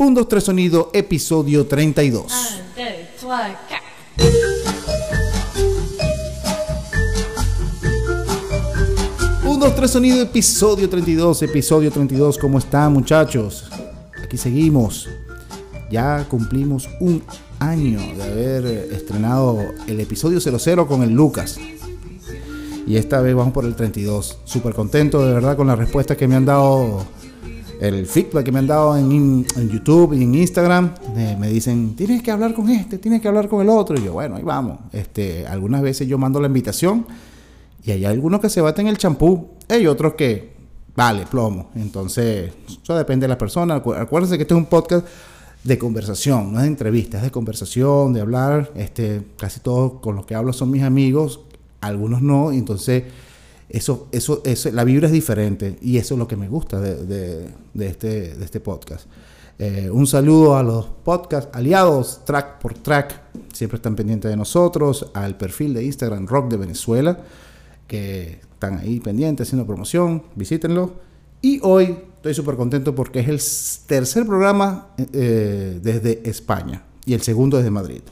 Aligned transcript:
1, 0.00 0.14
2, 0.14 0.28
3 0.28 0.44
Sonido, 0.44 0.90
episodio 0.92 1.66
32. 1.66 2.22
1, 2.22 2.32
2, 2.32 2.62
3, 2.76 3.08
4. 3.20 3.78
1, 9.44 9.58
2, 9.58 9.74
3 9.74 9.90
Sonido, 9.90 10.22
episodio 10.22 10.88
32, 10.88 11.42
episodio 11.42 11.90
32. 11.90 12.38
¿Cómo 12.38 12.58
están 12.58 12.92
muchachos? 12.92 13.68
Aquí 14.22 14.36
seguimos. 14.36 15.08
Ya 15.90 16.24
cumplimos 16.28 16.88
un 17.00 17.20
año 17.58 17.98
de 17.98 18.22
haber 18.22 18.66
estrenado 18.92 19.58
el 19.88 19.98
episodio 19.98 20.38
00 20.38 20.86
con 20.86 21.02
el 21.02 21.10
Lucas. 21.10 21.58
Y 22.86 22.96
esta 22.96 23.20
vez 23.20 23.34
vamos 23.34 23.52
por 23.52 23.64
el 23.64 23.74
32. 23.74 24.38
Súper 24.44 24.74
contento 24.74 25.26
de 25.26 25.34
verdad 25.34 25.56
con 25.56 25.66
la 25.66 25.74
respuesta 25.74 26.16
que 26.16 26.28
me 26.28 26.36
han 26.36 26.44
dado, 26.44 27.04
el 27.80 28.06
feedback 28.06 28.44
que 28.44 28.52
me 28.52 28.58
han 28.58 28.66
dado 28.66 28.96
en, 28.96 29.44
YouTube 29.44 30.12
y 30.14 30.22
en 30.24 30.34
Instagram. 30.34 30.92
Me 31.38 31.48
dicen, 31.48 31.94
tienes 31.96 32.22
que 32.22 32.30
hablar 32.30 32.54
con 32.54 32.68
este, 32.70 32.98
tienes 32.98 33.20
que 33.20 33.28
hablar 33.28 33.48
con 33.48 33.60
el 33.62 33.68
otro. 33.68 33.98
Y 33.98 34.04
yo, 34.04 34.12
bueno, 34.14 34.36
ahí 34.36 34.42
vamos. 34.42 34.78
Este, 34.92 35.46
algunas 35.46 35.82
veces 35.82 36.06
yo 36.08 36.18
mando 36.18 36.40
la 36.40 36.46
invitación 36.48 37.06
y 37.84 37.90
hay 37.92 38.04
algunos 38.04 38.40
que 38.40 38.48
se 38.50 38.60
baten 38.60 38.86
el 38.88 38.98
champú. 38.98 39.48
Hay 39.68 39.86
otros 39.86 40.14
que, 40.14 40.52
vale, 40.96 41.24
plomo. 41.26 41.70
Entonces, 41.74 42.52
eso 42.82 42.96
depende 42.96 43.24
de 43.24 43.28
la 43.28 43.38
persona. 43.38 43.82
Acu- 43.82 43.96
Acuérdense 43.98 44.36
que 44.36 44.42
este 44.42 44.54
es 44.54 44.58
un 44.58 44.66
podcast 44.66 45.06
de 45.64 45.76
conversación, 45.76 46.52
no 46.52 46.58
es 46.58 46.62
de 46.62 46.68
entrevistas, 46.68 47.18
es 47.18 47.24
de 47.24 47.30
conversación, 47.30 48.12
de 48.12 48.20
hablar. 48.20 48.70
Este, 48.76 49.22
casi 49.36 49.60
todos 49.60 49.94
con 50.00 50.16
los 50.16 50.24
que 50.24 50.34
hablo 50.34 50.52
son 50.52 50.70
mis 50.70 50.82
amigos, 50.82 51.40
algunos 51.80 52.22
no. 52.22 52.52
Entonces, 52.52 53.04
eso, 53.68 54.08
eso, 54.12 54.40
eso, 54.44 54.70
la 54.72 54.84
vibra 54.84 55.06
es 55.06 55.12
diferente. 55.12 55.78
Y 55.82 55.98
eso 55.98 56.14
es 56.14 56.18
lo 56.18 56.26
que 56.28 56.36
me 56.36 56.48
gusta 56.48 56.80
de, 56.80 57.04
de- 57.74 57.86
este, 57.86 58.34
de 58.34 58.44
este 58.44 58.60
podcast. 58.60 59.06
Eh, 59.58 59.90
un 59.90 60.06
saludo 60.06 60.56
a 60.56 60.62
los 60.62 60.86
podcast 60.86 61.54
aliados, 61.54 62.20
track 62.24 62.60
por 62.60 62.74
track, 62.74 63.20
siempre 63.52 63.76
están 63.76 63.96
pendientes 63.96 64.30
de 64.30 64.36
nosotros, 64.36 65.10
al 65.14 65.36
perfil 65.36 65.74
de 65.74 65.82
Instagram 65.84 66.26
Rock 66.28 66.50
de 66.50 66.56
Venezuela, 66.58 67.18
que 67.88 68.40
están 68.52 68.78
ahí 68.78 69.00
pendientes 69.00 69.48
haciendo 69.48 69.66
promoción, 69.66 70.22
visítenlo. 70.36 70.92
Y 71.42 71.58
hoy 71.64 71.98
estoy 72.16 72.34
súper 72.34 72.54
contento 72.56 72.94
porque 72.94 73.20
es 73.20 73.28
el 73.28 73.86
tercer 73.88 74.26
programa 74.26 74.88
eh, 75.12 75.78
desde 75.82 76.28
España 76.28 76.84
y 77.04 77.14
el 77.14 77.22
segundo 77.22 77.56
desde 77.56 77.70
Madrid. 77.70 78.02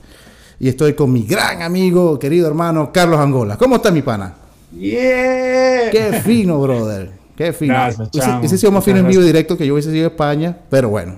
Y 0.59 0.67
estoy 0.67 0.93
con 0.95 1.13
mi 1.13 1.23
gran 1.23 1.61
amigo, 1.61 2.17
querido 2.19 2.47
hermano 2.47 2.91
Carlos 2.91 3.19
Angola. 3.19 3.57
¿Cómo 3.57 3.77
está 3.77 3.89
mi 3.91 4.01
pana? 4.01 4.35
¡Yeah! 4.71 5.89
Qué 5.91 6.21
fino, 6.23 6.59
brother. 6.59 7.11
Qué 7.35 7.53
fino. 7.53 7.73
Gracias, 7.73 8.09
Ese- 8.09 8.19
chamo. 8.19 8.43
ese 8.43 8.57
sido 8.57 8.71
más 8.71 8.83
fino 8.83 8.97
en 8.97 9.07
vivo 9.07 9.21
directo 9.23 9.57
que 9.57 9.65
yo 9.67 9.73
hubiese 9.73 9.91
sido 9.91 10.05
en 10.07 10.11
España, 10.11 10.57
pero 10.69 10.89
bueno, 10.89 11.15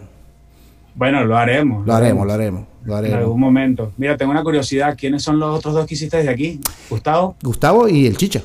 Bueno, 0.95 1.23
lo 1.23 1.37
haremos. 1.37 1.85
lo 1.87 1.93
haremos, 1.93 2.27
lo 2.27 2.33
haremos, 2.33 2.63
lo 2.83 2.97
En 2.99 3.13
algún 3.13 3.39
momento. 3.39 3.91
Mira, 3.97 4.17
tengo 4.17 4.31
una 4.31 4.43
curiosidad. 4.43 4.95
¿Quiénes 4.97 5.23
son 5.23 5.39
los 5.39 5.57
otros 5.57 5.73
dos 5.73 5.85
que 5.87 5.93
hiciste 5.95 6.17
desde 6.17 6.29
aquí? 6.31 6.59
Gustavo. 6.89 7.35
Gustavo 7.41 7.87
y 7.87 8.05
el 8.07 8.17
Chicha. 8.17 8.41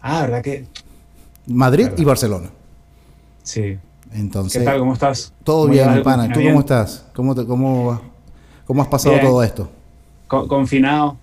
Ah, 0.00 0.22
¿verdad 0.22 0.42
que? 0.42 0.66
Madrid 1.46 1.84
Verdad. 1.84 1.98
y 1.98 2.04
Barcelona. 2.04 2.50
Sí. 3.42 3.78
Entonces, 4.12 4.58
¿Qué 4.60 4.64
tal? 4.64 4.78
¿Cómo 4.78 4.92
estás? 4.92 5.32
todo 5.42 5.62
¿Cómo 5.62 5.72
bien, 5.72 6.02
pana. 6.02 6.30
¿Tú 6.32 6.40
cómo 6.42 6.60
estás? 6.60 7.06
¿Cómo, 7.14 7.34
te- 7.34 7.44
cómo, 7.46 8.00
cómo 8.66 8.82
has 8.82 8.88
pasado 8.88 9.14
Bien. 9.16 9.26
todo 9.26 9.42
esto? 9.42 9.68
Co- 10.28 10.46
confinado. 10.46 11.16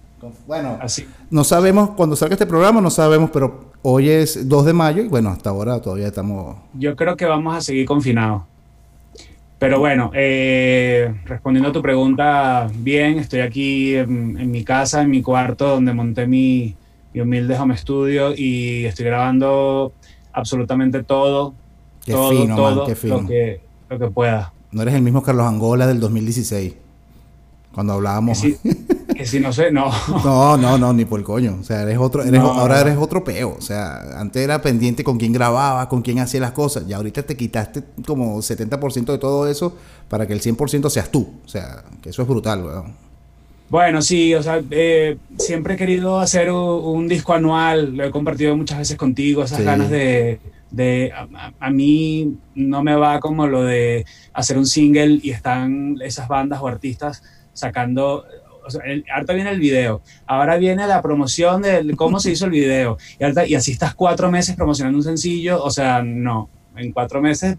Bueno, 0.47 0.77
Así. 0.81 1.05
no 1.29 1.43
sabemos 1.43 1.91
cuando 1.91 2.15
salga 2.15 2.35
este 2.35 2.45
programa, 2.45 2.81
no 2.81 2.89
sabemos, 2.89 3.29
pero 3.31 3.71
hoy 3.81 4.09
es 4.09 4.47
2 4.47 4.65
de 4.65 4.73
mayo 4.73 5.03
y 5.03 5.07
bueno, 5.07 5.29
hasta 5.29 5.49
ahora 5.49 5.81
todavía 5.81 6.07
estamos. 6.07 6.57
Yo 6.73 6.95
creo 6.95 7.15
que 7.15 7.25
vamos 7.25 7.55
a 7.55 7.61
seguir 7.61 7.85
confinados. 7.85 8.43
Pero 9.59 9.79
bueno, 9.79 10.09
eh, 10.15 11.13
respondiendo 11.25 11.69
a 11.69 11.71
tu 11.71 11.83
pregunta, 11.83 12.67
bien, 12.73 13.19
estoy 13.19 13.41
aquí 13.41 13.95
en, 13.95 14.39
en 14.39 14.49
mi 14.49 14.63
casa, 14.63 15.03
en 15.03 15.11
mi 15.11 15.21
cuarto, 15.21 15.67
donde 15.67 15.93
monté 15.93 16.25
mi, 16.25 16.75
mi 17.13 17.21
humilde 17.21 17.57
home 17.57 17.77
studio 17.77 18.33
y 18.35 18.85
estoy 18.85 19.05
grabando 19.05 19.93
absolutamente 20.33 21.03
todo, 21.03 21.53
Qué 22.03 22.13
todo, 22.13 22.31
fino, 22.31 22.57
man, 22.57 22.79
qué 22.87 22.95
fino. 22.95 23.21
Lo, 23.21 23.27
que, 23.27 23.61
lo 23.89 23.99
que 23.99 24.07
pueda. 24.07 24.53
No 24.71 24.81
eres 24.81 24.95
el 24.95 25.01
mismo 25.01 25.21
Carlos 25.21 25.45
Angola 25.45 25.85
del 25.85 25.99
2016, 25.99 26.73
cuando 27.73 27.93
hablábamos. 27.93 28.43
Que 29.15 29.25
si 29.25 29.39
no 29.39 29.51
sé, 29.53 29.71
no. 29.71 29.91
No, 30.23 30.57
no, 30.57 30.77
no, 30.77 30.93
ni 30.93 31.05
por 31.05 31.19
el 31.19 31.25
coño. 31.25 31.57
O 31.59 31.63
sea, 31.63 31.83
eres 31.83 31.97
otro, 31.97 32.23
eres, 32.23 32.39
No, 32.41 32.51
ahora 32.51 32.81
eres 32.81 32.97
otro 32.97 33.23
peo. 33.23 33.55
O 33.57 33.61
sea, 33.61 34.19
antes 34.19 34.41
era 34.43 34.61
pendiente 34.61 35.03
con 35.03 35.17
quién 35.17 35.33
grababa, 35.33 35.87
con 35.89 36.01
quién 36.01 36.19
hacía 36.19 36.39
las 36.39 36.51
cosas. 36.51 36.83
Y 36.87 36.93
ahorita 36.93 37.23
te 37.23 37.35
quitaste 37.37 37.83
como 38.05 38.37
70% 38.37 39.05
de 39.11 39.17
todo 39.17 39.47
eso 39.47 39.75
para 40.09 40.25
que 40.27 40.33
el 40.33 40.41
100% 40.41 40.89
seas 40.89 41.09
tú. 41.11 41.29
O 41.45 41.47
sea, 41.47 41.83
que 42.01 42.09
eso 42.09 42.21
es 42.21 42.27
brutal, 42.27 42.63
weón. 42.65 42.93
Bueno, 43.69 44.01
sí, 44.01 44.33
o 44.35 44.43
sea, 44.43 44.61
eh, 44.69 45.17
siempre 45.37 45.75
he 45.75 45.77
querido 45.77 46.19
hacer 46.19 46.51
un, 46.51 46.57
un 46.83 47.07
disco 47.07 47.33
anual, 47.33 47.95
lo 47.95 48.03
he 48.03 48.11
compartido 48.11 48.55
muchas 48.57 48.79
veces 48.79 48.97
contigo, 48.97 49.43
esas 49.43 49.59
Sí. 49.59 49.63
ganas 49.63 49.89
de... 49.89 50.39
de 50.71 51.13
a 51.59 51.69
mí 51.69 52.35
no 52.55 52.83
me 52.83 52.95
va 52.95 53.19
como 53.21 53.47
lo 53.47 53.63
de 53.63 54.05
hacer 54.33 54.57
un 54.57 54.65
single 54.65 55.19
y 55.23 55.31
están 55.31 55.95
esas 56.03 56.27
bandas 56.27 56.59
o 56.61 56.67
artistas 56.67 57.23
sacando... 57.53 58.25
O 58.65 58.69
sea, 58.69 58.81
el- 58.85 59.03
ahorita 59.13 59.33
viene 59.33 59.49
el 59.51 59.59
video, 59.59 60.01
ahora 60.27 60.57
viene 60.57 60.87
la 60.87 61.01
promoción 61.01 61.61
de 61.61 61.93
cómo 61.95 62.19
se 62.19 62.31
hizo 62.31 62.45
el 62.45 62.51
video, 62.51 62.97
y, 63.19 63.55
así 63.55 63.71
estás 63.71 63.95
cuatro 63.95 64.31
meses 64.31 64.55
promocionando 64.55 64.97
un 64.97 65.03
sencillo, 65.03 65.63
o 65.63 65.69
sea, 65.69 66.01
no, 66.03 66.49
en 66.75 66.91
cuatro 66.91 67.21
meses, 67.21 67.57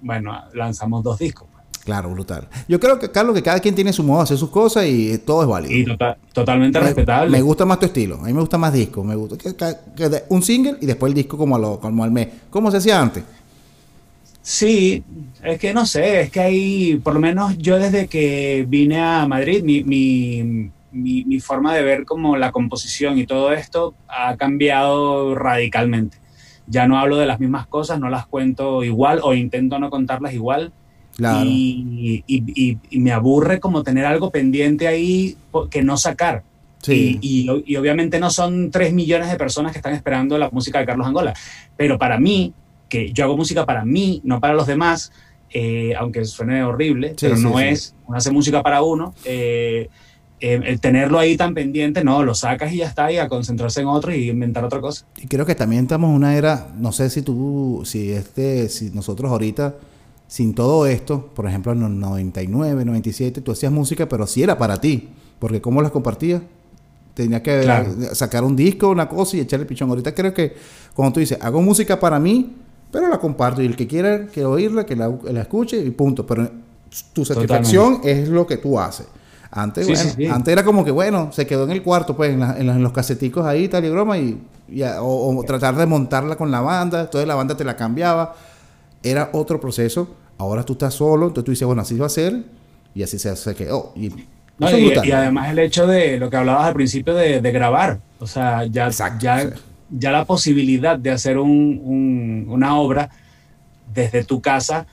bueno, 0.00 0.38
lanzamos 0.54 1.02
dos 1.02 1.18
discos. 1.18 1.48
Claro, 1.84 2.10
brutal. 2.10 2.48
Yo 2.66 2.80
creo 2.80 2.98
que, 2.98 3.10
Carlos, 3.10 3.34
que 3.34 3.42
cada 3.42 3.60
quien 3.60 3.74
tiene 3.74 3.92
su 3.92 4.02
modo 4.02 4.18
de 4.20 4.24
hacer 4.24 4.38
sus 4.38 4.48
cosas 4.48 4.86
y 4.86 5.18
todo 5.18 5.42
es 5.42 5.48
válido. 5.48 5.74
Y 5.74 5.84
tota- 5.84 6.16
totalmente 6.32 6.78
me, 6.80 6.86
respetable. 6.86 7.30
me 7.30 7.42
gusta 7.42 7.66
más 7.66 7.78
tu 7.78 7.84
estilo. 7.84 8.16
A 8.20 8.24
mí 8.24 8.32
me 8.32 8.40
gusta 8.40 8.56
más 8.56 8.72
disco. 8.72 9.04
Me 9.04 9.14
gusta 9.14 9.36
que, 9.36 10.24
un 10.30 10.42
single 10.42 10.78
y 10.80 10.86
después 10.86 11.10
el 11.10 11.14
disco 11.14 11.36
como, 11.36 11.56
a 11.56 11.58
lo, 11.58 11.78
como 11.78 12.02
al 12.02 12.10
mes. 12.10 12.28
¿Cómo 12.48 12.70
se 12.70 12.78
hacía 12.78 12.98
antes? 13.02 13.22
Sí, 14.46 15.02
es 15.42 15.58
que 15.58 15.72
no 15.72 15.86
sé, 15.86 16.20
es 16.20 16.30
que 16.30 16.38
hay, 16.40 16.96
por 16.96 17.14
lo 17.14 17.20
menos 17.20 17.56
yo 17.56 17.78
desde 17.78 18.08
que 18.08 18.66
vine 18.68 19.00
a 19.00 19.26
Madrid, 19.26 19.62
mi, 19.64 19.82
mi, 19.84 20.70
mi, 20.92 21.24
mi 21.24 21.40
forma 21.40 21.74
de 21.74 21.82
ver 21.82 22.04
como 22.04 22.36
la 22.36 22.52
composición 22.52 23.18
y 23.18 23.24
todo 23.24 23.54
esto 23.54 23.94
ha 24.06 24.36
cambiado 24.36 25.34
radicalmente. 25.34 26.18
Ya 26.66 26.86
no 26.86 26.98
hablo 26.98 27.16
de 27.16 27.24
las 27.24 27.40
mismas 27.40 27.66
cosas, 27.66 27.98
no 27.98 28.10
las 28.10 28.26
cuento 28.26 28.84
igual 28.84 29.20
o 29.22 29.32
intento 29.32 29.78
no 29.78 29.88
contarlas 29.88 30.34
igual. 30.34 30.72
Claro. 31.16 31.40
Y, 31.46 32.22
y- 32.26 32.44
y- 32.54 32.78
y 32.90 33.00
me 33.00 33.12
aburre 33.12 33.60
como 33.60 33.82
tener 33.82 34.04
algo 34.04 34.30
pendiente 34.30 34.86
ahí 34.88 35.36
que 35.70 35.82
no 35.82 35.96
sacar. 35.96 36.42
Sí. 36.82 37.18
Y, 37.22 37.48
obviamente 37.78 38.20
no 38.20 38.28
son 38.28 38.70
tres 38.70 38.92
millones 38.92 39.30
de 39.30 39.36
personas 39.38 39.72
que 39.72 39.78
están 39.78 39.94
esperando 39.94 40.36
la 40.36 40.50
música 40.50 40.80
de 40.80 40.84
Carlos 40.84 41.06
Angola. 41.06 41.32
Pero 41.78 41.98
para 41.98 42.18
mí, 42.18 42.52
que 42.94 43.12
yo 43.12 43.24
hago 43.24 43.36
música 43.36 43.64
para 43.66 43.84
mí, 43.84 44.20
no 44.24 44.40
para 44.40 44.54
los 44.54 44.66
demás, 44.66 45.10
eh, 45.50 45.94
aunque 45.98 46.24
suene 46.24 46.62
horrible, 46.64 47.16
Sí, 47.16 47.16
pero 47.20 47.36
sí, 47.36 47.42
no 47.42 47.58
sí. 47.58 47.64
es, 47.64 47.94
uno 48.06 48.16
hace 48.18 48.30
música 48.30 48.62
para 48.62 48.82
uno. 48.82 49.14
eh, 49.24 49.88
eh, 50.40 50.60
el 50.64 50.80
tenerlo 50.80 51.18
ahí 51.18 51.36
tan 51.36 51.54
pendiente, 51.54 52.04
no, 52.04 52.22
lo 52.22 52.34
sacas 52.34 52.72
y 52.72 52.78
ya 52.78 52.88
está, 52.88 53.10
y 53.10 53.16
a 53.18 53.28
concentrarse 53.28 53.80
en 53.80 53.86
otro 53.86 54.12
y 54.12 54.28
inventar 54.28 54.64
otra 54.64 54.80
cosa. 54.80 55.06
Y 55.16 55.26
creo 55.28 55.46
que 55.46 55.54
también 55.54 55.84
estamos 55.84 56.10
en 56.10 56.16
una 56.16 56.36
era, 56.36 56.72
no 56.76 56.92
sé 56.92 57.08
si 57.08 57.22
tú, 57.22 57.82
si 57.84 58.12
este, 58.12 58.68
si 58.68 58.90
nosotros 58.90 59.30
ahorita, 59.30 59.74
sin 60.26 60.54
todo 60.54 60.86
esto, 60.86 61.30
por 61.34 61.46
ejemplo 61.46 61.72
en 61.72 61.80
los 61.80 61.90
99, 61.90 62.84
97, 62.84 63.40
tú 63.40 63.52
hacías 63.52 63.72
música, 63.72 64.08
pero 64.08 64.26
sí 64.26 64.42
era 64.42 64.58
para 64.58 64.80
ti, 64.80 65.08
porque 65.38 65.60
¿cómo 65.60 65.80
las 65.82 65.92
compartías? 65.92 66.42
Tenías 67.14 67.42
que 67.42 67.60
Claro. 67.62 67.94
sacar 68.14 68.42
un 68.42 68.56
disco, 68.56 68.90
una 68.90 69.08
cosa 69.08 69.36
y 69.36 69.40
echarle 69.40 69.66
pichón. 69.66 69.88
Ahorita 69.88 70.12
creo 70.14 70.34
que 70.34 70.54
cuando 70.94 71.12
tú 71.14 71.20
dices, 71.20 71.38
hago 71.40 71.62
música 71.62 72.00
para 72.00 72.18
mí, 72.18 72.56
pero 72.94 73.08
la 73.10 73.18
comparto 73.18 73.60
y 73.60 73.66
el 73.66 73.74
que 73.76 73.86
quiera 73.86 74.26
que 74.26 74.44
oírla, 74.44 74.86
que 74.86 74.94
la, 74.96 75.12
la 75.24 75.40
escuche 75.42 75.76
y 75.78 75.90
punto. 75.90 76.24
Pero 76.26 76.48
tu 77.12 77.24
satisfacción 77.24 78.00
es 78.04 78.28
lo 78.28 78.46
que 78.46 78.56
tú 78.56 78.78
haces. 78.78 79.06
Antes, 79.50 79.86
Sí, 79.86 79.92
bueno, 79.92 80.10
sí, 80.10 80.16
sí. 80.16 80.26
antes 80.26 80.52
era 80.52 80.64
como 80.64 80.84
que, 80.84 80.90
bueno, 80.90 81.30
se 81.32 81.46
quedó 81.46 81.64
en 81.64 81.70
el 81.72 81.82
cuarto, 81.82 82.16
pues, 82.16 82.32
en, 82.32 82.40
la- 82.40 82.56
en 82.58 82.66
la- 82.66 82.74
en 82.74 82.82
los 82.82 82.92
caseticos 82.92 83.44
ahí, 83.46 83.68
tal 83.68 83.84
y 83.84 83.90
broma, 83.90 84.16
y, 84.18 84.40
y 84.68 84.82
a- 84.82 85.02
o, 85.02 85.36
o 85.36 85.42
tratar 85.44 85.76
de 85.76 85.86
montarla 85.86 86.36
con 86.36 86.50
la 86.50 86.60
banda, 86.60 87.02
entonces 87.02 87.26
la 87.28 87.34
banda 87.36 87.56
te 87.56 87.64
la 87.64 87.76
cambiaba. 87.76 88.34
Era 89.02 89.30
otro 89.32 89.60
proceso. 89.60 90.08
Ahora 90.38 90.64
tú 90.64 90.72
estás 90.74 90.94
solo, 90.94 91.26
entonces 91.26 91.44
tú 91.44 91.50
dices, 91.52 91.66
bueno, 91.66 91.82
así 91.82 91.96
va 91.98 92.06
a 92.06 92.08
ser, 92.08 92.42
y 92.94 93.02
así 93.02 93.18
se, 93.18 93.34
se 93.36 93.54
quedó. 93.54 93.92
Y, 93.96 94.08
No, 94.58 94.70
y, 94.76 94.92
y 95.04 95.12
además 95.12 95.50
el 95.50 95.58
hecho 95.60 95.86
de 95.86 96.16
lo 96.18 96.30
que 96.30 96.36
hablabas 96.36 96.66
al 96.66 96.74
principio 96.74 97.14
de, 97.14 97.40
de 97.40 97.52
grabar, 97.52 98.00
o 98.20 98.26
sea, 98.26 98.64
ya, 98.66 98.86
Exacto, 98.86 99.24
ya. 99.24 99.52
Ya 99.96 100.10
la 100.10 100.24
posibilidad 100.24 100.98
de 100.98 101.10
hacer 101.10 101.38
un- 101.38 101.80
un- 101.84 102.44
una 102.48 102.76
obra 102.76 103.10
desde 103.92 104.24
tu 104.24 104.40
casa 104.40 104.86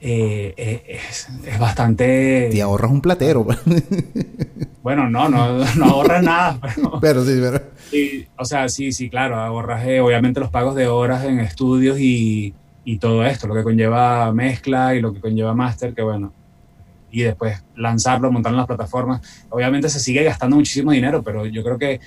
eh, 0.00 0.52
eh, 0.56 0.98
es, 1.08 1.28
es 1.46 1.58
bastante... 1.58 2.48
Te 2.50 2.60
ahorras 2.62 2.90
un 2.90 3.00
platero. 3.00 3.46
Bueno, 4.82 5.08
no, 5.08 5.28
no, 5.28 5.64
no 5.76 5.84
ahorras 5.84 6.24
nada, 6.24 6.58
pero... 6.74 6.98
pero 7.00 7.24
sí, 7.24 7.38
pero, 7.40 7.62
sí, 7.88 8.26
o 8.36 8.44
sea, 8.44 8.68
sí, 8.68 8.90
sí, 8.90 9.08
claro, 9.08 9.36
ahorras 9.36 9.86
eh, 9.86 10.00
obviamente 10.00 10.40
los 10.40 10.50
pagos 10.50 10.74
de 10.74 10.88
horas 10.88 11.24
en 11.24 11.38
estudios 11.38 12.00
y, 12.00 12.52
y 12.84 12.98
todo 12.98 13.24
esto, 13.24 13.46
lo 13.46 13.54
que 13.54 13.62
conlleva 13.62 14.32
mezcla 14.32 14.96
y 14.96 15.00
lo 15.00 15.12
que 15.14 15.20
conlleva 15.20 15.54
master, 15.54 15.94
que 15.94 16.02
bueno, 16.02 16.32
y 17.12 17.22
después 17.22 17.62
lanzarlo, 17.76 18.32
montarlo 18.32 18.56
en 18.56 18.62
las 18.62 18.66
plataformas. 18.66 19.20
Obviamente 19.50 19.88
se 19.88 20.00
sigue 20.00 20.24
gastando 20.24 20.56
muchísimo 20.56 20.90
dinero, 20.90 21.22
pero 21.22 21.46
yo 21.46 21.62
creo 21.62 21.78
que 21.78 22.00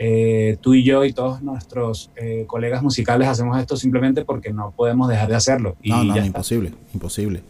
eh, 0.00 0.56
tú 0.60 0.74
y 0.74 0.84
yo 0.84 1.04
y 1.04 1.12
todos 1.12 1.42
nuestros 1.42 2.10
eh, 2.14 2.44
colegas 2.46 2.84
musicales 2.84 3.26
hacemos 3.26 3.58
esto 3.58 3.76
simplemente 3.76 4.24
porque 4.24 4.52
no 4.52 4.72
podemos 4.76 5.08
dejar 5.08 5.28
de 5.28 5.34
hacerlo. 5.34 5.76
Y 5.82 5.90
no, 5.90 6.04
no, 6.04 6.24
imposible, 6.24 6.72
imposible. 6.94 7.42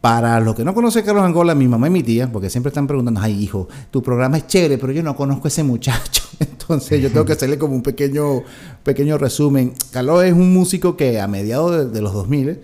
Para 0.00 0.38
los 0.38 0.54
que 0.54 0.64
no 0.64 0.72
conocen 0.72 1.04
Carlos 1.04 1.24
Angola, 1.24 1.56
mi 1.56 1.66
mamá 1.66 1.88
y 1.88 1.90
mi 1.90 2.04
tía, 2.04 2.30
porque 2.30 2.48
siempre 2.48 2.68
están 2.68 2.86
preguntando, 2.86 3.20
ay 3.20 3.42
hijo, 3.42 3.66
tu 3.90 4.00
programa 4.00 4.36
es 4.36 4.46
chévere, 4.46 4.78
pero 4.78 4.92
yo 4.92 5.02
no 5.02 5.16
conozco 5.16 5.46
a 5.46 5.48
ese 5.48 5.64
muchacho. 5.64 6.22
Entonces 6.38 7.02
yo 7.02 7.10
tengo 7.10 7.24
que 7.24 7.32
hacerle 7.32 7.58
como 7.58 7.74
un 7.74 7.82
pequeño, 7.82 8.44
pequeño 8.84 9.18
resumen. 9.18 9.72
Carlos 9.90 10.22
es 10.22 10.34
un 10.34 10.54
músico 10.54 10.96
que 10.96 11.20
a 11.20 11.26
mediados 11.26 11.92
de, 11.92 12.00
los 12.00 12.12
2000, 12.12 12.60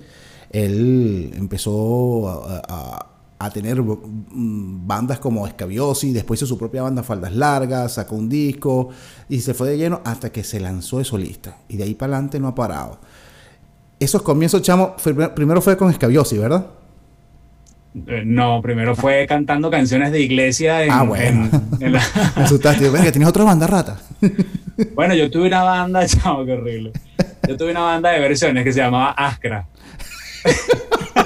él 0.51 1.33
empezó 1.37 2.29
a, 2.69 3.12
tener 3.51 3.79
bandas 3.83 5.19
como 5.19 5.47
Escabiosi, 5.47 6.13
después 6.13 6.39
hizo 6.41 6.47
su 6.47 6.59
propia 6.59 6.83
banda 6.83 7.03
Faldas 7.03 7.35
Largas, 7.35 7.95
sacó 7.95 8.17
un 8.17 8.29
disco 8.29 8.91
y 9.29 9.41
se 9.41 9.55
fue 9.55 9.71
de 9.71 9.79
lleno 9.79 10.01
hasta 10.05 10.31
que 10.31 10.45
se 10.45 10.61
lanzó 10.61 10.99
de 10.99 11.05
solista. 11.05 11.59
Y 11.69 11.77
de 11.77 11.85
ahí 11.85 11.95
para 11.95 12.15
adelante 12.15 12.39
no 12.39 12.49
ha 12.49 12.55
parado. 12.55 12.99
Esos 13.99 14.23
comienzos, 14.23 14.63
chamo, 14.63 14.97
primero 15.35 15.61
fue 15.63 15.77
con 15.77 15.91
Escabiosi, 15.91 16.39
¿verdad? 16.39 16.67
Eh, 18.07 18.23
no, 18.25 18.63
primero 18.63 18.97
fue 18.97 19.27
cantando 19.27 19.71
canciones 19.71 20.13
de 20.13 20.21
iglesia 20.21 20.83
en, 20.83 20.91
ah, 20.91 21.03
bueno. 21.03 21.51
en, 21.79 21.93
la... 21.93 22.03
Me 22.37 22.43
asustaste, 22.43 22.91
que 22.91 23.13
tienes 23.13 23.29
otra 23.29 23.45
banda 23.45 23.67
rata. 23.67 23.99
bueno, 24.95 25.15
yo 25.15 25.31
tuve 25.31 25.49
una 25.49 25.63
banda, 25.63 26.07
chavo, 26.07 26.45
qué 26.47 26.53
horrible. 26.53 26.93
Yo 27.47 27.57
tuve 27.57 27.73
una 27.73 27.83
banda 27.83 28.11
de 28.11 28.21
versiones 28.21 28.65
que 28.65 28.73
se 28.73 28.81
llamaba 28.81 29.11
Ascra. 29.11 29.67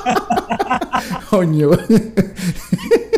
Coño. 1.31 1.71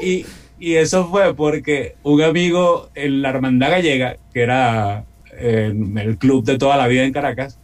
y, 0.03 0.25
y 0.59 0.75
eso 0.75 1.09
fue 1.09 1.35
porque 1.35 1.97
un 2.03 2.23
amigo 2.23 2.91
en 2.95 3.23
la 3.23 3.31
Hermandad 3.31 3.71
Gallega, 3.71 4.17
que 4.33 4.43
era 4.43 5.05
eh, 5.33 5.73
el 5.97 6.19
club 6.19 6.45
de 6.45 6.59
toda 6.59 6.77
la 6.77 6.87
vida 6.89 7.05
en 7.05 7.13
Caracas, 7.13 7.59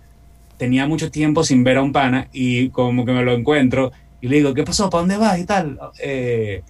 tenía 0.57 0.87
mucho 0.87 1.11
tiempo 1.11 1.45
sin 1.45 1.65
ver 1.65 1.79
a 1.79 1.83
un 1.83 1.93
pana 1.93 2.29
y 2.33 2.69
como 2.71 3.05
que 3.05 3.13
me 3.13 3.25
lo 3.25 3.33
encuentro 3.33 3.93
y 4.21 4.29
le 4.29 4.37
digo, 4.37 4.55
¿qué 4.55 4.63
pasó? 4.63 4.89
¿Para 4.89 5.03
dónde 5.03 5.17
vas? 5.19 5.39
Y 5.39 5.45
tal. 5.45 5.79
Eh, 6.01 6.63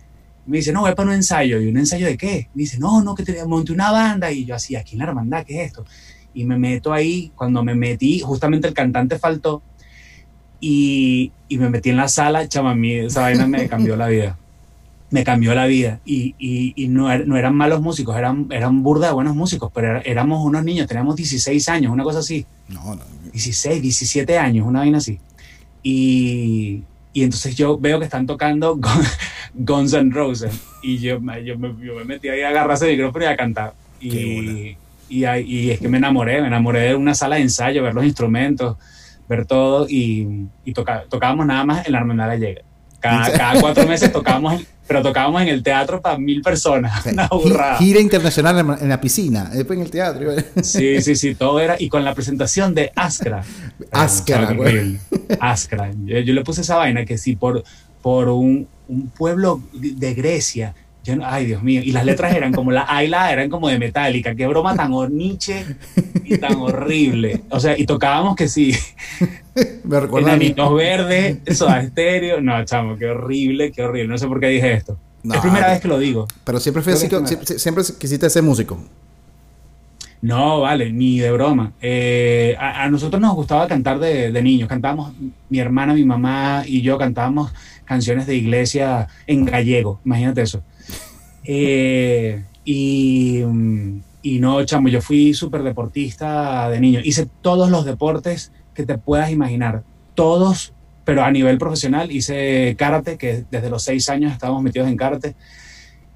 me 0.47 0.57
dice, 0.57 0.73
no, 0.73 0.81
voy 0.81 0.95
para 0.95 1.09
un 1.09 1.15
ensayo. 1.15 1.61
¿Y 1.61 1.69
un 1.69 1.77
ensayo 1.77 2.07
de 2.07 2.17
qué? 2.17 2.49
Me 2.53 2.63
dice, 2.63 2.79
no, 2.81 3.01
no, 3.03 3.15
que 3.15 3.23
te 3.23 3.45
monté 3.45 3.73
una 3.73 3.93
banda. 3.93 4.33
Y 4.33 4.45
yo 4.45 4.57
así, 4.57 4.75
aquí 4.75 4.95
en 4.95 4.99
la 4.99 5.05
hermandad, 5.05 5.45
¿qué 5.45 5.61
es 5.61 5.67
esto? 5.69 5.85
Y 6.35 6.45
me 6.47 6.59
meto 6.59 6.93
ahí, 6.93 7.31
cuando 7.37 7.63
me 7.63 7.77
metí, 7.77 8.19
justamente 8.19 8.67
el 8.67 8.75
cantante 8.75 9.21
faltó. 9.21 9.63
Y, 10.67 11.31
y 11.47 11.59
me 11.59 11.69
metí 11.69 11.91
en 11.91 11.99
la 11.99 12.09
sala, 12.09 12.49
chama, 12.49 12.71
a 12.71 12.75
mí 12.75 12.95
esa 12.95 13.21
vaina 13.21 13.47
me 13.47 13.69
cambió 13.69 13.97
la 13.97 14.09
vida. 14.09 14.39
Me 15.11 15.23
cambió 15.23 15.55
la 15.55 15.67
vida. 15.67 16.01
Y, 16.07 16.35
y, 16.39 16.73
y 16.75 16.89
no, 16.89 17.13
er, 17.13 17.29
no, 17.29 17.37
eran 17.37 17.55
malos 17.55 17.83
músicos, 17.83 18.17
eran, 18.17 18.47
eran 18.51 18.83
burda 18.83 19.09
de 19.09 19.13
buenos 19.13 19.37
músicos, 19.37 19.71
pero 19.75 20.01
éramos 20.07 20.43
unos 20.43 20.65
niños, 20.65 20.87
teníamos 20.89 21.17
16 21.17 21.69
años, 21.69 21.93
una 21.93 22.03
cosa 22.03 22.21
así. 22.21 22.47
No, 22.69 22.95
no. 22.95 23.03
16, 23.31 23.83
17 23.83 24.39
años, 24.39 24.67
una 24.67 24.79
vaina 24.79 24.97
así. 24.97 25.19
Y, 25.83 26.83
entonces 27.15 27.55
yo 27.55 27.77
veo 27.77 27.99
que 27.99 28.07
están 28.07 28.27
tocando 28.27 28.81
Guns 29.55 29.93
N' 29.93 30.15
Roses. 30.15 30.59
Y 30.83 30.97
yo, 30.97 31.21
yo, 31.45 31.59
me, 31.59 32.05
metí 32.07 32.31
ahí 32.31 32.41
a 32.41 32.49
agarrarse 32.49 32.87
el 32.87 32.93
micrófono 32.93 33.27
y 33.27 33.29
a 33.29 33.37
cantar. 33.37 33.75
Y, 34.01 34.79
y, 35.11 35.27
y, 35.27 35.71
es 35.73 35.79
que 35.79 35.89
me 35.91 35.99
enamoré, 35.99 36.41
me 36.41 36.47
enamoré 36.47 36.81
de 36.85 36.95
una 36.95 37.15
sala 37.15 37.37
de 37.37 37.43
ensayo, 37.43 37.83
ver 37.83 37.93
los 37.93 38.07
instrumentos, 38.07 38.79
ver 39.29 39.47
todo. 39.47 39.87
Y, 39.89 40.47
y 40.65 40.73
tocábamos 40.73 41.47
nada 41.47 41.65
más 41.65 41.87
en 41.87 41.93
la 41.93 41.99
Hermandad 41.99 42.29
Gallega. 42.29 42.63
Cada, 43.01 43.33
cada 43.33 43.61
cuatro 43.61 43.87
meses 43.87 44.11
tocábamos 44.11 44.65
pero 44.87 45.03
tocábamos 45.03 45.43
en 45.43 45.49
el 45.49 45.63
teatro 45.63 46.01
para 46.01 46.19
mil 46.19 46.43
personas. 46.43 47.07
Una 47.07 47.29
burrada. 47.29 47.79
Gira 47.79 48.01
internacional 48.01 48.79
en 48.81 48.89
la 48.89 49.01
piscina, 49.01 49.51
después 49.53 49.79
en 49.79 49.85
el 49.85 49.91
teatro. 49.91 50.33
Sí, 50.63 51.01
sí, 51.01 51.17
sí, 51.17 51.35
todo 51.35 51.61
era. 51.61 51.77
Y 51.79 51.89
con 51.89 52.05
la 52.05 52.15
presentación 52.15 52.75
de 52.75 52.93
Askra. 52.95 53.45
Askra, 53.91 54.53
güey. 54.53 54.99
Askra. 55.41 55.91
Yo, 56.05 56.19
yo, 56.19 56.35
le 56.35 56.45
puse 56.45 56.61
esa 56.61 56.77
vaina 56.77 57.05
que 57.05 57.17
si 57.17 57.37
por, 57.37 57.65
por 58.03 58.29
un, 58.29 58.69
un 58.89 59.09
pueblo 59.09 59.63
de 59.73 60.15
Grecia 60.15 60.75
ay, 61.25 61.47
Dios 61.47 61.63
mío. 61.63 61.83
Y 61.85 61.93
las 61.93 62.05
letras 62.05 62.35
eran 62.35 62.53
como 62.53 62.71
la 62.71 62.87
Ayla, 62.89 63.33
eran 63.33 63.49
como 63.51 63.69
de 63.69 63.79
metálica. 63.79 64.35
Qué 64.35 64.47
broma 64.47 64.75
tan 64.75 64.93
horniche 64.93 65.65
y 66.25 66.39
tan 66.39 66.57
horrible. 66.57 67.43
O 67.51 67.61
sea, 67.61 67.79
y 67.79 67.87
tocábamos 67.87 68.37
que 68.37 68.49
sí. 68.49 68.75
Me 69.85 70.01
recuerda. 70.01 70.37
Verdes, 70.75 71.39
eso 71.45 71.69
estéreo. 71.75 72.41
No, 72.41 72.65
chamo, 72.65 72.97
qué 72.97 73.07
horrible, 73.07 73.73
qué 73.73 73.83
horrible. 73.83 74.09
No 74.09 74.19
sé 74.19 74.27
por 74.27 74.41
qué 74.41 74.49
dije 74.49 74.73
esto. 74.73 74.99
es 75.25 75.41
primera 75.41 75.69
vez 75.69 75.81
que 75.81 75.89
lo 75.89 75.99
digo. 75.99 76.27
Pero 76.45 76.61
siempre, 76.61 76.83
fui 76.83 76.93
así, 76.93 77.09
siempre, 77.57 77.85
quisiste 77.99 78.29
ser 78.31 78.43
músico. 78.43 78.79
No, 80.23 80.63
vale, 80.63 80.91
ni 80.91 81.19
de 81.21 81.31
broma. 81.33 81.73
Eh, 81.83 82.57
a, 82.59 82.89
nosotros 82.89 83.21
nos 83.21 83.35
gustaba 83.35 83.69
cantar 83.69 83.99
de, 83.99 84.33
de 84.33 84.43
niños. 84.43 84.71
Cantábamos, 84.71 85.13
mi 85.51 85.59
hermana, 85.59 85.93
mi 85.93 86.05
mamá 86.05 86.63
y 86.67 86.81
yo 86.81 86.97
cantábamos 86.97 87.53
canciones 87.85 88.27
de 88.27 88.35
iglesia 88.35 89.09
en 89.27 89.45
gallego. 89.45 90.01
Imagínate 90.05 90.41
eso. 90.41 90.63
Eh, 91.45 92.45
y, 92.65 93.43
y, 94.23 94.39
no, 94.41 94.65
chamo, 94.65 94.89
yo 94.89 95.01
fui 95.01 95.35
súper 95.35 95.63
deportista 95.63 96.69
de 96.71 96.81
niño. 96.81 97.01
Hice 97.05 97.29
todos 97.43 97.71
los 97.71 97.85
deportes 97.85 98.53
que 98.75 98.87
te 98.87 98.99
puedas 98.99 99.31
imaginar. 99.31 99.83
Todos, 100.15 100.73
pero 101.05 101.23
a 101.23 101.31
nivel 101.31 101.59
profesional. 101.59 102.11
Hice 102.11 102.75
karate, 102.79 103.19
que 103.19 103.45
desde 103.51 103.71
los 103.71 103.83
seis 103.83 104.09
años 104.09 104.33
estábamos 104.33 104.63
metidos 104.63 104.89
en 104.89 104.97
karate. 104.97 105.35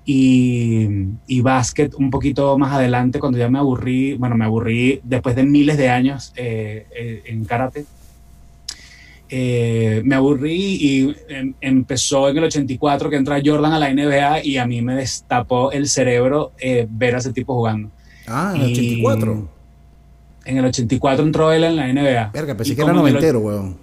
Y, 0.04 0.88
y 1.26 1.42
básquet 1.42 1.94
un 1.94 2.10
poquito 2.10 2.56
más 2.56 2.72
adelante, 2.72 3.18
cuando 3.18 3.36
ya 3.36 3.50
me 3.50 3.58
aburrí, 3.58 4.14
bueno, 4.14 4.36
me 4.36 4.46
aburrí 4.46 5.00
después 5.04 5.36
de 5.36 5.44
miles 5.44 5.76
de 5.76 5.90
años 5.90 6.32
eh, 6.34 6.86
eh, 6.96 7.22
en 7.26 7.44
karate 7.44 7.84
eh, 9.30 10.00
me 10.04 10.14
aburrí 10.14 10.78
y 10.80 11.16
em, 11.28 11.54
empezó 11.60 12.28
en 12.28 12.38
el 12.38 12.44
84 12.44 13.10
que 13.10 13.16
entra 13.16 13.40
Jordan 13.44 13.72
a 13.72 13.78
la 13.78 13.92
NBA 13.92 14.44
y 14.44 14.56
a 14.56 14.66
mí 14.66 14.80
me 14.80 14.94
destapó 14.94 15.70
el 15.70 15.88
cerebro 15.88 16.52
eh, 16.58 16.86
ver 16.88 17.14
a 17.14 17.18
ese 17.18 17.32
tipo 17.32 17.54
jugando. 17.54 17.90
Ah, 18.26 18.52
en 18.54 18.62
el 18.62 18.72
84. 18.72 19.48
En 20.46 20.56
el 20.56 20.64
84 20.64 21.24
entró 21.24 21.52
él 21.52 21.64
en 21.64 21.76
la 21.76 21.92
NBA. 21.92 22.30
Verga, 22.32 22.54
pensé 22.56 22.74
que 22.74 22.82
era 22.82 22.92
noventero, 22.92 23.40
weón. 23.40 23.76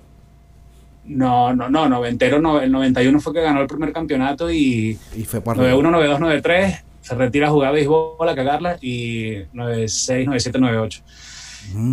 No, 1.06 1.53
no, 1.53 1.69
no, 1.69 1.88
noventero, 1.88 2.42
no, 2.42 2.59
el 2.59 2.71
91 2.71 3.19
fue 3.19 3.33
que 3.33 3.42
ganó 3.42 3.61
el 3.61 3.68
primer 3.68 3.94
campeonato 3.94 4.49
y, 4.52 4.97
y 5.16 5.23
fue 5.23 5.40
91, 5.40 5.92
92, 5.92 6.19
93, 6.19 6.83
se 7.02 7.14
retira 7.14 7.47
a 7.47 7.52
jugar 7.52 7.73
béisbol, 7.73 8.28
a 8.28 8.33
cagarla 8.33 8.80
y 8.81 9.44
96, 9.54 10.25
97, 10.25 10.57
98. 10.59 11.04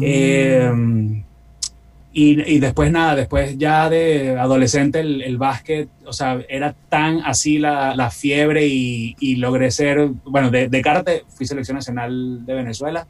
Eh, 0.01 1.23
y, 2.15 2.59
después 2.59 2.93
nada, 2.93 3.17
después 3.17 3.57
ya 3.57 3.89
de 3.89 4.39
adolescente 4.39 5.01
el, 5.01 5.23
el 5.23 5.39
básquet, 5.39 5.89
o 6.05 6.13
sea, 6.13 6.41
era 6.49 6.75
tan 6.89 7.21
así 7.25 7.59
la, 7.59 7.97
la 7.97 8.11
fiebre 8.11 8.67
y, 8.67 9.17
y, 9.19 9.37
logré 9.37 9.71
ser, 9.71 10.11
bueno, 10.25 10.51
de, 10.51 10.69
de 10.69 10.83
karate 10.83 11.25
fui 11.29 11.47
selección 11.47 11.77
nacional 11.77 12.45
de 12.45 12.55
Venezuela, 12.55 13.07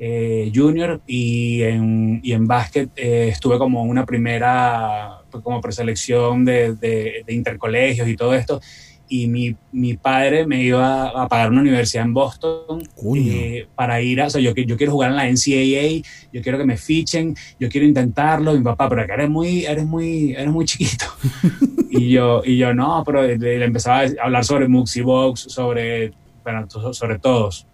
eh, 0.00 0.50
junior, 0.54 1.00
y 1.06 1.62
en, 1.62 2.20
y 2.22 2.32
en 2.32 2.46
básquet 2.46 2.90
eh, 2.96 3.28
estuve 3.30 3.58
como 3.58 3.82
una 3.82 4.06
primera, 4.06 5.18
como 5.42 5.60
preselección 5.60 6.44
de, 6.44 6.74
de, 6.74 7.24
de 7.26 7.34
intercolegios 7.34 8.08
y 8.08 8.16
todo 8.16 8.34
esto 8.34 8.60
y 9.08 9.26
mi, 9.26 9.56
mi, 9.72 9.94
padre 9.94 10.46
me 10.46 10.62
iba 10.62 11.08
a 11.08 11.28
pagar 11.28 11.50
una 11.50 11.60
universidad 11.60 12.04
en 12.04 12.14
Boston 12.14 12.82
eh, 13.16 13.66
para 13.74 14.00
ir 14.00 14.20
a, 14.20 14.26
o 14.26 14.30
sea, 14.30 14.40
yo, 14.40 14.54
yo 14.54 14.76
quiero 14.76 14.92
jugar 14.92 15.10
en 15.10 15.16
la 15.16 15.24
NCAA, 15.24 16.02
yo 16.32 16.42
quiero 16.42 16.58
que 16.58 16.64
me 16.64 16.76
fichen, 16.76 17.34
yo 17.58 17.68
quiero 17.68 17.86
intentarlo, 17.86 18.52
mi 18.52 18.62
papá, 18.62 18.88
pero 18.88 19.06
que 19.06 19.12
eres 19.12 19.30
muy, 19.30 19.64
eres 19.64 19.86
muy, 19.86 20.32
eres 20.32 20.48
muy 20.48 20.64
chiquito. 20.64 21.06
y 21.90 22.10
yo, 22.10 22.42
y 22.44 22.56
yo 22.56 22.74
no, 22.74 23.02
pero 23.04 23.22
le, 23.22 23.64
empezaba 23.64 24.00
a 24.00 24.24
hablar 24.24 24.44
sobre 24.44 24.68
Muxi 24.68 25.00
Box, 25.00 25.46
sobre, 25.48 26.12
bueno, 26.44 26.66
sobre 26.92 27.18
todos 27.18 27.66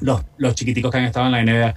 los, 0.00 0.22
los 0.38 0.54
chiquiticos 0.54 0.90
que 0.90 0.98
han 0.98 1.04
estado 1.04 1.26
en 1.26 1.32
la 1.32 1.44
NBA. 1.44 1.74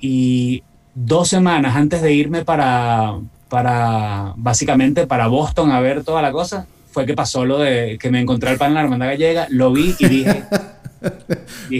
Y 0.00 0.62
dos 0.94 1.28
semanas 1.28 1.76
antes 1.76 2.02
de 2.02 2.12
irme 2.12 2.44
para, 2.44 3.18
para, 3.48 4.34
básicamente 4.36 5.06
para 5.06 5.26
Boston 5.26 5.70
a 5.70 5.80
ver 5.80 6.04
toda 6.04 6.22
la 6.22 6.32
cosa, 6.32 6.66
fue 6.96 7.04
que 7.04 7.12
pasó 7.12 7.44
lo 7.44 7.58
de 7.58 7.98
que 8.00 8.10
me 8.10 8.22
encontré 8.22 8.48
al 8.48 8.56
pan 8.56 8.68
en 8.68 8.74
la 8.76 8.80
hermandad 8.80 9.08
gallega, 9.08 9.46
lo 9.50 9.70
vi 9.70 9.94
y 9.98 10.08
dije... 10.08 10.44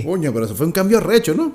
Coño, 0.04 0.30
pero 0.30 0.44
eso 0.44 0.54
fue 0.54 0.66
un 0.66 0.72
cambio 0.72 1.00
recho, 1.00 1.32
¿no? 1.32 1.54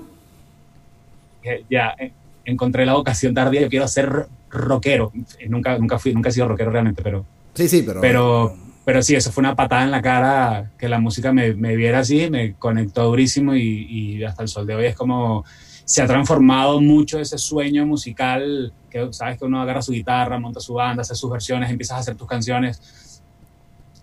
Ya, 1.69 1.93
eh, 1.99 2.11
encontré 2.43 2.87
la 2.87 2.95
vocación 2.95 3.35
tardía, 3.35 3.61
yo 3.61 3.69
quiero 3.69 3.87
ser 3.87 4.25
rockero. 4.49 5.11
Nunca, 5.47 5.77
nunca, 5.77 5.99
fui, 5.99 6.11
nunca 6.11 6.29
he 6.29 6.31
sido 6.31 6.47
rockero 6.47 6.71
realmente, 6.71 7.03
pero... 7.03 7.23
Sí, 7.53 7.67
sí, 7.67 7.83
pero... 7.85 8.01
Pero, 8.01 8.55
pero 8.83 9.03
sí, 9.03 9.13
eso 9.13 9.31
fue 9.31 9.41
una 9.41 9.55
patada 9.55 9.83
en 9.83 9.91
la 9.91 10.01
cara, 10.01 10.71
que 10.79 10.89
la 10.89 10.99
música 10.99 11.31
me, 11.31 11.53
me 11.53 11.75
viera 11.75 11.99
así, 11.99 12.31
me 12.31 12.55
conectó 12.55 13.03
durísimo 13.03 13.53
y, 13.53 13.61
y 13.61 14.23
hasta 14.23 14.41
el 14.41 14.49
sol 14.49 14.65
de 14.65 14.73
hoy 14.73 14.85
es 14.85 14.95
como 14.95 15.45
se 15.85 16.01
ha 16.01 16.07
transformado 16.07 16.81
mucho 16.81 17.19
ese 17.19 17.37
sueño 17.37 17.85
musical, 17.85 18.73
que 18.89 19.09
sabes 19.11 19.37
que 19.37 19.45
uno 19.45 19.61
agarra 19.61 19.83
su 19.83 19.91
guitarra, 19.91 20.39
monta 20.39 20.59
su 20.59 20.73
banda, 20.73 21.01
hace 21.01 21.13
sus 21.13 21.29
versiones, 21.29 21.69
empiezas 21.69 21.97
a 21.97 21.99
hacer 21.99 22.15
tus 22.15 22.27
canciones. 22.27 22.81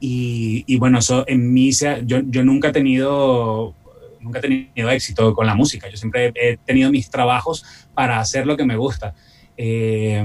Y, 0.01 0.65
y 0.67 0.79
bueno, 0.79 0.99
eso 0.99 1.25
en 1.27 1.53
mí, 1.53 1.73
se, 1.73 2.03
yo, 2.05 2.21
yo 2.27 2.45
nunca 2.45 2.69
he 2.69 2.73
tenido 2.73 3.75
nunca 4.21 4.39
he 4.39 4.43
tenido 4.43 4.91
éxito 4.91 5.35
con 5.35 5.47
la 5.47 5.55
música. 5.55 5.89
Yo 5.89 5.97
siempre 5.97 6.33
he, 6.35 6.57
tenido 6.59 6.91
mis 6.91 7.11
trabajos 7.11 7.65
para 7.95 8.21
hacer 8.21 8.47
lo 8.47 8.57
que 8.57 8.65
me 8.65 8.77
gusta. 8.77 9.15
Eh, 9.57 10.23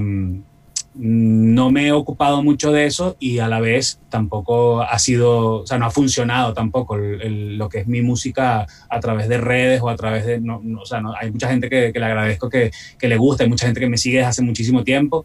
no 0.96 1.72
me 1.72 1.88
he 1.88 1.92
ocupado 1.92 2.42
mucho 2.44 2.70
de 2.70 2.86
eso 2.86 3.16
y 3.18 3.40
a 3.40 3.48
la 3.48 3.58
vez 3.58 3.98
tampoco 4.10 4.80
ha 4.80 4.98
sido, 5.00 5.62
o 5.62 5.66
sea, 5.66 5.76
no 5.76 5.86
ha 5.86 5.90
funcionado 5.90 6.54
tampoco 6.54 6.96
lo 6.96 7.68
que 7.68 7.80
es 7.80 7.88
mi 7.88 8.00
música 8.00 8.66
a 8.88 9.00
través 9.00 9.28
de 9.28 9.38
redes 9.38 9.80
o 9.82 9.88
a 9.88 9.96
través 9.96 10.24
de, 10.24 10.40
no, 10.40 10.62
o 10.80 10.86
sea, 10.86 11.02
hay 11.20 11.32
mucha 11.32 11.48
gente 11.48 11.68
que, 11.68 11.90
le 11.92 12.04
agradezco 12.04 12.48
que, 12.48 12.70
que, 12.96 13.08
le 13.08 13.16
gusta, 13.16 13.42
hay 13.42 13.50
mucha 13.50 13.66
gente 13.66 13.80
que 13.80 13.88
me 13.88 13.98
sigue 13.98 14.18
desde 14.18 14.28
hace 14.28 14.42
muchísimo 14.42 14.84
tiempo 14.84 15.24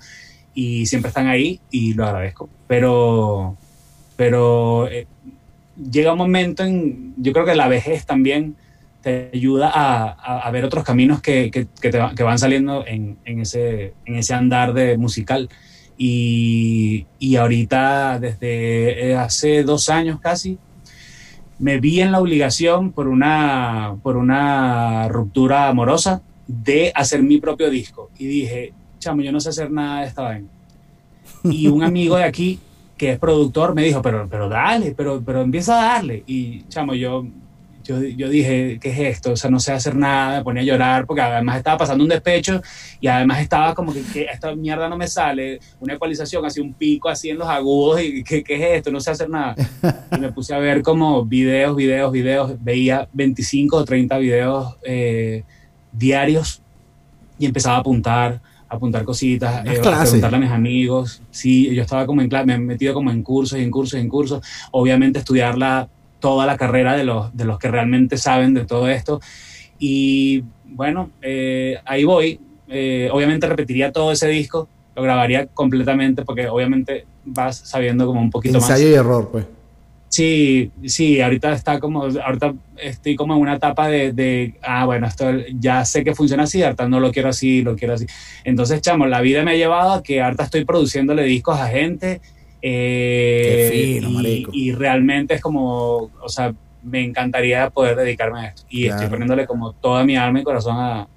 y 0.56 0.88
siempre 0.88 1.10
están 1.10 1.28
ahí 1.28 1.62
y 1.70 1.94
lo 1.94 2.06
agradezco. 2.06 2.50
Pero, 2.68 3.56
pero 4.20 4.90
eh, 4.90 5.08
llega 5.90 6.12
un 6.12 6.18
momento 6.18 6.66
en, 6.66 7.14
yo 7.16 7.32
creo 7.32 7.46
que 7.46 7.56
la 7.56 7.70
vejez 7.70 8.06
también 8.06 8.58
te 9.02 9.30
ayuda 9.34 9.72
a, 9.74 10.42
a, 10.42 10.52
ver 10.52 10.66
otros 10.66 10.84
caminos 10.84 11.22
que, 11.22 11.50
que, 11.50 11.68
que, 11.80 11.90
te, 11.90 12.02
que 12.18 12.24
van 12.24 12.38
saliendo 12.38 12.86
en, 12.86 13.18
en, 13.24 13.40
ese, 13.40 13.94
en 14.04 14.16
ese 14.18 14.34
andar 14.34 14.74
de 14.74 14.98
musical. 14.98 15.48
Y, 15.98 17.06
y 17.18 17.38
ahorita, 17.38 18.20
desde 18.20 19.16
hace 19.16 19.64
dos 19.64 19.88
años 19.88 20.20
casi, 20.20 20.58
me 21.58 21.80
vi 21.80 22.02
en 22.02 22.12
la 22.12 22.20
obligación 22.20 22.92
por 22.92 23.08
una, 23.08 23.96
por 24.04 24.18
una 24.18 25.08
ruptura 25.08 25.70
amorosa 25.70 26.22
de 26.46 26.92
hacer 26.94 27.24
mi 27.24 27.38
propio 27.38 27.70
disco. 27.70 28.10
Y 28.20 28.26
dije, 28.28 28.74
chamo, 29.00 29.22
yo 29.22 29.32
no 29.32 29.40
sé 29.40 29.48
hacer 29.48 29.72
nada 29.72 30.02
de 30.02 30.08
esta 30.08 30.24
vaina. 30.24 30.50
Y 31.46 31.68
un 31.68 31.84
amigo 31.84 32.18
de 32.18 32.26
aquí, 32.26 32.60
que 33.00 33.14
es 33.14 33.20
productor, 33.20 33.74
me 33.74 33.84
dijo, 33.84 34.04
pero, 34.04 34.28
pero 34.30 34.48
dale, 34.48 34.94
pero, 34.96 35.24
pero 35.26 35.42
empieza 35.42 35.80
a 35.80 35.94
darle. 35.96 36.24
Y 36.28 36.64
chamo, 36.68 36.94
yo 36.94 37.26
yo, 37.90 38.30
dije, 38.30 38.78
¿qué 38.80 38.90
es 38.90 39.00
esto? 39.18 39.32
O 39.32 39.36
sea, 39.36 39.50
no 39.50 39.60
sé 39.60 39.72
hacer 39.72 39.96
nada, 39.96 40.38
me 40.38 40.44
ponía 40.44 40.62
a 40.62 40.66
llorar 40.66 41.06
porque 41.06 41.22
además 41.22 41.58
estaba 41.58 41.78
pasando 41.78 42.04
un 42.04 42.10
despecho 42.10 42.62
y 43.00 43.08
además 43.08 43.42
estaba 43.42 43.74
como 43.74 43.94
que, 43.94 44.28
esta 44.32 44.56
mierda 44.56 44.88
no 44.88 44.98
me 44.98 45.08
sale, 45.08 45.60
una 45.80 45.94
ecualización, 45.94 46.46
así 46.46 46.60
un 46.60 46.74
pico 46.74 47.10
así 47.10 47.30
en 47.30 47.40
los 47.40 47.48
agudos 47.48 48.02
y 48.02 48.24
¿qué, 48.24 48.44
qué 48.44 48.56
es 48.56 48.78
esto? 48.78 48.92
No 48.92 49.00
sé 49.00 49.12
hacer 49.12 49.30
nada. 49.30 49.56
Y 50.12 50.20
me 50.20 50.32
puse 50.32 50.54
a 50.54 50.60
ver 50.60 50.82
como 50.82 51.26
videos, 51.26 51.76
videos, 51.76 52.12
videos, 52.12 52.64
veía 52.64 53.08
25 53.14 53.78
o 53.78 53.86
30 53.86 54.18
videos 54.18 54.76
eh, 54.84 55.44
diarios 55.92 56.62
y 57.38 57.46
empezaba 57.46 57.78
a 57.78 57.80
apuntar 57.80 58.42
apuntar 58.70 59.04
cositas, 59.04 59.66
eh, 59.66 59.80
a 59.84 60.02
preguntarle 60.02 60.38
a 60.38 60.40
mis 60.40 60.52
amigos. 60.52 61.22
Sí, 61.32 61.74
yo 61.74 61.82
estaba 61.82 62.06
como 62.06 62.22
en 62.22 62.30
clase, 62.30 62.46
me 62.46 62.54
he 62.54 62.60
metido 62.60 62.94
como 62.94 63.12
en 63.12 63.24
cursos 63.24 63.60
y 63.60 63.64
en 63.64 63.72
cursos 63.72 64.00
y 64.00 64.02
en 64.02 64.10
cursos. 64.10 64.42
Obviamente 64.72 65.20
estudiarla 65.20 65.90
toda 66.20 66.46
la 66.46 66.58
carrera 66.58 66.96
de 66.96 67.04
los, 67.04 67.36
de 67.36 67.46
los 67.46 67.58
que 67.58 67.70
realmente 67.70 68.18
saben 68.18 68.54
de 68.54 68.66
todo 68.66 68.88
esto. 68.88 69.20
Y 69.80 70.44
bueno, 70.66 71.10
eh, 71.22 71.80
ahí 71.86 72.04
voy. 72.04 72.40
Eh, 72.68 73.10
obviamente 73.12 73.48
repetiría 73.48 73.92
todo 73.92 74.12
ese 74.12 74.28
disco, 74.28 74.70
lo 74.96 75.02
grabaría 75.02 75.48
completamente 75.48 76.24
porque 76.24 76.48
obviamente 76.48 77.06
vas 77.26 77.58
sabiendo 77.58 78.06
como 78.06 78.22
un 78.22 78.30
poquito 78.30 78.60
más. 78.60 78.70
Ensayo 78.70 78.90
y 78.90 78.94
error, 78.94 79.30
pues. 79.32 79.46
Sí, 80.10 80.72
sí, 80.86 81.22
ahorita 81.22 81.54
está 81.54 81.80
como, 81.80 82.04
ahorita 82.04 82.56
estoy 82.78 83.16
como 83.16 83.36
en 83.36 83.42
una 83.42 83.56
etapa 83.56 83.88
de, 83.88 84.12
de, 84.12 84.56
ah, 84.64 84.86
bueno, 84.86 85.06
esto 85.06 85.26
ya 85.60 85.86
sé 85.86 86.04
que 86.04 86.16
funciona 86.16 86.44
así, 86.44 86.64
ahorita 86.64 86.90
no 86.90 87.00
lo 87.00 87.12
quiero 87.12 87.30
así, 87.30 87.62
lo 87.62 87.76
quiero 87.76 87.94
así. 87.94 88.08
Entonces, 88.44 88.82
chamo, 88.82 89.06
la 89.06 89.22
vida 89.22 89.44
me 89.44 89.52
ha 89.52 89.56
llevado 89.56 89.94
a 89.94 90.04
que 90.04 90.22
ahorita 90.22 90.46
estoy 90.46 90.66
produciéndole 90.66 91.24
discos 91.24 91.60
a 91.60 91.68
gente 91.68 92.22
eh, 92.62 94.02
y, 94.52 94.72
realmente 94.72 95.36
es 95.36 95.42
como, 95.42 96.10
o 96.22 96.30
sea, 96.30 96.54
me 96.84 97.04
encantaría 97.04 97.70
poder 97.70 97.96
dedicarme 97.96 98.40
a 98.40 98.48
esto. 98.48 98.64
Y 98.70 98.88
estoy 98.88 99.08
poniéndole 99.08 99.46
como 99.46 99.74
toda 99.74 100.04
mi 100.04 100.16
alma 100.16 100.40
y 100.40 100.44
corazón 100.44 100.76
a, 100.78 101.08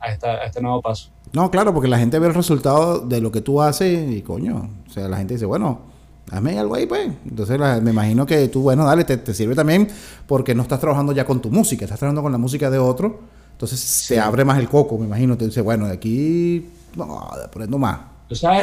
este 0.45 0.61
nuevo 0.61 0.83
paso. 0.83 1.11
No, 1.33 1.51
claro, 1.51 1.73
porque 1.73 1.89
la 1.89 1.99
gente 1.99 2.19
ve 2.19 2.27
el 2.27 2.35
resultado 2.35 3.01
de 3.01 3.23
lo 3.23 3.33
que 3.33 3.41
tú 3.41 3.63
haces 3.63 4.11
y 4.11 4.21
coño, 4.21 4.69
o 4.87 4.91
sea, 4.91 5.09
la 5.09 5.17
gente 5.17 5.35
dice, 5.35 5.47
bueno, 5.47 5.92
hazme 6.31 6.59
algo 6.59 6.75
ahí, 6.75 6.87
pues. 6.87 7.11
Entonces 7.29 7.59
me 7.83 7.91
imagino 7.91 8.27
que 8.27 8.49
tú, 8.49 8.63
bueno, 8.63 8.85
dale, 8.85 9.05
te, 9.05 9.35
sirve 9.35 9.55
también 9.55 9.89
porque 10.27 10.55
no 10.55 10.63
estás 10.63 10.81
trabajando 10.81 11.13
ya 11.13 11.25
con 11.25 11.41
tu 11.41 11.51
música, 11.51 11.85
estás 11.85 11.99
trabajando 11.99 12.23
con 12.23 12.33
la 12.33 12.39
música 12.39 12.71
de 12.71 12.79
otro. 12.79 13.21
Entonces 13.53 13.79
se 13.79 14.19
abre 14.19 14.45
más 14.45 14.59
el 14.59 14.69
coco, 14.69 14.99
me 14.99 15.07
imagino. 15.07 15.37
Te 15.37 15.47
dice, 15.47 15.61
bueno, 15.61 15.87
de 15.87 15.93
aquí, 15.93 16.67
no, 16.97 17.29
poniendo 17.53 17.79
más. 17.79 18.13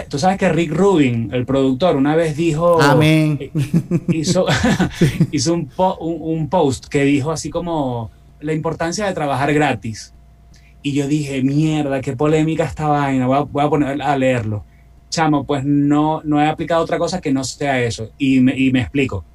Tú 0.10 0.18
sabes, 0.18 0.40
que 0.40 0.50
Rick 0.50 0.72
Rubin, 0.74 1.30
el 1.32 1.46
productor, 1.46 1.96
una 1.96 2.16
vez 2.16 2.36
dijo. 2.36 2.82
Amén. 2.82 3.38
Eh, 3.40 3.52
hizo, 4.10 4.46
hizo 5.32 5.54
un, 5.54 5.70
un, 6.00 6.50
post 6.50 6.88
que 6.88 7.04
dijo 7.04 7.32
así 7.32 7.52
como 7.52 8.10
la 8.40 8.54
importancia 8.54 9.06
de 9.06 9.14
trabajar 9.14 9.54
gratis. 9.54 10.14
Y 10.82 10.94
yo 10.94 11.08
dije, 11.08 11.44
mierda, 11.44 12.02
qué 12.02 12.16
polémica 12.16 12.64
esta 12.64 12.88
vaina, 12.88 13.28
voy 13.28 13.38
a, 13.38 13.42
voy 13.42 13.64
a 13.64 13.70
poner 13.70 14.02
a 14.02 14.18
leerlo. 14.18 14.64
Chamo, 15.10 15.46
pues 15.46 15.64
no, 15.66 16.22
no 16.24 16.42
he 16.42 16.48
aplicado 16.48 16.84
otra 16.84 16.98
cosa 16.98 17.22
que 17.22 17.34
no 17.34 17.44
sea 17.44 17.82
eso. 17.82 18.12
Y 18.18 18.40
me, 18.40 18.58
y 18.58 18.72
me 18.72 18.82
explico. 18.82 19.26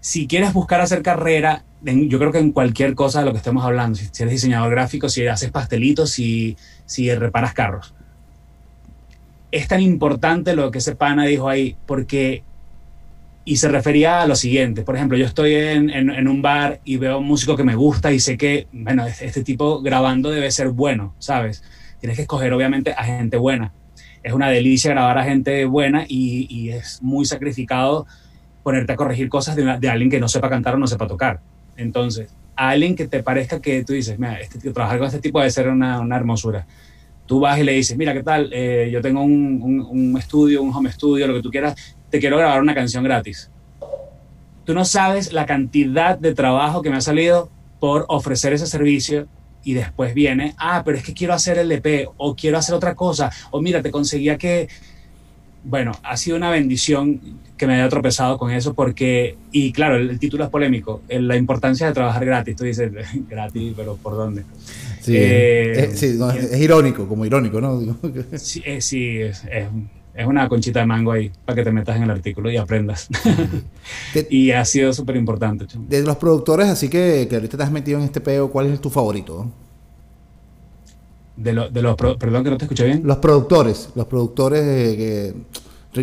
Si 0.00 0.26
quieres 0.26 0.52
buscar 0.52 0.80
hacer 0.80 1.02
carrera, 1.02 1.64
yo 1.82 2.18
creo 2.18 2.32
que 2.32 2.38
en 2.38 2.52
cualquier 2.52 2.94
cosa 2.94 3.20
de 3.20 3.26
lo 3.26 3.32
que 3.32 3.38
estemos 3.38 3.64
hablando, 3.64 3.98
si, 3.98 4.22
eres 4.22 4.32
diseñador 4.32 4.70
gráfico, 4.70 5.08
si 5.08 5.26
haces 5.26 5.50
pastelitos, 5.50 6.10
si, 6.10 6.56
si 6.86 7.12
reparas 7.14 7.54
carros 7.54 7.94
es 9.50 9.68
tan 9.68 9.80
importante 9.80 10.54
lo 10.54 10.70
que 10.70 10.78
ese 10.78 10.94
pana 10.94 11.24
dijo 11.24 11.48
ahí, 11.48 11.76
porque, 11.86 12.42
y 13.44 13.56
se 13.56 13.68
refería 13.68 14.20
a 14.20 14.26
lo 14.26 14.36
siguiente, 14.36 14.82
por 14.82 14.96
ejemplo, 14.96 15.16
yo 15.16 15.26
estoy 15.26 15.54
en, 15.54 16.28
un 16.28 16.42
bar 16.42 16.80
y 16.84 16.96
veo 16.96 17.18
un 17.18 17.26
músico 17.26 17.56
que 17.56 17.64
me 17.64 17.74
gusta 17.74 18.12
y 18.12 18.20
sé 18.20 18.36
que, 18.36 18.66
bueno, 18.72 19.06
este, 19.06 19.26
este 19.26 19.42
tipo 19.42 19.80
grabando 19.80 20.30
debe 20.30 20.50
ser 20.50 20.68
bueno, 20.68 21.14
¿sabes? 21.18 21.62
Tienes 22.00 22.16
que 22.16 22.22
escoger 22.22 22.52
obviamente 22.52 22.92
a 22.92 23.04
gente 23.04 23.36
buena. 23.36 23.72
Es 24.28 24.34
una 24.34 24.50
delicia 24.50 24.90
grabar 24.90 25.16
a 25.16 25.24
gente 25.24 25.64
buena 25.64 26.04
y, 26.06 26.68
es 26.68 27.02
muy 27.02 27.24
sacrificado 27.24 28.06
ponerte 28.62 28.92
a 28.92 28.96
corregir 28.96 29.30
cosas 29.30 29.56
de, 29.56 29.88
alguien 29.88 30.10
que 30.10 30.20
no 30.20 30.28
sepa 30.28 30.50
cantar 30.50 30.74
o 30.74 30.78
no 30.78 30.86
sepa 30.86 31.06
tocar. 31.06 31.40
Entonces, 31.78 32.30
a 32.54 32.68
alguien 32.68 32.94
que 32.94 33.08
te 33.08 33.22
parezca 33.22 33.58
que 33.58 33.82
tú 33.84 33.94
dices, 33.94 34.18
mira, 34.18 34.38
este, 34.38 34.70
trabajar 34.70 34.98
con 34.98 35.06
este 35.06 35.20
tipo 35.20 35.38
debe 35.38 35.50
ser 35.50 35.68
una, 35.68 36.04
hermosura 36.14 36.66
tú 37.24 37.40
vas 37.40 37.58
y 37.58 37.64
le 37.64 37.72
dices, 37.72 37.96
mira, 37.96 38.12
¿qué 38.12 38.22
tal? 38.22 38.50
Eh, 38.52 38.90
yo 38.92 39.00
tengo 39.00 39.22
un, 39.22 40.14
estudio, 40.18 40.60
un 40.60 40.74
home 40.74 40.92
studio, 40.92 41.26
lo 41.26 41.32
que 41.34 41.42
tú 41.42 41.50
quieras, 41.50 41.74
te 42.10 42.20
quiero 42.20 42.36
grabar 42.36 42.60
una 42.60 42.74
canción 42.74 43.02
gratis. 43.02 43.50
Tú 44.66 44.74
no 44.74 44.84
sabes 44.84 45.32
la 45.32 45.46
cantidad 45.46 46.18
de 46.18 46.34
trabajo 46.34 46.82
que 46.82 46.90
me 46.90 46.96
ha 46.96 47.00
salido 47.00 47.48
por 47.80 48.04
ofrecer 48.08 48.52
ese 48.52 48.66
servicio 48.66 49.26
y 49.68 49.74
después 49.74 50.14
viene, 50.14 50.54
ah, 50.56 50.80
pero 50.82 50.96
es 50.96 51.04
que 51.04 51.12
quiero 51.12 51.34
hacer 51.34 51.58
el 51.58 51.70
EP 51.70 52.08
o 52.16 52.34
quiero 52.34 52.56
hacer 52.56 52.74
otra 52.74 52.94
cosa, 52.94 53.30
o 53.50 53.60
mira, 53.60 53.82
te 53.82 53.90
conseguía 53.90 54.38
que... 54.38 54.66
Bueno, 55.62 55.92
ha 56.04 56.16
sido 56.16 56.38
una 56.38 56.48
bendición 56.48 57.20
que 57.58 57.66
me 57.66 57.74
haya 57.74 57.86
tropezado 57.90 58.38
con 58.38 58.50
eso 58.50 58.72
porque, 58.72 59.36
y 59.52 59.70
claro, 59.72 59.96
el, 59.96 60.18
título 60.18 60.44
es 60.44 60.50
polémico, 60.50 61.02
la 61.10 61.36
importancia 61.36 61.86
de 61.86 61.92
trabajar 61.92 62.24
gratis. 62.24 62.56
Tú 62.56 62.64
dices, 62.64 62.90
gratis, 63.28 63.74
pero 63.76 63.96
¿por 63.96 64.14
dónde? 64.14 64.44
Sí, 65.02 65.12
eh, 65.14 65.90
es, 65.92 66.02
irónico, 66.58 67.06
como 67.06 67.26
irónico, 67.26 67.60
¿no? 67.60 67.78
sí, 68.36 68.62
eh, 68.64 68.80
sí 68.80 69.18
es, 69.18 69.44
es, 69.44 69.66
una 70.26 70.48
conchita 70.48 70.80
de 70.80 70.86
mango 70.86 71.12
ahí 71.12 71.30
para 71.44 71.56
que 71.56 71.64
te 71.64 71.70
metas 71.70 71.96
en 71.96 72.02
el 72.02 72.10
artículo 72.10 72.50
y 72.50 72.56
aprendas. 72.56 73.08
y 74.30 74.50
ha 74.50 74.64
sido 74.64 74.92
súper 74.92 75.16
importante. 75.16 75.66
De 75.88 76.02
los 76.02 76.16
productores, 76.16 76.68
así 76.68 76.88
que, 76.88 77.26
que 77.28 77.36
ahorita 77.36 77.56
te 77.56 77.62
has 77.62 77.70
metido 77.70 77.98
en 77.98 78.04
este 78.04 78.20
peo, 78.20 78.50
¿cuál 78.50 78.66
es 78.66 78.80
tu 78.80 78.90
favorito? 78.90 79.46
De, 81.36 81.52
de 81.70 81.82
los, 81.82 81.96
perdón 81.96 82.42
que 82.42 82.50
no 82.50 82.58
te 82.58 82.64
escuché 82.64 82.84
bien. 82.84 83.02
Los 83.04 83.18
productores, 83.18 83.90
los 83.94 84.06
productores 84.06 84.60
que, 84.96 85.34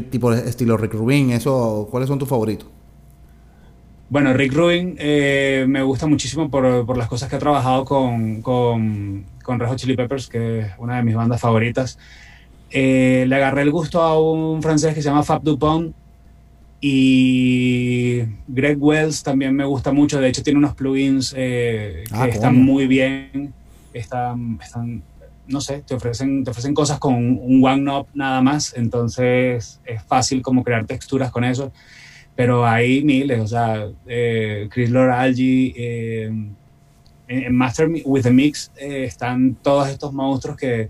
tipo 0.10 0.32
estilo 0.32 0.78
Rick 0.78 0.94
Rubin, 0.94 1.32
eso, 1.32 1.88
¿cuáles 1.92 2.08
son 2.08 2.18
tus 2.18 2.30
favoritos? 2.30 2.70
Bueno, 4.08 4.34
Rick 4.34 4.54
Rubin 4.54 4.96
eh, 4.98 5.66
me 5.68 5.82
gusta 5.82 6.08
muchísimo 6.08 6.50
por, 6.50 6.86
por, 6.86 6.96
las 6.96 7.10
cosas 7.10 7.28
que 7.28 7.36
ha 7.36 7.40
trabajado 7.40 7.84
con, 7.84 8.42
con, 8.42 9.26
con 9.44 9.60
Red 9.60 9.76
Chili 9.76 9.96
Peppers, 9.96 10.30
que 10.30 10.60
es 10.60 10.68
una 10.78 10.98
de 10.98 11.04
mis 11.04 11.16
bandas 11.16 11.42
favoritas. 11.42 11.98
Eh, 12.72 13.26
le 13.28 13.36
agarré 13.36 13.62
el 13.62 13.72
gusto 13.72 14.02
a 14.02 14.20
un 14.20 14.62
francés 14.62 14.94
que 14.94 15.02
se 15.02 15.10
llama 15.10 15.24
Fab 15.24 15.44
Dupont 15.44 15.94
y 16.82 18.22
Greg 18.48 18.78
Wells 18.82 19.24
también 19.24 19.56
me 19.56 19.66
gusta 19.66 19.92
mucho. 19.92 20.20
De 20.20 20.28
hecho, 20.28 20.44
tiene 20.44 20.60
unos 20.60 20.76
plugins 20.76 21.34
eh, 21.38 22.04
que 22.08 22.16
ah, 22.16 22.28
están 22.28 22.62
muy 22.62 22.88
bien. 22.88 23.54
Están, 23.94 24.60
están, 24.62 25.02
no 25.48 25.62
sé, 25.62 25.84
te 25.88 25.96
ofrecen, 25.96 26.44
te 26.44 26.52
ofrecen 26.52 26.74
cosas 26.74 27.00
con 27.00 27.16
un 27.16 27.64
one 27.64 27.82
knob 27.82 28.08
nada 28.14 28.42
más. 28.42 28.74
Entonces 28.76 29.80
es 29.86 30.04
fácil 30.04 30.42
como 30.42 30.64
crear 30.64 30.86
texturas 30.86 31.32
con 31.32 31.44
eso 31.44 31.72
pero 32.36 32.66
hay 32.66 33.04
miles, 33.04 33.40
o 33.40 33.48
sea, 33.48 33.88
eh, 34.06 34.68
Chris 34.70 34.90
Loralgi, 34.90 35.74
eh, 35.76 36.30
en, 37.28 37.56
Master 37.56 37.90
with 38.04 38.24
the 38.24 38.32
Mix 38.32 38.72
eh, 38.76 39.06
están 39.06 39.56
todos 39.56 39.88
estos 39.88 40.14
monstruos 40.14 40.58
que, 40.58 40.90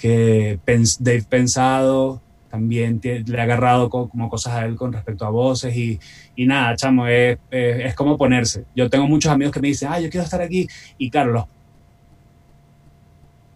que 0.00 0.58
Dave 0.98 1.24
Pensado 1.28 2.22
también 2.50 3.00
le 3.02 3.38
ha 3.38 3.44
agarrado 3.44 3.90
como 3.90 4.28
cosas 4.28 4.54
a 4.54 4.64
él 4.64 4.74
con 4.74 4.92
respecto 4.92 5.24
a 5.24 5.30
voces 5.30 5.76
y, 5.76 6.00
y 6.34 6.46
nada, 6.46 6.74
chamo, 6.74 7.06
es, 7.06 7.38
es, 7.50 7.94
como 7.94 8.16
ponerse. 8.16 8.64
Yo 8.74 8.88
tengo 8.88 9.06
muchos 9.06 9.30
amigos 9.30 9.52
que 9.52 9.60
me 9.60 9.68
dicen, 9.68 9.90
ah, 9.92 10.00
yo 10.00 10.10
quiero 10.10 10.24
estar 10.24 10.40
aquí 10.40 10.66
y 10.98 11.10
claro, 11.10 11.32
los 11.32 11.44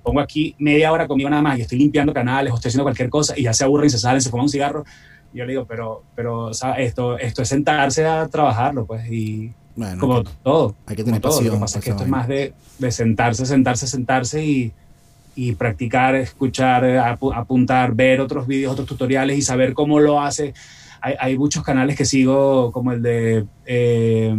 pongo 0.03 0.21
aquí 0.21 0.55
media 0.59 0.93
hora 0.93 1.09
conmigo 1.09 1.31
nada 1.31 1.43
más 1.43 1.59
y 1.59 1.63
estoy 1.63 1.79
limpiando 1.79 2.13
canales 2.13 2.53
o 2.53 2.57
estoy 2.57 2.69
haciendo 2.69 2.85
cualquier 2.85 3.09
cosa 3.09 3.33
y 3.37 3.45
ya 3.45 3.55
se 3.55 3.65
aburren, 3.65 3.89
se 3.89 3.99
salen, 3.99 4.21
se 4.21 4.29
fuman 4.29 4.45
un 4.45 4.51
cigarro. 4.51 4.85
Y 5.33 5.39
yo 5.39 5.47
le 5.47 5.53
digo, 5.53 5.65
pero, 5.65 6.05
pero 6.15 6.51
esto, 6.77 7.19
esto 7.19 7.43
es 7.43 7.49
sentarse 7.49 8.05
a 8.05 8.29
trabajarlo, 8.29 8.85
pues, 8.85 9.11
y 9.11 9.53
como 9.99 10.23
todo. 10.23 10.77
Hay 10.87 10.95
que 10.95 11.03
tener 11.03 11.21
todo. 11.21 11.41
Lo 11.41 11.53
que 11.53 11.59
pasa 11.59 11.79
es 11.79 11.85
que 11.85 11.91
esto 11.91 12.05
es 12.05 12.09
más 12.09 12.29
de, 12.29 12.53
de 12.79 12.93
sentarse, 12.93 13.47
sentarse, 13.47 13.87
sentarse 13.89 14.45
y, 14.45 14.73
y 15.35 15.53
practicar, 15.53 16.15
escuchar, 16.15 16.85
apuntar, 17.35 17.95
ver 17.95 18.21
otros 18.21 18.47
vídeos, 18.47 18.73
otros 18.73 18.89
tutoriales 18.89 19.39
y 19.39 19.43
saber 19.43 19.75
cómo 19.75 20.01
lo 20.01 20.21
hace. 20.21 20.55
Hay, 21.01 21.37
muchos 21.37 21.63
canales 21.63 21.99
que 21.99 22.07
sigo, 22.07 22.73
como 22.73 22.93
el 22.93 23.03
de 23.03 23.45
eh, 23.67 24.35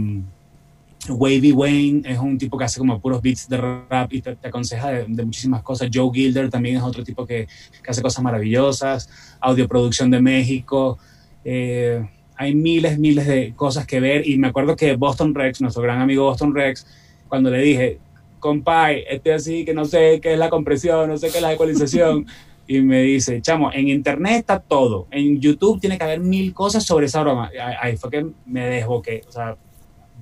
Wavy 1.09 1.51
Wayne, 1.51 2.01
es 2.05 2.17
un 2.17 2.39
tipo 2.39 2.57
que 2.57 2.63
hace 2.63 2.79
como 2.79 2.99
puros 2.99 3.21
beats 3.21 3.47
de 3.47 3.57
rap 3.57 4.11
y 4.11 4.21
te, 4.21 4.35
aconseja 4.43 4.89
de, 4.89 5.25
muchísimas 5.25 5.61
cosas. 5.61 5.89
Joe 5.93 6.09
Gilder 6.11 6.49
también 6.49 6.77
es 6.77 6.81
otro 6.81 7.03
tipo 7.03 7.25
que, 7.25 7.47
que 7.83 7.91
hace 7.91 8.01
cosas 8.01 8.23
maravillosas. 8.23 9.37
Audioproducción 9.39 10.09
de 10.09 10.21
México. 10.21 10.97
Eh, 11.43 12.03
hay 12.35 12.55
miles, 12.55 12.97
miles 12.97 13.27
de 13.27 13.53
cosas 13.55 13.85
que 13.85 13.99
ver. 13.99 14.27
Y 14.27 14.37
me 14.37 14.47
acuerdo 14.47 14.75
que 14.75 14.95
Boston 14.95 15.35
Rex, 15.35 15.61
nuestro 15.61 15.83
gran 15.83 16.01
amigo 16.01 16.23
Boston 16.23 16.55
Rex, 16.55 16.87
cuando 17.27 17.49
le 17.49 17.59
dije, 17.59 17.99
compay, 18.45 19.03
este 19.09 19.33
así 19.33 19.65
que 19.65 19.73
no 19.73 19.85
sé 19.85 20.19
qué 20.21 20.33
es 20.33 20.39
la 20.39 20.51
compresión, 20.51 21.09
no 21.09 21.17
sé 21.17 21.31
qué 21.31 21.37
es 21.37 21.41
la 21.41 21.53
ecualización. 21.53 22.27
y 22.67 22.79
me 22.81 23.01
dice, 23.01 23.41
chamo, 23.41 23.71
en 23.73 23.89
internet 23.89 24.39
está 24.39 24.59
todo. 24.59 25.07
En 25.09 25.39
YouTube 25.39 25.79
tiene 25.79 25.97
que 25.97 26.03
haber 26.03 26.19
mil 26.19 26.53
cosas 26.53 26.83
sobre 26.83 27.07
esa 27.07 27.21
broma. 27.21 27.49
Ahí 27.81 27.97
fue 27.97 28.11
que 28.11 28.27
me 28.45 28.67
desboqué. 28.67 29.23
O 29.27 29.31
sea, 29.31 29.57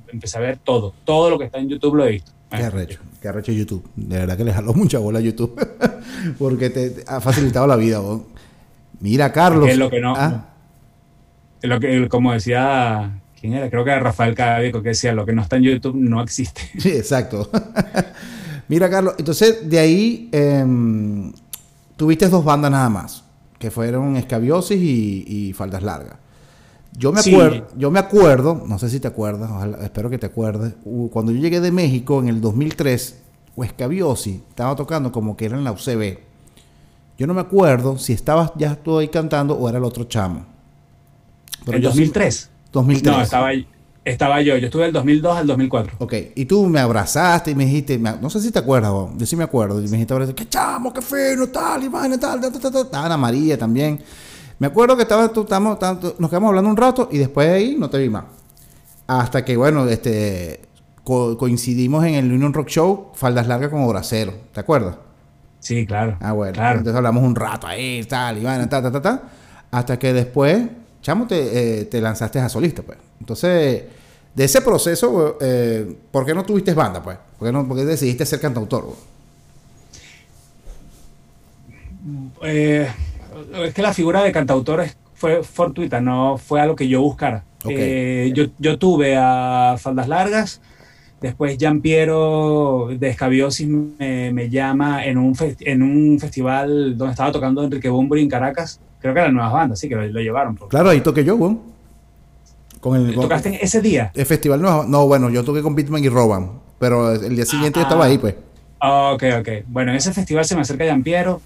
empecé 0.07 0.37
a 0.37 0.41
ver 0.41 0.57
todo. 0.57 0.93
Todo 1.03 1.29
lo 1.29 1.37
que 1.37 1.45
está 1.45 1.59
en 1.59 1.67
YouTube 1.67 1.95
lo 1.95 2.05
he 2.05 2.11
visto. 2.11 2.31
Qué 2.49 2.63
arrecho, 2.63 2.99
qué 3.21 3.27
arrecho 3.27 3.51
YouTube. 3.51 3.83
De 3.95 4.19
verdad 4.19 4.37
que 4.37 4.45
le 4.45 4.53
jaló 4.53 4.73
mucha 4.73 4.99
bola 4.99 5.19
a 5.19 5.21
YouTube. 5.21 5.53
Porque 6.39 6.69
te, 6.69 7.03
ha 7.07 7.19
facilitado 7.19 7.67
la 7.67 7.75
vida. 7.75 8.01
Mira, 9.01 9.33
Carlos. 9.33 9.67
Es 9.67 9.77
lo 9.77 9.89
que 9.89 9.99
no. 9.99 10.13
¿ah? 10.15 10.49
Lo 11.61 11.79
que, 11.79 12.07
como 12.09 12.31
decía 12.31 13.22
¿Quién 13.43 13.55
era? 13.55 13.69
Creo 13.69 13.83
que 13.83 13.91
era 13.91 14.00
Rafael 14.00 14.35
Cadavico 14.35 14.81
que 14.81 14.89
decía, 14.89 15.12
lo 15.12 15.25
que 15.25 15.33
no 15.33 15.41
está 15.41 15.57
en 15.57 15.63
YouTube 15.63 15.97
no 15.97 16.21
existe. 16.21 16.62
Sí, 16.79 16.91
exacto. 16.91 17.50
Mira, 18.69 18.89
Carlos, 18.89 19.15
entonces 19.17 19.69
de 19.69 19.79
ahí 19.79 20.29
em, 20.31 21.29
tuviste 21.97 22.29
dos 22.29 22.45
bandas 22.45 22.71
nada 22.71 22.88
más, 22.88 23.25
que 23.59 23.69
fueron 23.69 24.15
Escabiosis 24.15 24.79
y, 24.79 25.51
Faldas 25.51 25.83
Largas. 25.83 26.15
Yo 26.93 27.12
me, 27.12 27.19
acuerdo, 27.19 27.67
yo 27.75 27.91
me 27.91 28.00
acuerdo, 28.00 28.63
no 28.65 28.79
sé 28.79 28.89
si 28.89 29.01
te 29.01 29.09
acuerdas, 29.09 29.51
espero 29.81 30.09
que 30.09 30.17
te 30.17 30.27
acuerdes, 30.27 30.75
cuando 31.12 31.33
yo 31.33 31.41
llegué 31.41 31.59
de 31.59 31.73
México 31.73 32.21
en 32.21 32.29
el 32.29 32.39
2003, 32.39 33.23
o 33.57 33.65
Escabiosis 33.65 34.39
estaba 34.47 34.73
tocando 34.77 35.12
como 35.12 35.35
que 35.35 35.47
era 35.47 35.57
en 35.57 35.65
la 35.65 35.73
UCB. 35.73 36.17
Yo 37.17 37.27
no 37.27 37.33
me 37.33 37.41
acuerdo 37.41 37.97
si 37.97 38.13
estabas 38.13 38.53
ya 38.55 38.77
tú 38.77 39.00
ahí 39.00 39.09
cantando 39.09 39.55
o 39.55 39.67
era 39.67 39.79
el 39.79 39.83
otro 39.83 40.05
chamo. 40.05 40.45
¿En 41.67 41.81
2003? 41.81 42.51
2003. 42.73 43.15
No, 43.15 43.21
estaba, 43.21 43.51
estaba 44.03 44.41
yo. 44.41 44.57
Yo 44.57 44.65
estuve 44.65 44.83
del 44.83 44.93
2002 44.93 45.37
al 45.37 45.47
2004. 45.47 45.95
Ok. 45.99 46.13
Y 46.35 46.45
tú 46.45 46.67
me 46.67 46.79
abrazaste 46.79 47.51
y 47.51 47.55
me 47.55 47.65
dijiste, 47.65 47.97
no 47.97 48.29
sé 48.29 48.41
si 48.41 48.51
te 48.51 48.59
acuerdas, 48.59 48.91
yo 49.15 49.25
sí 49.25 49.35
me 49.35 49.45
acuerdo. 49.45 49.79
Y 49.79 49.87
me 49.87 49.97
dijiste, 49.97 50.35
qué 50.35 50.49
chamo, 50.49 50.91
qué 50.91 51.01
fino, 51.01 51.47
tal, 51.47 51.83
y 51.83 51.89
tal, 51.89 52.41
tal, 52.41 52.51
tal, 52.51 52.71
tal, 52.71 53.05
Ana 53.05 53.15
María 53.15 53.57
también. 53.57 54.01
Me 54.59 54.67
acuerdo 54.67 54.95
que 54.95 55.03
estaba, 55.03 55.29
tú, 55.29 55.47
nos 56.19 56.29
quedamos 56.29 56.49
hablando 56.49 56.69
un 56.69 56.77
rato 56.77 57.09
y 57.11 57.17
después 57.17 57.47
de 57.47 57.53
ahí 57.53 57.75
no 57.77 57.89
te 57.89 57.97
vi 57.97 58.09
más. 58.09 58.25
Hasta 59.07 59.43
que, 59.43 59.55
bueno, 59.57 59.87
este 59.87 60.62
coincidimos 61.03 62.05
en 62.05 62.15
el 62.15 62.31
Union 62.31 62.53
Rock 62.53 62.69
Show, 62.69 63.12
faldas 63.13 63.47
largas 63.47 63.69
como 63.69 63.88
bracero. 63.89 64.33
¿Te 64.53 64.62
acuerdas? 64.62 64.95
Sí, 65.59 65.86
claro. 65.86 66.17
Ah, 66.21 66.31
bueno. 66.31 66.62
Entonces 66.62 66.95
hablamos 66.95 67.23
un 67.23 67.36
rato 67.36 67.67
ahí, 67.67 68.03
tal, 68.05 68.38
y 68.38 68.41
bueno, 68.41 68.67
tal, 68.69 68.83
tal, 68.83 68.91
tal, 68.91 69.01
tal. 69.01 69.21
Hasta 69.71 69.99
que 69.99 70.13
después 70.13 70.67
chamo, 71.03 71.27
te, 71.27 71.81
eh, 71.81 71.85
te, 71.85 72.01
lanzaste 72.01 72.39
a 72.39 72.49
solista, 72.49 72.81
pues. 72.81 72.97
Entonces, 73.19 73.83
de 74.33 74.43
ese 74.43 74.61
proceso, 74.61 75.37
eh, 75.39 75.95
¿por 76.09 76.25
qué 76.25 76.33
no 76.33 76.43
tuviste 76.43 76.73
banda, 76.73 77.03
pues? 77.03 77.17
¿Por 77.37 77.47
qué, 77.47 77.51
no, 77.51 77.67
por 77.67 77.77
qué 77.77 77.85
decidiste 77.85 78.25
ser 78.25 78.39
cantautor? 78.39 78.95
Eh, 82.41 82.87
es 83.65 83.73
que 83.73 83.81
la 83.81 83.93
figura 83.93 84.23
de 84.23 84.31
cantautor 84.31 84.83
fue 85.13 85.43
fortuita, 85.43 86.01
no 86.01 86.37
fue 86.37 86.59
algo 86.59 86.75
que 86.75 86.87
yo 86.87 87.01
buscara. 87.01 87.43
yo, 87.63 88.45
yo 88.57 88.79
tuve 88.79 89.15
a 89.15 89.75
Faldas 89.77 90.07
Largas, 90.07 90.61
Después 91.21 91.57
Gian 91.57 91.79
Piero 91.79 92.89
de 92.99 93.07
Escabiosis 93.07 93.65
me, 93.65 94.33
me, 94.33 94.49
llama 94.49 95.05
en 95.05 95.17
un, 95.17 95.33
en 95.61 95.81
un 95.81 96.19
festival 96.19 96.97
donde 96.97 97.11
estaba 97.11 97.31
tocando 97.31 97.63
Enrique 97.63 97.87
Bumburi 97.87 98.23
en 98.23 98.29
Caracas 98.29 98.81
Creo 99.03 99.13
que 99.13 99.19
eran 99.19 99.33
nuevas 99.33 99.51
bandas, 99.51 99.79
sí, 99.79 99.89
que 99.89 99.95
lo, 99.95 100.21
llevaron. 100.21 100.55
Claro, 100.69 100.89
ahí 100.89 101.01
toqué 101.01 101.25
yo, 101.25 101.35
weón. 101.35 101.59
Con 102.79 102.95
el, 102.95 103.13
¿Tocaste 103.13 103.59
ese 103.61 103.81
día? 103.81 104.13
El 104.15 104.25
festival 104.25 104.61
no, 104.61 104.85
no, 104.85 105.05
bueno, 105.07 105.29
yo 105.29 105.43
toqué 105.43 105.61
con 105.61 105.75
Bitman 105.75 106.01
y 106.05 106.07
Roban, 106.07 106.61
pero 106.79 107.11
el 107.11 107.35
día 107.35 107.45
siguiente 107.45 107.79
yo 107.79 107.83
estaba 107.83 108.05
ahí, 108.05 108.17
pues. 108.17 108.35
Ah, 108.79 109.11
ok, 109.13 109.23
ok. 109.41 109.49
Bueno, 109.67 109.91
en 109.91 109.97
ese 109.97 110.13
festival 110.13 110.45
se 110.45 110.55
me 110.55 110.61
acerca 110.61 110.85
Piero 111.03 111.41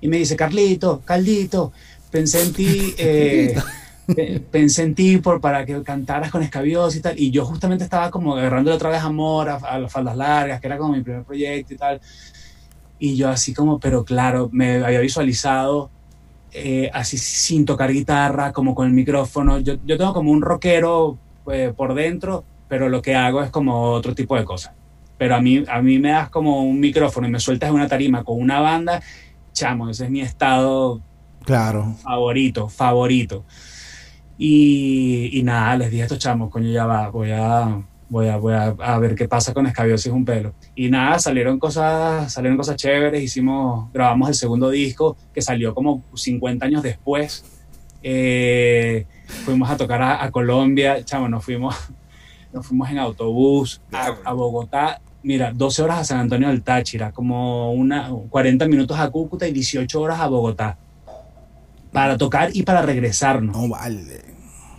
y 0.00 0.06
me 0.06 0.18
dice, 0.18 0.36
Carlito, 0.36 1.02
Caldito, 1.04 1.72
pensé 2.12 2.42
en 2.42 2.52
ti, 2.52 2.94
eh, 2.98 3.56
pensé 4.48 4.84
en 4.84 4.94
ti 4.94 5.16
por, 5.16 5.40
para 5.40 5.66
que 5.66 5.82
cantaras 5.82 6.30
con 6.30 6.40
Escabios 6.44 6.94
y 6.94 7.00
tal. 7.00 7.18
Y 7.18 7.32
yo 7.32 7.44
justamente 7.44 7.82
estaba 7.82 8.12
como 8.12 8.36
agarrándole 8.36 8.76
otra 8.76 8.90
vez 8.90 9.02
amor 9.02 9.48
a, 9.48 9.56
a 9.56 9.80
las 9.80 9.90
faldas 9.90 10.16
largas, 10.16 10.60
que 10.60 10.68
era 10.68 10.78
como 10.78 10.92
mi 10.92 11.02
primer 11.02 11.24
proyecto 11.24 11.74
y 11.74 11.76
tal. 11.76 12.00
Y 13.00 13.16
yo 13.16 13.28
así 13.28 13.52
como, 13.52 13.80
pero 13.80 14.04
claro, 14.04 14.48
me 14.52 14.84
había 14.84 15.00
visualizado 15.00 15.90
eh, 16.56 16.88
así 16.94 17.18
sin 17.18 17.64
tocar 17.64 17.92
guitarra, 17.92 18.52
como 18.52 18.76
con 18.76 18.86
el 18.86 18.92
micrófono. 18.92 19.58
Yo, 19.58 19.74
yo 19.84 19.98
tengo 19.98 20.14
como 20.14 20.30
un 20.30 20.40
rockero 20.40 21.18
eh, 21.50 21.72
por 21.76 21.94
dentro, 21.94 22.44
pero 22.68 22.88
lo 22.88 23.02
que 23.02 23.16
hago 23.16 23.42
es 23.42 23.50
como 23.50 23.90
otro 23.90 24.14
tipo 24.14 24.36
de 24.36 24.44
cosas. 24.44 24.72
Pero 25.18 25.34
a 25.34 25.40
mí, 25.40 25.64
a 25.66 25.82
mí 25.82 25.98
me 25.98 26.10
das 26.10 26.30
como 26.30 26.62
un 26.62 26.78
micrófono 26.78 27.26
y 27.26 27.30
me 27.30 27.40
sueltas 27.40 27.70
en 27.70 27.74
una 27.74 27.88
tarima 27.88 28.22
con 28.22 28.40
una 28.40 28.60
banda, 28.60 29.02
chamo, 29.52 29.90
ese 29.90 30.04
es 30.04 30.10
mi 30.10 30.20
estado 30.20 31.00
claro. 31.44 31.96
favorito, 32.02 32.68
favorito. 32.68 33.44
Y, 34.38 35.30
y 35.32 35.42
nada, 35.42 35.76
les 35.76 35.90
dije 35.90 36.02
a 36.02 36.06
estos 36.06 36.18
chamos, 36.20 36.50
coño, 36.50 36.70
ya 36.70 36.86
va, 36.86 37.08
voy 37.10 37.32
a 37.32 37.82
voy 38.14 38.28
a, 38.28 38.36
voy 38.36 38.54
a, 38.54 38.98
ver 39.00 39.16
qué 39.16 39.26
pasa 39.26 39.52
con 39.52 39.66
Escabiosis 39.66 40.12
un 40.12 40.24
pelo. 40.24 40.54
Y 40.76 40.88
nada, 40.88 41.18
salieron 41.18 41.58
cosas, 41.58 42.32
salieron 42.32 42.56
cosas 42.56 42.76
chéveres, 42.76 43.20
hicimos, 43.20 43.92
grabamos 43.92 44.28
el 44.28 44.36
segundo 44.36 44.70
disco 44.70 45.16
que 45.34 45.42
salió 45.42 45.74
como 45.74 46.04
50 46.14 46.64
años 46.64 46.82
después. 46.84 47.44
Eh, 48.04 49.04
fuimos 49.44 49.68
a 49.68 49.76
tocar 49.76 50.00
a, 50.00 50.30
Colombia, 50.30 51.04
chamo, 51.04 51.28
nos 51.28 51.44
fuimos, 51.44 51.74
nos 52.52 52.64
fuimos 52.64 52.88
en 52.88 52.98
autobús 52.98 53.80
a, 53.90 54.32
Bogotá, 54.32 55.00
mira, 55.24 55.52
12 55.52 55.82
horas 55.82 55.98
a 55.98 56.04
San 56.04 56.20
Antonio 56.20 56.48
del 56.48 56.62
Táchira, 56.62 57.10
como 57.10 57.72
una, 57.72 58.10
40 58.30 58.68
minutos 58.68 58.96
a 58.96 59.10
Cúcuta 59.10 59.48
y 59.48 59.52
18 59.52 60.00
horas 60.00 60.20
a 60.20 60.28
Bogotá. 60.28 60.78
Para 61.90 62.16
tocar 62.16 62.50
y 62.52 62.62
para 62.62 62.82
regresarnos. 62.82 63.56
No 63.56 63.68
vale. 63.68 64.23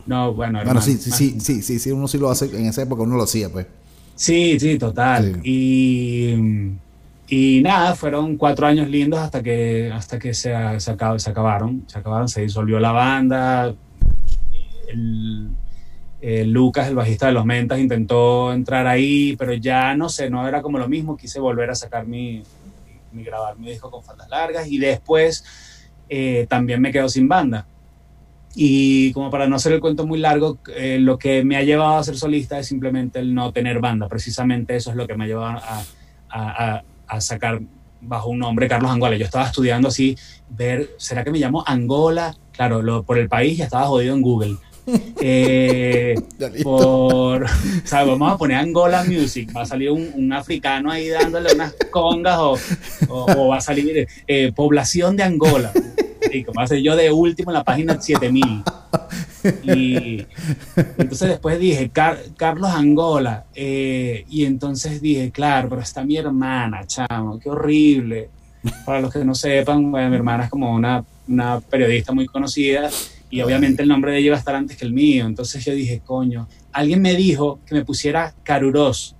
No, 0.05 0.33
bueno, 0.33 0.61
Bueno, 0.63 0.81
sí, 0.81 0.97
sí, 0.97 1.39
sí, 1.39 1.61
sí, 1.61 1.79
sí, 1.79 1.91
uno 1.91 2.07
sí 2.07 2.17
lo 2.17 2.29
hace, 2.29 2.45
en 2.45 2.67
esa 2.67 2.83
época 2.83 3.03
uno 3.03 3.15
lo 3.15 3.23
hacía, 3.23 3.49
pues. 3.49 3.65
Sí, 4.15 4.59
sí, 4.59 4.77
total. 4.77 5.41
Y, 5.43 6.35
y 7.27 7.61
nada, 7.61 7.95
fueron 7.95 8.37
cuatro 8.37 8.67
años 8.67 8.87
lindos 8.87 9.19
hasta 9.19 9.41
que, 9.41 9.91
hasta 9.91 10.19
que 10.19 10.33
se, 10.33 10.53
se, 10.79 10.91
acabaron, 10.91 11.83
se 11.87 11.99
acabaron, 11.99 12.29
se 12.29 12.41
disolvió 12.41 12.79
la 12.79 12.91
banda. 12.91 13.73
El, 14.87 15.51
Lucas, 16.51 16.87
el 16.87 16.95
bajista 16.95 17.27
de 17.27 17.33
Los 17.33 17.45
Mentas, 17.45 17.79
intentó 17.79 18.51
entrar 18.51 18.87
ahí, 18.87 19.35
pero 19.37 19.53
ya 19.53 19.95
no 19.95 20.09
sé, 20.09 20.29
no 20.29 20.47
era 20.47 20.61
como 20.61 20.79
lo 20.79 20.87
mismo. 20.87 21.17
Quise 21.17 21.39
volver 21.39 21.69
a 21.69 21.75
sacar 21.75 22.07
mi, 22.07 22.41
mi 23.11 23.23
grabar 23.23 23.57
mi 23.59 23.69
disco 23.69 23.91
con 23.91 24.03
faldas 24.03 24.29
largas 24.29 24.67
y 24.67 24.77
después 24.79 25.43
eh, 26.09 26.47
también 26.49 26.81
me 26.81 26.91
quedo 26.91 27.09
sin 27.09 27.27
banda. 27.27 27.67
Y 28.55 29.11
como 29.11 29.29
para 29.29 29.47
no 29.47 29.57
hacer 29.57 29.73
el 29.73 29.81
cuento 29.81 30.07
muy 30.07 30.19
largo, 30.19 30.57
eh, 30.75 30.97
lo 30.99 31.17
que 31.17 31.43
me 31.43 31.57
ha 31.57 31.63
llevado 31.63 31.97
a 31.97 32.03
ser 32.03 32.17
solista 32.17 32.57
es 32.57 32.67
simplemente 32.67 33.19
el 33.19 33.33
no 33.33 33.51
tener 33.51 33.79
banda. 33.79 34.07
Precisamente 34.07 34.75
eso 34.75 34.91
es 34.91 34.95
lo 34.95 35.05
que 35.05 35.15
me 35.15 35.25
ha 35.25 35.27
llevado 35.27 35.59
a, 35.61 35.83
a, 36.29 36.83
a 37.07 37.21
sacar 37.21 37.59
bajo 38.01 38.29
un 38.29 38.39
nombre 38.39 38.67
Carlos 38.67 38.91
Angola. 38.91 39.17
Yo 39.17 39.25
estaba 39.25 39.45
estudiando 39.45 39.87
así, 39.89 40.17
ver, 40.49 40.91
¿será 40.97 41.23
que 41.23 41.31
me 41.31 41.39
llamo 41.39 41.63
Angola? 41.65 42.35
Claro, 42.51 42.81
lo, 42.81 43.03
por 43.03 43.17
el 43.17 43.27
país 43.27 43.57
ya 43.57 43.65
estaba 43.65 43.87
jodido 43.87 44.15
en 44.15 44.21
Google. 44.21 44.55
Eh, 45.19 46.13
por, 46.61 47.43
o 47.43 47.47
sea, 47.85 48.03
vamos 48.03 48.31
a 48.31 48.37
poner 48.37 48.57
Angola 48.57 49.03
Music, 49.03 49.49
va 49.55 49.63
a 49.63 49.65
salir 49.65 49.89
un, 49.89 50.31
africano 50.31 50.91
ahí 50.91 51.07
dándole 51.07 51.55
unas 51.55 51.73
congas 51.89 52.37
o, 52.37 52.55
o, 53.09 53.47
va 53.47 53.57
a 53.57 53.61
salir 53.61 54.07
eh, 54.27 54.51
población 54.53 55.15
de 55.15 55.23
Angola. 55.23 55.71
Yo 56.81 56.95
de 56.95 57.11
último 57.11 57.51
en 57.51 57.55
la 57.55 57.63
página 57.63 57.99
7000. 57.99 58.63
Y 59.63 60.25
entonces 60.97 61.29
después 61.29 61.59
dije, 61.59 61.91
Carlos 61.91 62.71
Angola. 62.71 63.45
Eh, 63.53 64.25
y 64.27 64.45
entonces 64.45 65.01
dije, 65.01 65.29
claro, 65.29 65.69
pero 65.69 65.81
está 65.81 66.03
mi 66.03 66.17
hermana, 66.17 66.85
chamo, 66.87 67.39
qué 67.39 67.51
horrible. 67.51 68.29
Para 68.85 69.01
los 69.01 69.13
que 69.13 69.23
no 69.23 69.35
sepan, 69.35 69.91
mi 69.91 69.99
hermana 69.99 70.45
es 70.45 70.49
como 70.49 70.73
una, 70.73 71.03
una 71.27 71.59
periodista 71.59 72.11
muy 72.11 72.25
conocida 72.25 72.89
y 73.29 73.41
obviamente 73.41 73.83
el 73.83 73.89
nombre 73.89 74.11
de 74.11 74.19
ella 74.19 74.27
iba 74.27 74.35
a 74.35 74.39
estar 74.39 74.55
antes 74.55 74.77
que 74.77 74.85
el 74.85 74.93
mío. 74.93 75.25
Entonces 75.25 75.63
yo 75.63 75.73
dije, 75.73 76.01
coño, 76.03 76.47
alguien 76.71 77.01
me 77.01 77.15
dijo 77.15 77.59
que 77.65 77.75
me 77.75 77.85
pusiera 77.85 78.33
Karuros, 78.43 79.14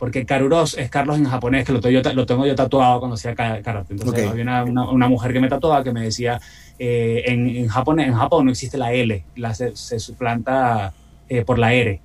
porque 0.00 0.24
Karuros 0.24 0.78
es 0.78 0.88
Carlos 0.88 1.18
en 1.18 1.26
japonés, 1.26 1.66
que 1.66 1.72
lo 1.72 1.80
tengo 1.80 2.00
yo, 2.00 2.12
lo 2.14 2.24
tengo 2.24 2.46
yo 2.46 2.54
tatuado 2.54 3.00
cuando 3.00 3.16
hacía 3.16 3.34
karate. 3.34 3.92
Entonces 3.92 4.26
había 4.26 4.42
una, 4.42 4.64
una, 4.64 5.08
mujer 5.08 5.34
que 5.34 5.40
me 5.40 5.48
tatuaba 5.48 5.84
que 5.84 5.92
me 5.92 6.00
decía, 6.00 6.40
eh, 6.78 7.22
en, 7.26 7.46
en, 7.50 7.68
Japón, 7.68 8.00
en 8.00 8.14
Japón 8.14 8.46
no 8.46 8.50
existe 8.50 8.78
la 8.78 8.94
L, 8.94 9.22
la, 9.36 9.52
se, 9.54 9.74
suplanta 9.74 10.94
eh, 11.28 11.44
por 11.44 11.58
la 11.58 11.74
R. 11.74 12.00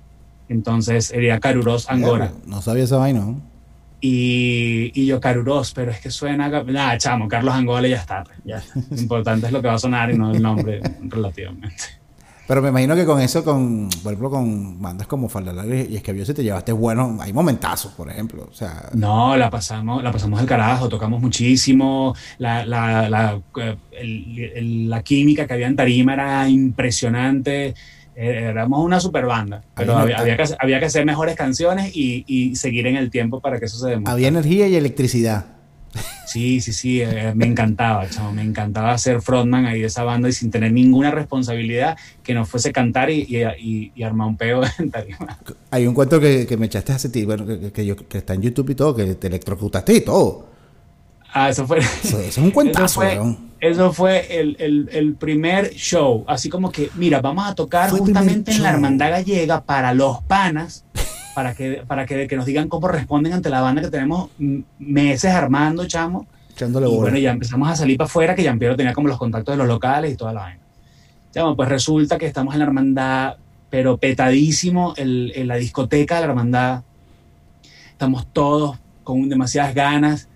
Entonces 0.50 1.06
sería 1.06 1.40
Karuros 1.40 1.88
Angora. 1.88 2.32
No 2.44 2.60
sabía 2.60 2.84
esa 2.84 2.98
vaina, 2.98 3.20
¿no? 3.20 3.40
Y, 4.02 4.92
y, 4.94 5.06
yo, 5.06 5.18
Caruros, 5.18 5.72
pero 5.72 5.90
es 5.90 5.98
que 5.98 6.10
suena. 6.10 6.48
Nada, 6.48 6.98
chamo, 6.98 7.28
Carlos 7.28 7.54
Angola 7.54 7.88
ya 7.88 7.96
está. 7.96 8.24
Ya 8.44 8.62
Lo 8.90 8.96
importante 8.98 9.46
es 9.46 9.52
lo 9.52 9.62
que 9.62 9.68
va 9.68 9.74
a 9.74 9.78
sonar 9.78 10.10
y 10.10 10.18
no 10.18 10.32
el 10.32 10.42
nombre, 10.42 10.82
relativamente. 11.00 11.82
Pero 12.46 12.62
me 12.62 12.68
imagino 12.68 12.94
que 12.94 13.04
con 13.04 13.20
eso, 13.20 13.44
con, 13.44 13.88
por 14.02 14.12
ejemplo, 14.12 14.30
con 14.30 14.80
bandas 14.80 15.06
como 15.08 15.28
Falda 15.28 15.64
y 15.66 15.96
Escabio, 15.96 16.24
si 16.24 16.32
te 16.32 16.44
llevaste 16.44 16.70
bueno, 16.72 17.18
hay 17.20 17.32
momentazos, 17.32 17.92
por 17.92 18.08
ejemplo. 18.08 18.48
O 18.48 18.54
sea, 18.54 18.88
no, 18.94 19.36
la 19.36 19.50
pasamos, 19.50 20.02
la 20.02 20.12
pasamos 20.12 20.38
del 20.38 20.48
carajo, 20.48 20.88
tocamos 20.88 21.20
muchísimo. 21.20 22.14
La, 22.38 22.64
la, 22.64 23.08
la, 23.08 23.40
la 24.02 25.02
química 25.02 25.46
que 25.46 25.54
había 25.54 25.66
en 25.66 25.76
Tarima 25.76 26.14
era 26.14 26.48
impresionante. 26.48 27.74
Eh, 28.14 28.46
éramos 28.48 28.82
una 28.82 28.98
super 28.98 29.26
banda, 29.26 29.62
pero 29.74 29.98
había, 29.98 30.16
que, 30.16 30.44
había, 30.58 30.80
que, 30.80 30.86
hacer 30.86 31.04
mejores 31.04 31.36
canciones 31.36 31.94
y, 31.94 32.24
y, 32.26 32.56
seguir 32.56 32.86
en 32.86 32.96
el 32.96 33.10
tiempo 33.10 33.40
para 33.40 33.58
que 33.58 33.66
eso 33.66 33.76
se 33.76 33.90
demuestre. 33.90 34.12
Había 34.12 34.28
energía 34.28 34.68
y 34.68 34.76
electricidad. 34.76 35.55
Sí, 36.26 36.60
sí, 36.60 36.72
sí, 36.72 37.00
eh, 37.02 37.32
me 37.34 37.46
encantaba, 37.46 38.08
chavo, 38.08 38.32
me 38.32 38.42
encantaba 38.42 38.96
ser 38.98 39.22
frontman 39.22 39.66
ahí 39.66 39.80
de 39.80 39.86
esa 39.86 40.02
banda 40.04 40.28
y 40.28 40.32
sin 40.32 40.50
tener 40.50 40.72
ninguna 40.72 41.10
responsabilidad 41.10 41.96
que 42.22 42.34
no 42.34 42.44
fuese 42.44 42.72
cantar 42.72 43.10
y, 43.10 43.22
y, 43.58 43.92
y 43.94 44.02
armar 44.02 44.28
un 44.28 44.36
peo 44.36 44.62
en 44.78 44.90
tarima. 44.90 45.38
Hay 45.70 45.86
un 45.86 45.94
cuento 45.94 46.20
que, 46.20 46.46
que 46.46 46.56
me 46.56 46.66
echaste 46.66 46.92
hace 46.92 47.08
ti, 47.08 47.24
bueno, 47.24 47.46
que, 47.46 47.72
que, 47.72 47.86
yo, 47.86 47.96
que 47.96 48.18
está 48.18 48.34
en 48.34 48.42
YouTube 48.42 48.70
y 48.70 48.74
todo, 48.74 48.94
que 48.94 49.14
te 49.14 49.26
electrocutaste 49.28 49.94
y 49.94 50.00
todo. 50.02 50.56
Ah, 51.38 51.50
eso 51.50 51.66
fue. 51.66 51.80
Eso, 51.80 52.18
es 52.18 52.38
un 52.38 52.50
cuentazo, 52.50 53.02
eso 53.60 53.92
fue, 53.92 54.40
el, 54.40 54.56
el, 54.58 54.88
el, 54.90 55.14
primer 55.16 55.74
show. 55.74 56.24
Así 56.26 56.48
como 56.48 56.72
que, 56.72 56.88
mira, 56.94 57.20
vamos 57.20 57.46
a 57.46 57.54
tocar 57.54 57.90
justamente 57.90 58.52
en 58.52 58.62
la 58.62 58.70
Hermandad 58.70 59.10
Gallega 59.10 59.62
para 59.62 59.92
los 59.92 60.22
panas, 60.22 60.85
para 61.36 61.52
que, 61.52 61.82
para 61.86 62.06
que, 62.06 62.26
que, 62.26 62.34
nos 62.34 62.46
digan 62.46 62.66
cómo 62.66 62.88
responden 62.88 63.34
ante 63.34 63.50
la 63.50 63.60
banda 63.60 63.82
que 63.82 63.90
tenemos 63.90 64.30
meses 64.78 65.30
armando, 65.34 65.86
chamo. 65.86 66.26
Echándole 66.50 66.88
y 66.88 66.96
bueno, 66.96 67.18
ya 67.18 67.30
empezamos 67.30 67.68
a 67.68 67.76
salir 67.76 67.98
para 67.98 68.06
afuera, 68.06 68.34
que 68.34 68.50
Piero 68.54 68.74
tenía 68.74 68.94
como 68.94 69.08
los 69.08 69.18
contactos 69.18 69.52
de 69.52 69.58
los 69.58 69.68
locales 69.68 70.14
y 70.14 70.16
toda 70.16 70.32
la 70.32 70.40
vaina. 70.40 70.60
Chamo, 71.34 71.54
pues 71.54 71.68
resulta 71.68 72.16
que 72.16 72.24
estamos 72.24 72.54
en 72.54 72.60
la 72.60 72.64
hermandad, 72.64 73.34
pero 73.68 73.98
petadísimo, 73.98 74.94
en 74.96 75.46
la 75.46 75.56
discoteca 75.56 76.14
de 76.14 76.20
la 76.22 76.28
hermandad. 76.28 76.84
Estamos 77.90 78.26
todos 78.32 78.78
con 79.04 79.28
demasiadas 79.28 79.74
ganas 79.74 80.30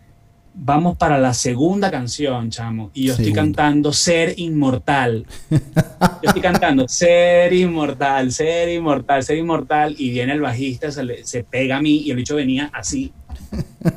vamos 0.54 0.96
para 0.96 1.18
la 1.18 1.34
segunda 1.34 1.90
canción, 1.90 2.50
chamo. 2.50 2.90
Y 2.94 3.04
yo 3.04 3.12
estoy 3.12 3.32
cantando 3.32 3.92
Ser 3.92 4.34
Inmortal. 4.38 5.26
Yo 5.50 6.28
estoy 6.28 6.42
cantando 6.42 6.86
Ser 6.88 7.52
Inmortal, 7.52 8.32
Ser 8.32 8.68
Inmortal, 8.68 9.22
Ser 9.22 9.38
Inmortal. 9.38 9.94
Y 9.98 10.10
viene 10.10 10.32
el 10.32 10.40
bajista, 10.40 10.90
se, 10.90 11.24
se 11.24 11.44
pega 11.44 11.76
a 11.76 11.82
mí 11.82 11.98
y 11.98 12.10
el 12.10 12.16
bicho 12.16 12.36
venía 12.36 12.70
así. 12.72 13.12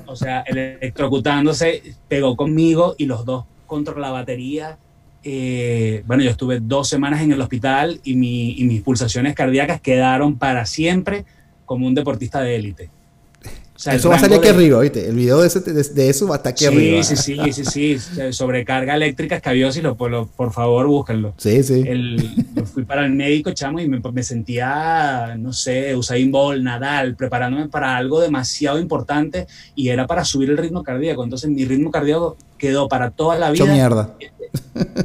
O 0.06 0.16
sea, 0.16 0.42
electrocutándose, 0.42 1.96
pegó 2.08 2.36
conmigo 2.36 2.96
y 2.98 3.06
los 3.06 3.26
dos 3.26 3.46
contra 3.66 3.98
la 4.00 4.12
batería. 4.12 4.78
Eh, 5.24 6.04
bueno, 6.06 6.24
yo 6.24 6.30
estuve 6.30 6.60
dos 6.60 6.90
semanas 6.90 7.22
en 7.22 7.32
el 7.32 7.42
hospital 7.42 8.00
y, 8.04 8.16
mi, 8.16 8.52
y 8.52 8.66
mis 8.66 8.82
pulsaciones 8.82 9.36
cardíacas 9.36 9.82
quedaron 9.82 10.38
para 10.38 10.66
siempre 10.66 11.26
como 11.66 11.88
un 11.88 11.96
deportista 11.96 12.42
de 12.42 12.56
élite 12.56 12.90
eso 13.92 14.10
va 14.10 14.16
a 14.16 14.20
salir 14.20 14.38
aquí 14.38 14.48
arriba, 14.48 14.80
¿viste? 14.80 15.08
El 15.08 15.16
video 15.16 15.42
de, 15.42 15.50
de, 15.50 16.10
eso 16.10 16.28
va 16.28 16.36
a 16.36 16.38
estar 16.38 16.52
aquí 16.52 16.66
arriba. 16.66 17.04
Sí, 17.04 17.16
sí, 17.16 17.38
sí, 17.52 17.64
sí, 17.64 18.00
sí. 18.00 18.32
Sobrecarga 18.32 18.96
eléctrica 18.96 19.36
escabiosis, 19.36 19.84
lo, 19.84 19.96
por, 19.96 20.28
por 20.28 20.52
favor, 20.52 20.88
búsquenlo. 20.88 21.34
Sí, 21.38 21.64
sí. 21.64 21.84
El, 21.86 22.46
fui 22.74 22.86
para 22.86 23.06
el 23.06 23.14
médico, 23.14 23.52
chamo, 23.52 23.80
y 23.80 23.88
me, 23.88 24.00
me, 24.00 24.24
sentía, 24.24 25.36
no 25.38 25.54
sé, 25.54 25.96
Usain 25.96 26.32
Bolt, 26.32 26.64
Nadal, 26.64 27.16
preparándome 27.16 27.68
para 27.68 27.96
algo 27.96 28.20
demasiado 28.20 28.80
importante 28.80 29.48
y 29.76 29.90
era 29.90 30.08
para 30.08 30.26
subir 30.26 30.50
el 30.50 30.58
ritmo 30.58 30.84
cardíaco. 30.84 31.24
Entonces 31.24 31.50
mi 31.50 31.66
ritmo 31.66 31.92
cardíaco 31.92 32.38
quedó 32.58 32.88
para 32.88 33.12
toda 33.12 33.38
la 33.38 33.52
vida. 33.52 33.66
mierda. 33.66 34.16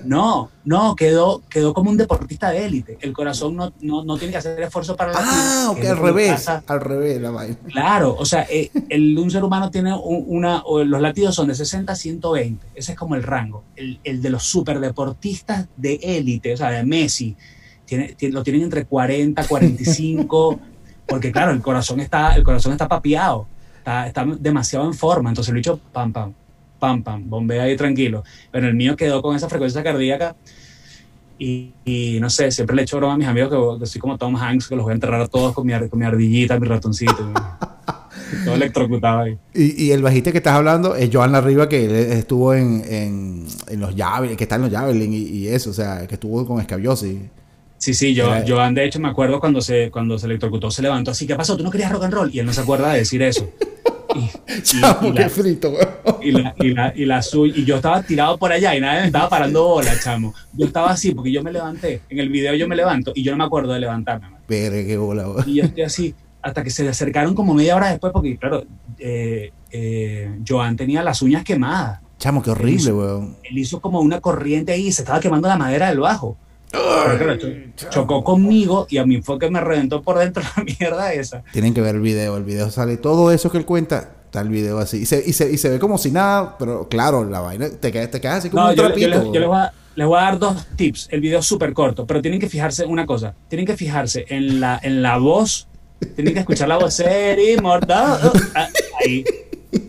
No, 0.05 0.51
no, 0.65 0.95
quedó, 0.95 1.43
quedó 1.49 1.75
como 1.75 1.91
un 1.91 1.97
deportista 1.97 2.51
de 2.51 2.65
élite. 2.67 2.99
El 3.01 3.13
corazón 3.13 3.57
no, 3.57 3.73
no, 3.81 4.17
tiene 4.17 4.33
que 4.33 4.39
hacer 4.39 4.61
esfuerzo 4.61 4.97
para 4.97 5.13
la 5.13 5.19
Ah, 5.21 5.71
ok, 5.71 5.85
al 5.85 5.97
revés. 5.99 6.49
Al 6.49 6.81
revés, 6.81 7.21
la 7.21 7.31
vaina. 7.31 7.57
Claro, 7.67 8.17
o 8.19 8.25
sea, 8.25 8.47
eh, 8.51 8.68
el, 8.89 9.19
un 9.19 9.31
ser 9.31 9.45
humano 9.45 9.71
tiene 9.71 9.95
una. 9.95 10.63
Los 10.85 11.01
latidos 11.01 11.35
son 11.35 11.49
de 11.49 11.55
60 11.55 11.93
a 11.93 11.97
120. 11.97 12.67
Ese 12.75 12.93
es 12.93 12.99
como 12.99 13.15
el 13.15 13.23
rango. 13.23 13.65
El, 13.77 14.01
el 14.05 14.23
de 14.23 14.31
los 14.31 14.45
superdeportistas 14.45 15.69
de 15.77 15.95
élite, 16.03 16.55
o 16.55 16.57
sea, 16.57 16.71
de 16.71 16.85
Messi, 16.85 17.37
tiene, 17.85 18.17
lo 18.31 18.43
tienen 18.43 18.63
entre 18.63 18.85
40, 18.85 19.47
45. 19.47 20.61
porque, 21.07 21.33
claro, 21.33 21.53
el 21.53 21.61
corazón 21.61 22.01
está, 22.01 22.35
el 22.35 22.43
corazón 22.43 22.73
está 22.73 22.89
papiado. 22.89 23.47
Está, 23.79 24.07
está 24.07 24.25
demasiado 24.39 24.87
en 24.87 24.95
forma. 24.95 25.31
Entonces, 25.31 25.53
lo 25.53 25.57
dicho, 25.57 25.81
pam, 25.93 26.13
pam 26.13 26.35
pam, 26.79 27.03
pam, 27.03 27.29
bombea 27.29 27.65
ahí 27.65 27.77
tranquilo. 27.77 28.25
Pero 28.51 28.69
el 28.69 28.75
mío 28.75 28.97
quedó 28.97 29.21
con 29.21 29.37
esa 29.37 29.49
frecuencia 29.49 29.83
cardíaca 29.83 30.37
y, 31.39 32.19
no 32.21 32.31
sé, 32.31 32.51
siempre 32.51 32.75
le 32.75 32.83
echo 32.83 32.97
broma 32.97 33.15
a 33.15 33.19
mis 33.19 33.29
amigos 33.29 33.79
que, 33.81 33.87
soy 33.87 34.01
como 34.01 34.19
Tom 34.19 34.37
Hanks, 34.37 34.69
que 34.69 34.77
los 34.77 34.85
voy 34.85 34.93
a 34.93 34.95
enterrar 34.95 35.21
a 35.21 35.29
todos 35.29 35.55
con 35.55 35.67
mi, 35.67 35.73
con 35.89 35.99
mi 35.99 36.05
ardillita, 36.05 36.59
mi 36.59 36.67
ratoncito. 36.67 37.33
todo 38.45 38.55
electrocutado 38.55 39.21
ahí. 39.21 39.39
Y, 39.55 39.85
y, 39.85 39.93
el 39.93 40.03
bajista 40.03 40.33
que 40.33 40.39
estás 40.39 40.55
hablando 40.55 40.95
es 40.95 41.11
Joan 41.13 41.33
Larriba, 41.33 41.69
que 41.69 42.13
estuvo 42.19 42.55
en, 42.55 42.83
en, 42.89 43.47
en 43.69 43.81
los 43.81 43.95
Javelin, 43.95 44.37
que 44.37 44.45
está 44.45 44.57
en 44.57 44.63
los 44.63 44.71
Javelin 44.71 45.13
y, 45.13 45.49
eso, 45.49 45.71
o 45.71 45.73
sea, 45.73 46.07
que 46.07 46.15
estuvo 46.15 46.47
con 46.47 46.61
escabiosis. 46.61 47.19
Sí, 47.79 47.95
sí, 47.95 48.15
yo, 48.15 48.29
Joan, 48.47 48.75
de 48.75 48.85
hecho, 48.85 48.99
me 48.99 49.09
acuerdo 49.09 49.39
cuando 49.39 49.61
se, 49.61 49.91
cuando 49.91 50.19
se 50.19 50.27
electrocutó, 50.27 50.71
se 50.71 50.83
levantó 50.83 51.13
así, 51.13 51.27
¿qué 51.27 51.37
pasó? 51.37 51.57
¿Tú 51.57 51.63
no 51.63 51.71
querías 51.71 51.93
rock 51.93 52.05
and 52.05 52.15
roll? 52.15 52.31
Y 52.33 52.41
él 52.41 52.47
no 52.47 52.53
se 52.53 52.61
acuerda 52.61 52.93
de 52.93 52.99
decir 52.99 53.23
eso. 53.23 53.49
Y, 54.15 54.81
la, 54.81 55.29
frito, 55.29 55.75
y, 56.23 56.33
la, 56.33 56.55
y, 56.59 56.71
la, 56.71 56.93
y, 56.97 57.05
la 57.05 57.21
y 57.55 57.65
yo 57.65 57.77
estaba 57.77 58.03
tirado 58.03 58.37
por 58.37 58.51
allá 58.51 58.75
y 58.75 58.81
nadie 58.81 59.03
me 59.03 59.07
estaba 59.07 59.29
parando 59.29 59.65
bola, 59.65 59.93
chamo. 60.03 60.35
Yo 60.55 60.67
estaba 60.67 60.91
así 60.91 61.13
porque 61.15 61.31
yo 61.31 61.43
me 61.43 61.53
levanté. 61.53 62.01
En 62.09 62.19
el 62.19 62.29
video 62.29 62.55
yo 62.55 62.67
me 62.67 62.75
levanto 62.75 63.13
y 63.15 63.23
yo 63.23 63.33
no 63.33 63.39
me 63.39 63.45
acuerdo 63.45 63.73
de 63.73 63.81
levantarme. 63.81 64.29
Pero 64.47 64.75
qué 64.75 64.97
bola. 64.97 65.27
Y 65.47 65.57
yo 65.57 65.65
estoy 65.65 65.83
así 65.83 66.15
hasta 66.43 66.63
que 66.63 66.71
se 66.71 66.89
acercaron 66.89 67.35
como 67.35 67.55
media 67.55 67.77
hora 67.77 67.91
después 67.91 68.13
porque, 68.13 68.37
claro, 68.37 68.65
eh, 68.99 69.53
eh, 69.71 70.39
Joan 70.47 70.77
tenía 70.77 71.03
las 71.03 71.23
uñas 71.23 71.45
quemadas. 71.45 72.01
Chamo, 72.19 72.43
qué 72.43 72.51
horrible, 72.51 72.93
weón. 72.93 73.37
Él 73.45 73.59
hizo 73.59 73.81
como 73.81 74.01
una 74.01 74.21
corriente 74.21 74.73
ahí 74.73 74.89
y 74.89 74.93
se 74.93 75.03
estaba 75.03 75.21
quemando 75.21 75.49
la 75.49 75.57
madera 75.57 75.89
del 75.89 76.01
bajo. 76.01 76.37
chocó 77.91 78.23
conmigo 78.23 78.87
y 78.91 78.99
a 78.99 79.07
mí 79.07 79.23
fue 79.23 79.39
que 79.39 79.51
me 79.51 79.61
reventó 79.61 80.03
por 80.03 80.19
dentro 80.19 80.43
la 80.57 80.65
mierda 80.65 81.13
esa. 81.13 81.43
Tienen 81.53 81.75
que 81.75 81.81
ver 81.81 81.95
el 81.95 82.01
video, 82.03 82.37
el 82.37 82.45
video 82.45 82.71
sale 82.71 82.97
todo 82.97 83.31
eso 83.33 83.51
que 83.51 83.59
él 83.59 83.65
cuenta 83.65 84.15
Está 84.29 84.43
el 84.43 84.51
video 84.51 84.79
así. 84.79 84.99
Y 84.99 85.07
se, 85.07 85.25
y 85.27 85.33
se, 85.33 85.51
y 85.51 85.57
se 85.57 85.71
ve 85.71 85.79
como 85.79 85.97
si 85.97 86.11
nada, 86.11 86.59
pero 86.59 86.87
claro, 86.87 87.25
la 87.25 87.41
vaina 87.41 87.71
te 87.71 87.91
quedas, 87.91 88.11
te 88.11 88.21
quedas 88.21 88.41
así 88.41 88.51
como 88.51 88.69
un 88.69 88.75
trapito. 88.75 89.01
Yo, 89.01 89.09
les, 89.09 89.25
yo 89.25 89.33
les, 89.33 89.47
voy 89.47 89.57
a, 89.57 89.73
les, 89.95 90.07
voy 90.07 90.19
a, 90.19 90.21
dar 90.21 90.39
dos 90.39 90.67
tips. 90.77 91.09
El 91.11 91.23
video 91.23 91.39
es 91.39 91.47
súper 91.47 91.73
corto, 91.73 92.07
pero 92.07 92.21
tienen 92.21 92.39
que 92.39 92.47
fijarse 92.47 92.85
una 92.85 93.07
cosa. 93.07 93.35
Tienen 93.49 93.65
que 93.65 93.75
fijarse 93.75 94.27
en 94.29 94.61
la, 94.61 94.79
en 94.83 95.01
la 95.01 95.17
voz. 95.17 95.67
Tienen 96.15 96.35
que 96.35 96.41
escuchar 96.41 96.69
la 96.69 96.79
voz 96.79 96.95
ser 96.95 97.39
mortal. 97.63 98.33
Ah, 98.55 98.69
ahí. 99.05 99.25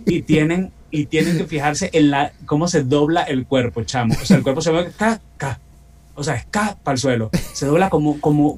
Y 0.05 0.21
tienen, 0.23 0.71
y 0.91 1.05
tienen 1.05 1.37
que 1.37 1.45
fijarse 1.45 1.89
en 1.93 2.11
la 2.11 2.33
cómo 2.45 2.67
se 2.67 2.83
dobla 2.83 3.23
el 3.23 3.45
cuerpo, 3.45 3.83
chamo. 3.83 4.15
O 4.21 4.25
sea, 4.25 4.37
el 4.37 4.43
cuerpo 4.43 4.61
se 4.61 4.71
ve 4.71 4.91
ca, 4.97 5.21
ca. 5.37 5.59
O 6.15 6.23
sea, 6.23 6.35
es 6.35 6.45
ca 6.49 6.77
para 6.83 6.93
el 6.93 6.99
suelo. 6.99 7.29
Se 7.53 7.65
dobla 7.65 7.89
como, 7.89 8.19
como, 8.19 8.57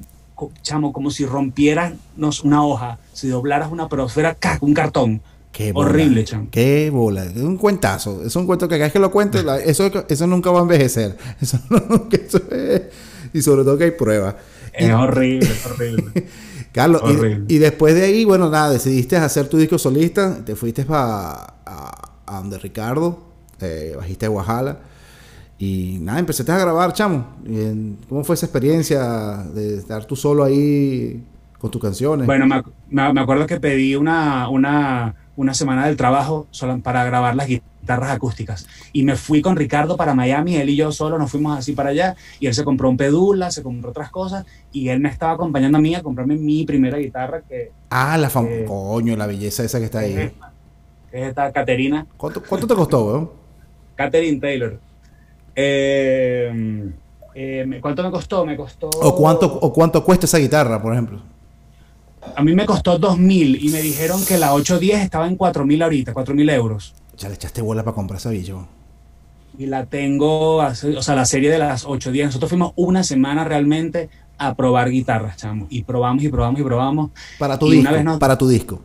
chamo, 0.62 0.92
como 0.92 1.10
si 1.10 1.26
rompieras 1.26 1.92
una 2.16 2.64
hoja, 2.64 2.98
si 3.12 3.28
doblaras 3.28 3.70
una 3.70 3.88
profera, 3.88 4.36
un 4.60 4.74
cartón. 4.74 5.22
Qué 5.52 5.70
Horrible, 5.74 6.24
chamo. 6.24 6.48
Qué 6.50 6.88
bola. 6.88 7.24
Es 7.24 7.36
un 7.36 7.58
cuentazo. 7.58 8.24
Es 8.24 8.34
un 8.36 8.46
cuento 8.46 8.66
que 8.68 8.76
cada 8.76 8.84
vez 8.84 8.92
que 8.92 8.98
lo 8.98 9.10
cuento, 9.10 9.38
eso, 9.56 9.90
eso 10.08 10.26
nunca 10.26 10.50
va 10.50 10.60
a 10.60 10.62
envejecer. 10.62 11.16
Eso, 11.40 11.58
eso, 12.10 12.40
es, 12.50 12.82
y 13.34 13.42
sobre 13.42 13.62
todo 13.62 13.76
que 13.76 13.84
hay 13.84 13.90
pruebas. 13.90 14.36
Es 14.72 14.90
horrible, 14.90 15.50
es 15.50 15.66
horrible. 15.66 16.04
Carlos, 16.72 17.02
y, 17.48 17.58
después 17.58 17.94
de 17.94 18.04
ahí, 18.04 18.24
bueno, 18.24 18.48
nada, 18.48 18.70
decidiste 18.70 19.16
hacer 19.16 19.46
tu 19.48 19.58
disco 19.58 19.78
solista, 19.78 20.42
te 20.42 20.56
fuiste 20.56 20.84
para 20.86 21.32
a, 21.66 22.12
a, 22.26 22.36
donde 22.38 22.58
Ricardo, 22.58 23.18
eh, 23.60 23.92
bajiste 23.94 24.24
de 24.24 24.30
Guajala, 24.30 24.78
y 25.58 25.98
nada, 26.00 26.18
empezaste 26.18 26.50
a 26.50 26.58
grabar, 26.58 26.94
chamo. 26.94 27.36
¿Cómo 28.08 28.24
fue 28.24 28.34
esa 28.34 28.46
experiencia 28.46 29.44
de 29.54 29.76
estar 29.76 30.06
tú 30.06 30.16
solo 30.16 30.44
ahí 30.44 31.22
con 31.58 31.70
tus 31.70 31.80
canciones? 31.80 32.26
Bueno, 32.26 32.46
me, 32.46 33.12
me 33.12 33.20
acuerdo 33.20 33.46
que 33.46 33.60
pedí 33.60 33.94
una, 33.94 34.48
una, 34.48 35.14
una 35.36 35.54
semana 35.54 35.86
del 35.86 35.96
trabajo 35.96 36.46
solo 36.50 36.80
para 36.80 37.04
grabar 37.04 37.36
las 37.36 37.46
guitarras 37.46 37.71
acústicas. 37.88 38.66
Y 38.92 39.02
me 39.04 39.16
fui 39.16 39.42
con 39.42 39.56
Ricardo 39.56 39.96
para 39.96 40.14
Miami, 40.14 40.56
él 40.56 40.70
y 40.70 40.76
yo 40.76 40.92
solo 40.92 41.18
nos 41.18 41.30
fuimos 41.30 41.58
así 41.58 41.72
para 41.72 41.90
allá. 41.90 42.16
Y 42.40 42.46
él 42.46 42.54
se 42.54 42.64
compró 42.64 42.88
un 42.88 42.96
pedula, 42.96 43.50
se 43.50 43.62
compró 43.62 43.90
otras 43.90 44.10
cosas. 44.10 44.44
Y 44.72 44.88
él 44.88 45.00
me 45.00 45.08
estaba 45.08 45.32
acompañando 45.32 45.78
a 45.78 45.80
mí 45.80 45.94
a 45.94 46.02
comprarme 46.02 46.36
mi 46.36 46.64
primera 46.64 46.98
guitarra. 46.98 47.42
que 47.42 47.72
Ah, 47.90 48.16
la 48.18 48.30
fam 48.30 48.64
Coño, 48.66 49.16
la 49.16 49.26
belleza 49.26 49.64
esa 49.64 49.78
que 49.78 49.86
está 49.86 50.00
ahí. 50.00 50.32
Es 51.12 51.28
esta, 51.28 51.52
Caterina. 51.52 52.06
¿Cuánto, 52.16 52.42
¿Cuánto, 52.42 52.66
te 52.66 52.74
costó, 52.74 53.06
weón? 53.06 53.30
Catherine 53.94 54.40
Taylor. 54.40 54.80
Eh, 55.54 56.90
eh, 57.34 57.78
¿Cuánto 57.80 58.02
me 58.02 58.10
costó? 58.10 58.46
Me 58.46 58.56
costó... 58.56 58.88
¿O 58.88 59.14
cuánto, 59.14 59.46
¿O 59.46 59.72
cuánto 59.72 60.02
cuesta 60.02 60.24
esa 60.24 60.38
guitarra, 60.38 60.80
por 60.80 60.92
ejemplo? 60.92 61.20
A 62.34 62.42
mí 62.42 62.54
me 62.54 62.64
costó 62.64 62.98
2.000 62.98 63.58
y 63.60 63.68
me 63.70 63.82
dijeron 63.82 64.24
que 64.24 64.38
la 64.38 64.54
810 64.54 65.02
estaba 65.02 65.26
en 65.26 65.36
4.000 65.36 65.82
ahorita, 65.82 66.14
4.000 66.14 66.52
euros. 66.52 66.94
Ya 67.22 67.28
le 67.28 67.36
echaste 67.36 67.62
bola 67.62 67.84
para 67.84 67.94
comprar 67.94 68.18
esa 68.18 68.30
billo. 68.30 68.66
Y 69.56 69.66
la 69.66 69.86
tengo, 69.86 70.56
o 70.56 70.74
sea, 70.74 71.14
la 71.14 71.24
serie 71.24 71.50
de 71.50 71.58
las 71.58 71.84
810. 71.84 72.26
Nosotros 72.26 72.48
fuimos 72.48 72.72
una 72.74 73.04
semana 73.04 73.44
realmente 73.44 74.08
a 74.38 74.54
probar 74.56 74.90
guitarras, 74.90 75.36
chamo. 75.36 75.68
Y 75.70 75.84
probamos 75.84 76.24
y 76.24 76.28
probamos 76.28 76.60
y 76.60 76.64
probamos. 76.64 77.10
Para 77.38 77.56
tu 77.56 77.70
disco. 77.70 78.18
Para 78.18 78.36
tu 78.36 78.48
disco. 78.48 78.82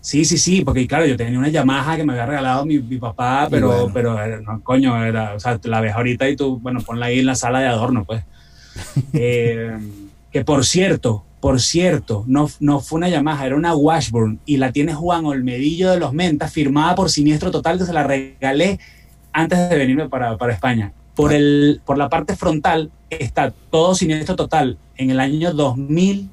Sí, 0.00 0.24
sí, 0.24 0.38
sí, 0.38 0.62
porque 0.62 0.86
claro, 0.86 1.04
yo 1.04 1.18
tenía 1.18 1.38
una 1.38 1.48
Yamaha 1.48 1.98
que 1.98 2.04
me 2.04 2.12
había 2.12 2.24
regalado 2.24 2.64
mi, 2.64 2.78
papá, 2.78 3.48
pero, 3.50 3.90
pero 3.92 4.16
no, 4.40 4.62
coño, 4.62 5.04
era, 5.04 5.34
o 5.34 5.40
sea, 5.40 5.60
la 5.64 5.82
ves 5.82 5.92
ahorita 5.92 6.26
y 6.26 6.36
tú, 6.36 6.58
bueno, 6.58 6.80
ponla 6.80 7.06
ahí 7.06 7.18
en 7.18 7.26
la 7.26 7.34
sala 7.34 7.60
de 7.60 7.66
adorno, 7.66 8.06
pues. 8.06 8.24
eh, 9.12 9.76
que 10.32 10.42
por 10.42 10.64
cierto, 10.64 11.26
por 11.40 11.60
cierto, 11.60 12.24
no, 12.26 12.50
no 12.58 12.80
fue 12.80 12.98
una 12.98 13.08
Yamaha, 13.08 13.46
era 13.46 13.56
una 13.56 13.74
Washburn 13.74 14.40
y 14.44 14.56
la 14.56 14.72
tiene 14.72 14.94
Juan 14.94 15.24
Olmedillo 15.24 15.90
de 15.90 16.00
los 16.00 16.12
Mentas, 16.12 16.52
firmada 16.52 16.94
por 16.94 17.10
Siniestro 17.10 17.50
Total, 17.50 17.78
que 17.78 17.84
se 17.84 17.92
la 17.92 18.02
regalé 18.02 18.80
antes 19.32 19.68
de 19.68 19.76
venirme 19.76 20.08
para, 20.08 20.36
España. 20.50 20.92
Por, 21.14 21.32
el, 21.32 21.80
por 21.84 21.96
la 21.96 22.08
parte 22.08 22.34
frontal 22.36 22.90
está 23.10 23.52
todo 23.70 23.94
Siniestro 23.94 24.34
Total 24.34 24.78
en 24.96 25.10
el 25.10 25.20
año 25.20 25.52
2000 25.52 26.30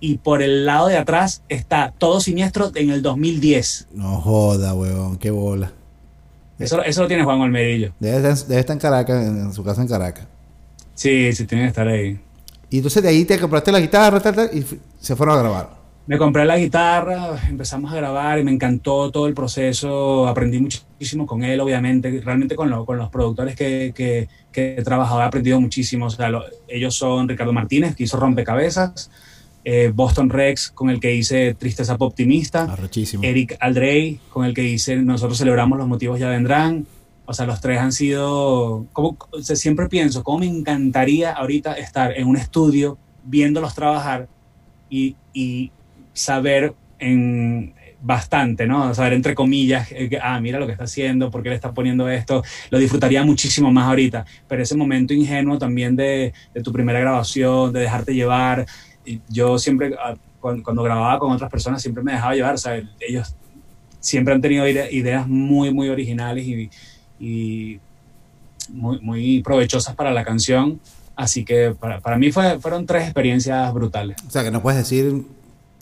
y 0.00 0.18
por 0.18 0.42
el 0.42 0.66
lado 0.66 0.88
de 0.88 0.96
atrás 0.96 1.42
está 1.48 1.94
todo 1.96 2.20
Siniestro 2.20 2.70
en 2.74 2.90
el 2.90 3.00
2010. 3.00 3.88
No 3.94 4.20
joda, 4.20 4.74
huevón, 4.74 5.16
qué 5.16 5.30
bola. 5.30 5.72
Eso, 6.58 6.82
eso 6.82 7.02
lo 7.02 7.08
tiene 7.08 7.24
Juan 7.24 7.40
Olmedillo. 7.40 7.92
Debe, 8.00 8.30
estar 8.30 8.70
en 8.70 8.78
Caracas, 8.78 9.26
en 9.26 9.52
su 9.52 9.64
casa 9.64 9.80
en 9.80 9.88
Caracas. 9.88 10.26
Sí, 10.94 11.32
sí, 11.32 11.46
tiene 11.46 11.64
que 11.64 11.68
estar 11.68 11.86
ahí. 11.88 12.20
Y 12.70 12.76
entonces 12.76 13.02
de 13.02 13.08
ahí 13.08 13.24
te 13.24 13.38
compraste 13.38 13.72
la 13.72 13.80
guitarra 13.80 14.20
y 14.52 14.64
se 14.98 15.16
fueron 15.16 15.36
a 15.36 15.40
grabar. 15.40 15.78
Me 16.08 16.16
compré 16.16 16.46
la 16.46 16.56
guitarra, 16.56 17.38
empezamos 17.50 17.92
a 17.92 17.96
grabar 17.96 18.38
y 18.38 18.42
me 18.42 18.50
encantó 18.50 19.10
todo 19.10 19.26
el 19.26 19.34
proceso. 19.34 20.26
Aprendí 20.26 20.58
muchísimo 20.58 21.26
con 21.26 21.44
él, 21.44 21.60
obviamente. 21.60 22.22
Realmente 22.24 22.56
con, 22.56 22.86
con 22.86 22.96
los 22.96 23.10
productores 23.10 23.54
que, 23.54 23.92
que, 23.94 24.26
he 24.54 24.82
trabajado 24.82 25.20
he 25.20 25.24
aprendido 25.24 25.60
muchísimo. 25.60 26.06
O 26.06 26.10
sea, 26.10 26.30
ellos 26.66 26.94
son 26.94 27.28
Ricardo 27.28 27.52
Martínez, 27.52 27.94
que 27.94 28.04
hizo 28.04 28.18
Rompecabezas. 28.18 29.10
Eh, 29.64 29.92
Boston 29.94 30.30
Rex, 30.30 30.70
con 30.70 30.88
el 30.88 30.98
que 30.98 31.14
hice 31.14 31.52
Tristeza 31.52 31.96
Optimista. 31.98 32.74
Eric 33.20 33.58
Aldrey, 33.60 34.18
con 34.30 34.46
el 34.46 34.54
que 34.54 34.62
hice 34.62 34.96
Nosotros 34.96 35.36
celebramos 35.36 35.76
los 35.76 35.88
motivos 35.88 36.18
ya 36.18 36.30
vendrán. 36.30 36.86
O 37.30 37.34
sea, 37.34 37.44
los 37.44 37.60
tres 37.60 37.78
han 37.78 37.92
sido, 37.92 38.86
como, 38.94 39.18
siempre 39.42 39.86
pienso, 39.88 40.24
cómo 40.24 40.38
me 40.38 40.46
encantaría 40.46 41.30
ahorita 41.32 41.74
estar 41.74 42.16
en 42.16 42.26
un 42.26 42.38
estudio 42.38 42.96
viéndolos 43.22 43.74
trabajar 43.74 44.28
y, 44.88 45.14
y 45.34 45.70
saber 46.14 46.72
en 46.98 47.74
bastante, 48.00 48.66
¿no? 48.66 48.94
Saber 48.94 49.12
entre 49.12 49.34
comillas, 49.34 49.92
eh, 49.92 50.18
ah, 50.22 50.40
mira 50.40 50.58
lo 50.58 50.64
que 50.64 50.72
está 50.72 50.84
haciendo, 50.84 51.30
por 51.30 51.42
qué 51.42 51.50
le 51.50 51.54
está 51.54 51.72
poniendo 51.72 52.08
esto, 52.08 52.42
lo 52.70 52.78
disfrutaría 52.78 53.22
muchísimo 53.24 53.70
más 53.70 53.88
ahorita, 53.88 54.24
pero 54.48 54.62
ese 54.62 54.74
momento 54.74 55.12
ingenuo 55.12 55.58
también 55.58 55.96
de, 55.96 56.32
de 56.54 56.62
tu 56.62 56.72
primera 56.72 56.98
grabación, 56.98 57.74
de 57.74 57.80
dejarte 57.80 58.14
llevar, 58.14 58.64
yo 59.28 59.58
siempre, 59.58 59.94
ah, 60.02 60.14
cuando, 60.40 60.82
grababa 60.82 61.18
con 61.18 61.30
otras 61.30 61.50
personas, 61.50 61.82
siempre 61.82 62.02
me 62.02 62.12
dejaba 62.12 62.34
llevar, 62.34 62.54
o 62.54 62.58
sea, 62.58 62.80
ellos 63.00 63.34
siempre 64.00 64.32
han 64.32 64.40
tenido 64.40 64.66
ideas 64.66 65.28
muy, 65.28 65.74
muy 65.74 65.90
originales 65.90 66.46
y, 66.46 66.70
y 67.18 67.80
muy, 68.68 69.00
muy 69.00 69.42
provechosas 69.42 69.94
para 69.94 70.12
la 70.12 70.24
canción. 70.24 70.80
Así 71.16 71.44
que 71.44 71.74
para, 71.78 72.00
para 72.00 72.16
mí 72.16 72.30
fue, 72.30 72.58
fueron 72.60 72.86
tres 72.86 73.04
experiencias 73.04 73.72
brutales. 73.74 74.16
O 74.26 74.30
sea, 74.30 74.44
que 74.44 74.50
no 74.50 74.62
puedes 74.62 74.78
decir, 74.78 75.24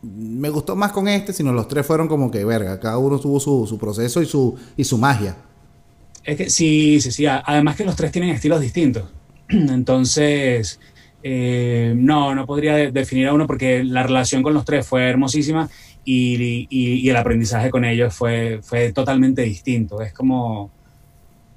me 0.02 0.48
gustó 0.50 0.76
más 0.76 0.92
con 0.92 1.08
este, 1.08 1.32
sino 1.32 1.52
los 1.52 1.68
tres 1.68 1.86
fueron 1.86 2.08
como 2.08 2.30
que, 2.30 2.44
verga, 2.44 2.80
cada 2.80 2.98
uno 2.98 3.18
tuvo 3.18 3.40
su, 3.40 3.66
su 3.66 3.78
proceso 3.78 4.22
y 4.22 4.26
su, 4.26 4.56
y 4.76 4.84
su 4.84 4.98
magia. 4.98 5.36
Es 6.24 6.36
que 6.36 6.50
sí, 6.50 7.00
sí, 7.00 7.12
sí. 7.12 7.26
Además 7.26 7.76
que 7.76 7.84
los 7.84 7.96
tres 7.96 8.12
tienen 8.12 8.30
estilos 8.30 8.60
distintos. 8.60 9.04
Entonces, 9.48 10.80
eh, 11.22 11.92
no, 11.96 12.34
no 12.34 12.46
podría 12.46 12.90
definir 12.90 13.28
a 13.28 13.34
uno 13.34 13.46
porque 13.46 13.84
la 13.84 14.02
relación 14.02 14.42
con 14.42 14.54
los 14.54 14.64
tres 14.64 14.86
fue 14.86 15.08
hermosísima 15.08 15.68
y, 16.04 16.34
y, 16.42 16.66
y, 16.70 17.10
el 17.10 17.16
aprendizaje 17.16 17.70
con 17.70 17.84
ellos 17.84 18.14
fue, 18.14 18.60
fue 18.62 18.92
totalmente 18.92 19.42
distinto. 19.42 20.00
Es 20.00 20.12
como, 20.12 20.70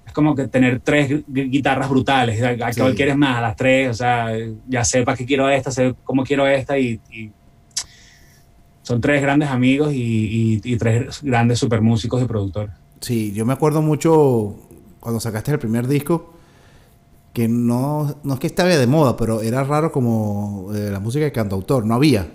es 0.10 0.14
como 0.14 0.36
que 0.36 0.48
tener 0.48 0.80
tres 0.80 1.24
guitarras 1.28 1.88
brutales. 1.88 2.42
¿A, 2.42 2.72
qué 2.72 2.96
quieres 2.96 3.16
más? 3.16 3.38
A 3.38 3.42
las 3.42 3.56
tres, 3.56 3.90
o 3.92 3.94
sea, 3.94 4.32
ya 4.68 4.84
sé 4.84 5.04
para 5.04 5.16
qué 5.16 5.26
quiero 5.26 5.48
esta, 5.48 5.72
sé 5.72 5.94
cómo 6.04 6.24
quiero 6.24 6.48
esta 6.48 6.78
y, 6.80 7.00
son 8.82 9.02
tres 9.02 9.22
grandes 9.22 9.50
amigos 9.50 9.92
y, 9.94 10.78
tres 10.78 11.22
grandes 11.22 11.60
super 11.60 11.82
músicos 11.82 12.24
y 12.24 12.26
productores. 12.26 12.74
Sí, 13.02 13.32
yo 13.34 13.46
me 13.46 13.54
acuerdo 13.54 13.84
mucho 13.84 14.56
cuando 15.00 15.20
sacaste 15.20 15.52
el 15.52 15.60
primer 15.60 15.88
disco 15.88 16.34
que 17.32 17.48
no, 17.48 18.16
no 18.24 18.34
es 18.34 18.40
que 18.40 18.48
estaba 18.48 18.70
de 18.70 18.88
moda, 18.88 19.16
pero 19.16 19.44
era 19.44 19.64
raro 19.64 19.92
como 19.92 20.72
eh, 20.74 20.90
la 20.92 21.00
música 21.00 21.24
de 21.24 21.32
cantautor, 21.32 21.86
no 21.86 21.94
había. 21.94 22.28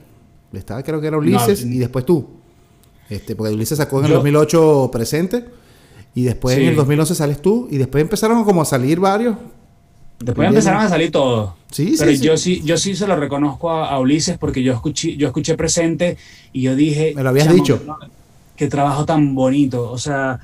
Estaba 0.52 0.84
creo 0.84 1.00
que 1.00 1.08
era 1.08 1.18
Ulises 1.18 1.64
y 1.64 1.78
después 1.78 2.06
tú. 2.06 2.24
Este, 3.10 3.34
porque 3.34 3.52
Ulises 3.52 3.76
sacó 3.76 3.98
en 3.98 4.06
el 4.06 4.12
2008 4.12 4.90
presente 4.92 5.63
y 6.14 6.22
después 6.22 6.56
en 6.56 6.68
el 6.68 6.76
2011 6.76 7.14
sales 7.14 7.42
tú 7.42 7.68
y 7.70 7.78
después 7.78 8.02
empezaron 8.02 8.44
como 8.44 8.62
a 8.62 8.64
salir 8.64 9.00
varios. 9.00 9.36
Después 10.20 10.48
empezaron 10.48 10.80
a 10.82 10.88
salir 10.88 11.10
todos. 11.10 11.52
Sí, 11.70 11.96
Pero 11.98 12.12
yo 12.12 12.36
sí, 12.36 12.62
yo 12.64 12.76
sí 12.76 12.94
se 12.94 13.06
lo 13.06 13.16
reconozco 13.16 13.70
a, 13.70 13.98
Ulises 13.98 14.38
porque 14.38 14.62
yo 14.62 14.72
escuché, 14.72 15.16
yo 15.16 15.26
escuché 15.26 15.56
presente 15.56 16.16
y 16.52 16.62
yo 16.62 16.76
dije. 16.76 17.12
Me 17.16 17.22
lo 17.22 17.30
habías 17.30 17.52
dicho. 17.52 17.80
Qué 18.56 18.68
trabajo 18.68 19.04
tan 19.04 19.34
bonito. 19.34 19.90
O 19.90 19.98
sea, 19.98 20.38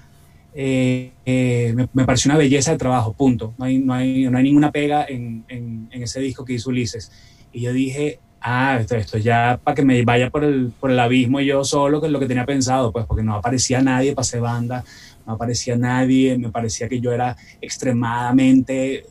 eh, 0.54 1.12
eh, 1.24 1.74
me, 1.92 2.04
pareció 2.04 2.30
una 2.30 2.38
belleza 2.38 2.72
de 2.72 2.78
trabajo, 2.78 3.12
punto. 3.12 3.54
No 3.56 3.64
hay, 3.64 3.78
no 3.78 3.94
hay, 3.94 4.28
no 4.28 4.36
hay 4.36 4.44
ninguna 4.44 4.72
pega 4.72 5.06
en, 5.08 5.44
en, 5.48 5.88
ese 5.92 6.20
disco 6.20 6.44
que 6.44 6.54
hizo 6.54 6.70
Ulises. 6.70 7.12
Y 7.52 7.60
yo 7.60 7.72
dije, 7.72 8.18
ah, 8.40 8.78
esto, 8.80 8.96
esto 8.96 9.18
ya 9.18 9.60
para 9.62 9.76
que 9.76 9.84
me 9.84 10.02
vaya 10.04 10.30
por 10.30 10.42
el, 10.42 10.72
por 10.80 10.90
el 10.90 10.98
abismo 10.98 11.40
yo 11.40 11.62
solo, 11.62 12.00
que 12.00 12.08
es 12.08 12.12
lo 12.12 12.18
que 12.18 12.26
tenía 12.26 12.44
pensado, 12.44 12.90
pues 12.90 13.06
porque 13.06 13.22
no 13.22 13.36
aparecía 13.36 13.80
nadie 13.80 14.12
para 14.14 14.22
hacer 14.22 14.40
banda 14.40 14.84
no 15.30 15.36
aparecía 15.36 15.76
nadie, 15.76 16.36
me 16.36 16.50
parecía 16.50 16.88
que 16.88 17.00
yo 17.00 17.12
era 17.12 17.36
extremadamente 17.60 19.04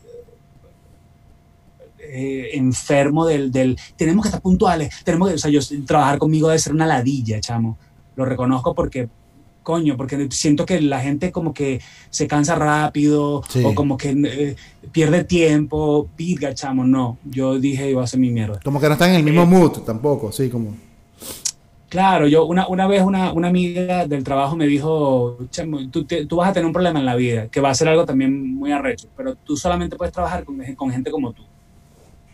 eh, 1.97 2.49
enfermo 2.53 3.25
del, 3.25 3.51
del, 3.51 3.77
tenemos 3.95 4.23
que 4.23 4.29
estar 4.29 4.41
puntuales, 4.41 4.93
tenemos 5.05 5.29
que, 5.29 5.35
o 5.35 5.37
sea, 5.37 5.49
yo 5.49 5.61
trabajar 5.85 6.17
conmigo 6.17 6.49
debe 6.49 6.59
ser 6.59 6.73
una 6.73 6.85
ladilla, 6.85 7.39
chamo. 7.39 7.77
Lo 8.15 8.25
reconozco 8.25 8.75
porque, 8.75 9.07
coño, 9.63 9.95
porque 9.95 10.27
siento 10.31 10.65
que 10.65 10.81
la 10.81 10.99
gente 10.99 11.31
como 11.31 11.53
que 11.53 11.79
se 12.09 12.27
cansa 12.27 12.55
rápido 12.55 13.43
o 13.63 13.75
como 13.75 13.95
que 13.95 14.09
eh, 14.09 14.55
pierde 14.91 15.23
tiempo, 15.23 16.09
piga, 16.15 16.53
chamo, 16.53 16.83
no. 16.83 17.17
Yo 17.23 17.59
dije, 17.59 17.89
iba 17.89 18.01
a 18.01 18.03
hacer 18.03 18.19
mi 18.19 18.29
mierda. 18.29 18.59
Como 18.63 18.81
que 18.81 18.87
no 18.87 18.93
están 18.93 19.11
en 19.11 19.15
el 19.17 19.23
mismo 19.23 19.43
eh, 19.43 19.45
mood 19.45 19.79
tampoco, 19.85 20.33
sí, 20.33 20.49
como... 20.49 20.88
Claro, 21.89 22.27
yo 22.27 22.45
una, 22.45 22.67
una 22.67 22.87
vez 22.87 23.01
una, 23.01 23.33
una, 23.33 23.47
amiga 23.47 24.05
del 24.05 24.23
trabajo 24.23 24.55
me 24.55 24.67
dijo, 24.67 25.39
tú, 25.91 26.05
tú, 26.05 26.35
vas 26.35 26.49
a 26.49 26.53
tener 26.53 26.67
un 26.67 26.73
problema 26.73 26.99
en 26.99 27.05
la 27.05 27.15
vida, 27.15 27.47
que 27.47 27.59
va 27.59 27.71
a 27.71 27.75
ser 27.75 27.87
algo 27.87 28.05
también 28.05 28.55
muy 28.55 28.71
arrecho, 28.71 29.07
pero 29.17 29.35
tú 29.35 29.57
solamente 29.57 29.95
puedes 29.95 30.13
trabajar 30.13 30.43
con, 30.43 30.61
con 30.75 30.91
gente 30.91 31.09
como 31.09 31.33
tú. 31.33 31.43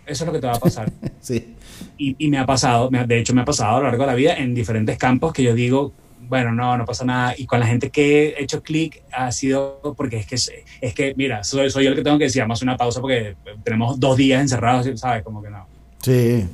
Eso 0.06 0.24
es 0.24 0.28
lo 0.28 0.34
que 0.34 0.40
te 0.40 0.48
va 0.48 0.56
a 0.56 0.60
pasar. 0.60 0.92
sí. 1.22 1.56
Y, 1.98 2.16
y, 2.20 2.30
me 2.30 2.38
ha 2.38 2.46
pasado, 2.46 2.90
de 2.90 3.18
hecho 3.18 3.34
me 3.34 3.42
ha 3.42 3.46
pasado 3.46 3.78
a 3.78 3.80
lo 3.80 3.86
largo 3.86 4.04
de 4.04 4.08
la 4.08 4.16
vida 4.16 4.36
en 4.36 4.54
diferentes 4.54 4.98
campos 4.98 5.32
que 5.32 5.42
yo 5.42 5.56
digo, 5.56 5.94
bueno, 6.28 6.52
no, 6.52 6.78
no 6.78 6.86
pasa 6.86 7.06
nada. 7.06 7.34
Y 7.38 7.46
con 7.46 7.60
la 7.60 7.68
gente 7.68 7.90
que 7.90 8.30
he 8.30 8.44
hecho 8.44 8.62
clic 8.62 9.04
ha 9.14 9.32
sido 9.32 9.96
porque 9.96 10.18
es 10.18 10.26
que, 10.26 10.36
es 10.82 10.94
que 10.94 11.14
mira, 11.16 11.44
soy, 11.44 11.70
soy 11.70 11.86
yo 11.86 11.92
el 11.92 11.96
que 11.96 12.04
tengo 12.04 12.18
que 12.18 12.26
decir, 12.26 12.42
vamos 12.42 12.62
a 12.62 12.66
una 12.66 12.78
pausa 12.78 13.00
porque 13.00 13.36
tenemos 13.64 14.00
dos 14.00 14.18
días 14.18 14.42
encerrados, 14.42 14.88
¿sabes? 15.00 15.24
Como 15.24 15.42
que 15.42 15.50
no. 15.50 15.66
Sí. 16.02 16.46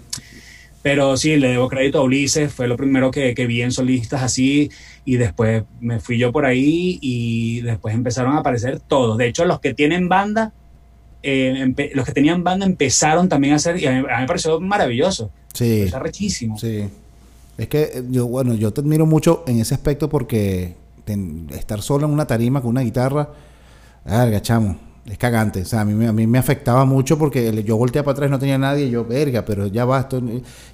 Pero 0.82 1.16
sí, 1.16 1.38
le 1.38 1.50
debo 1.50 1.70
crédito 1.70 2.00
a 2.00 2.04
Ulises, 2.04 2.52
fue 2.52 2.68
lo 2.68 2.76
primero 2.76 3.12
que, 3.12 3.36
que, 3.36 3.46
vi 3.46 3.62
en 3.62 3.72
solistas 3.72 4.24
así, 4.24 4.72
y 5.06 5.18
después 5.18 5.64
me 5.80 6.00
fui 6.00 6.18
yo 6.18 6.32
por 6.32 6.46
ahí 6.46 6.98
y 7.02 7.62
después 7.62 7.94
empezaron 7.94 8.36
a 8.36 8.40
aparecer 8.40 8.80
todos. 8.80 9.18
De 9.18 9.28
hecho, 9.28 9.46
los 9.46 9.60
que 9.60 9.74
tienen 9.74 10.10
banda, 10.10 10.54
eh, 11.22 11.92
los 11.94 12.06
que 12.06 12.14
tenían 12.14 12.44
banda 12.44 12.66
empezaron 12.66 13.30
también 13.30 13.54
a 13.54 13.58
hacer, 13.58 13.78
y 13.80 13.86
a 13.86 13.92
mí, 13.92 13.98
a 14.00 14.16
mí 14.16 14.22
me 14.22 14.28
pareció 14.28 14.60
maravilloso. 14.60 15.30
Sí. 15.54 15.82
Está 15.82 16.00
rechísimo. 16.00 16.58
Sí. 16.58 16.86
Es 17.58 17.68
que 17.68 17.84
eh, 17.84 18.04
yo, 18.10 18.26
bueno, 18.28 18.56
yo 18.56 18.72
te 18.72 18.82
admiro 18.82 19.06
mucho 19.06 19.44
en 19.48 19.60
ese 19.60 19.76
aspecto 19.76 20.10
porque 20.10 20.76
ten, 21.06 21.48
estar 21.52 21.82
solo 21.82 22.08
en 22.08 22.14
una 22.14 22.26
tarima 22.26 22.62
con 22.62 22.72
una 22.72 22.82
guitarra, 22.82 23.30
verga, 24.04 24.42
chamo, 24.42 24.78
es 25.06 25.18
cagante. 25.18 25.62
O 25.62 25.66
sea, 25.66 25.82
a 25.82 25.86
mí, 25.86 26.06
a 26.06 26.14
mí 26.14 26.28
me 26.28 26.38
afectaba 26.38 26.86
mucho 26.86 27.18
porque 27.18 27.64
yo 27.64 27.78
volteaba 27.78 28.06
para 28.06 28.14
atrás 28.14 28.28
y 28.30 28.32
no 28.32 28.40
tenía 28.40 28.58
nadie 28.58 28.86
y 28.86 28.92
yo, 28.92 29.06
verga, 29.06 29.44
pero 29.46 29.68
ya 29.68 29.86
va, 29.86 30.02
esto, 30.02 30.22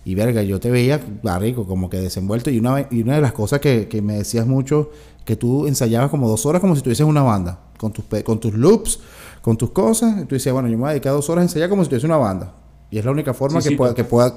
y 0.05 0.15
verga, 0.15 0.43
yo 0.43 0.59
te 0.59 0.69
veía, 0.69 0.99
rico, 1.39 1.65
como 1.65 1.89
que 1.89 1.97
desenvuelto. 1.97 2.49
Y 2.49 2.59
una, 2.59 2.87
y 2.91 3.01
una 3.01 3.15
de 3.15 3.21
las 3.21 3.33
cosas 3.33 3.59
que, 3.59 3.87
que 3.87 4.01
me 4.01 4.17
decías 4.17 4.45
mucho, 4.45 4.89
que 5.25 5.35
tú 5.35 5.67
ensayabas 5.67 6.09
como 6.09 6.27
dos 6.29 6.45
horas 6.45 6.61
como 6.61 6.75
si 6.75 6.81
tuvieses 6.81 7.05
una 7.05 7.21
banda, 7.21 7.59
con 7.77 7.91
tus, 7.91 8.05
con 8.23 8.39
tus 8.39 8.53
loops, 8.53 8.99
con 9.41 9.57
tus 9.57 9.71
cosas. 9.71 10.21
Y 10.21 10.25
tú 10.25 10.35
decías, 10.35 10.53
bueno, 10.53 10.67
yo 10.69 10.77
me 10.77 10.81
voy 10.81 10.89
a 10.89 10.93
dedicar 10.93 11.13
dos 11.13 11.29
horas 11.29 11.41
a 11.41 11.45
ensayar 11.45 11.69
como 11.69 11.83
si 11.83 11.89
tuviese 11.89 12.05
una 12.05 12.17
banda. 12.17 12.53
Y 12.89 12.97
es 12.97 13.05
la 13.05 13.11
única 13.11 13.33
forma 13.33 13.59
Sí, 13.59 13.69
que, 13.69 13.73
sí, 13.73 13.75
pueda, 13.75 13.93
que 13.93 14.03
pueda. 14.05 14.33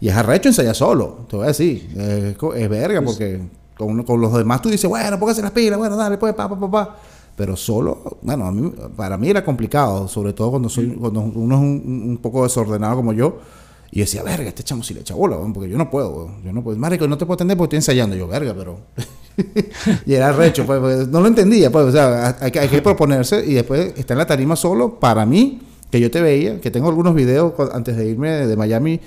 Y 0.00 0.08
es 0.08 0.14
arrecho 0.14 0.48
ensayar 0.48 0.74
solo, 0.74 1.26
te 1.28 1.36
voy 1.36 1.44
a 1.44 1.48
decir. 1.48 1.88
Es, 1.96 2.68
verga, 2.68 3.00
porque 3.02 3.40
con, 3.76 4.02
con 4.02 4.20
los 4.20 4.32
demás 4.34 4.60
tú 4.60 4.68
dices, 4.68 4.88
bueno, 4.88 5.18
póngase 5.18 5.40
las 5.40 5.52
pilas, 5.52 5.78
bueno, 5.78 5.96
dale, 5.96 6.18
pues, 6.18 6.34
pa, 6.34 6.48
pa, 6.48 6.58
pa, 6.58 6.70
pa. 6.70 6.96
Pero 7.36 7.56
solo, 7.56 8.18
bueno, 8.22 8.46
a 8.46 8.52
mí, 8.52 8.72
para 8.96 9.18
mí 9.18 9.28
era 9.28 9.44
complicado, 9.44 10.06
sobre 10.06 10.32
todo 10.32 10.50
cuando 10.50 10.68
soy, 10.68 10.88
cuando 10.90 11.20
uno 11.20 11.54
es 11.56 11.60
un, 11.60 12.02
un 12.10 12.18
poco 12.18 12.44
desordenado 12.44 12.96
como 12.96 13.12
yo. 13.12 13.38
Y 13.90 14.00
decía, 14.00 14.22
verga, 14.24 14.48
este 14.48 14.64
chamo 14.64 14.82
sí 14.82 14.92
le 14.94 15.00
echa 15.00 15.14
bola, 15.14 15.36
porque 15.54 15.68
yo 15.70 15.78
no 15.78 15.88
puedo, 15.88 16.30
yo 16.44 16.52
no 16.52 16.62
puedo. 16.64 16.76
Marico, 16.78 17.06
no 17.06 17.16
te 17.16 17.26
puedo 17.26 17.34
atender 17.34 17.56
porque 17.56 17.76
estoy 17.76 17.94
ensayando. 17.94 18.16
Yo, 18.16 18.26
verga, 18.26 18.52
pero. 18.56 18.78
y 20.06 20.14
era 20.14 20.32
recho, 20.32 20.64
pues, 20.66 20.80
pues, 20.80 21.08
no 21.08 21.20
lo 21.20 21.28
entendía, 21.28 21.70
pues, 21.70 21.86
o 21.86 21.92
sea, 21.92 22.36
hay, 22.40 22.50
que- 22.50 22.60
hay 22.60 22.68
que 22.68 22.82
proponerse 22.82 23.44
y 23.44 23.54
después 23.54 23.92
está 23.96 24.14
en 24.14 24.18
la 24.18 24.26
tarima 24.26 24.56
solo, 24.56 24.98
para 24.98 25.24
mí, 25.26 25.60
que 25.90 26.00
yo 26.00 26.10
te 26.10 26.20
veía, 26.20 26.60
que 26.60 26.70
tengo 26.70 26.88
algunos 26.88 27.14
videos 27.14 27.52
antes 27.72 27.96
de 27.96 28.06
irme 28.08 28.30
de 28.46 28.56
Miami, 28.56 29.00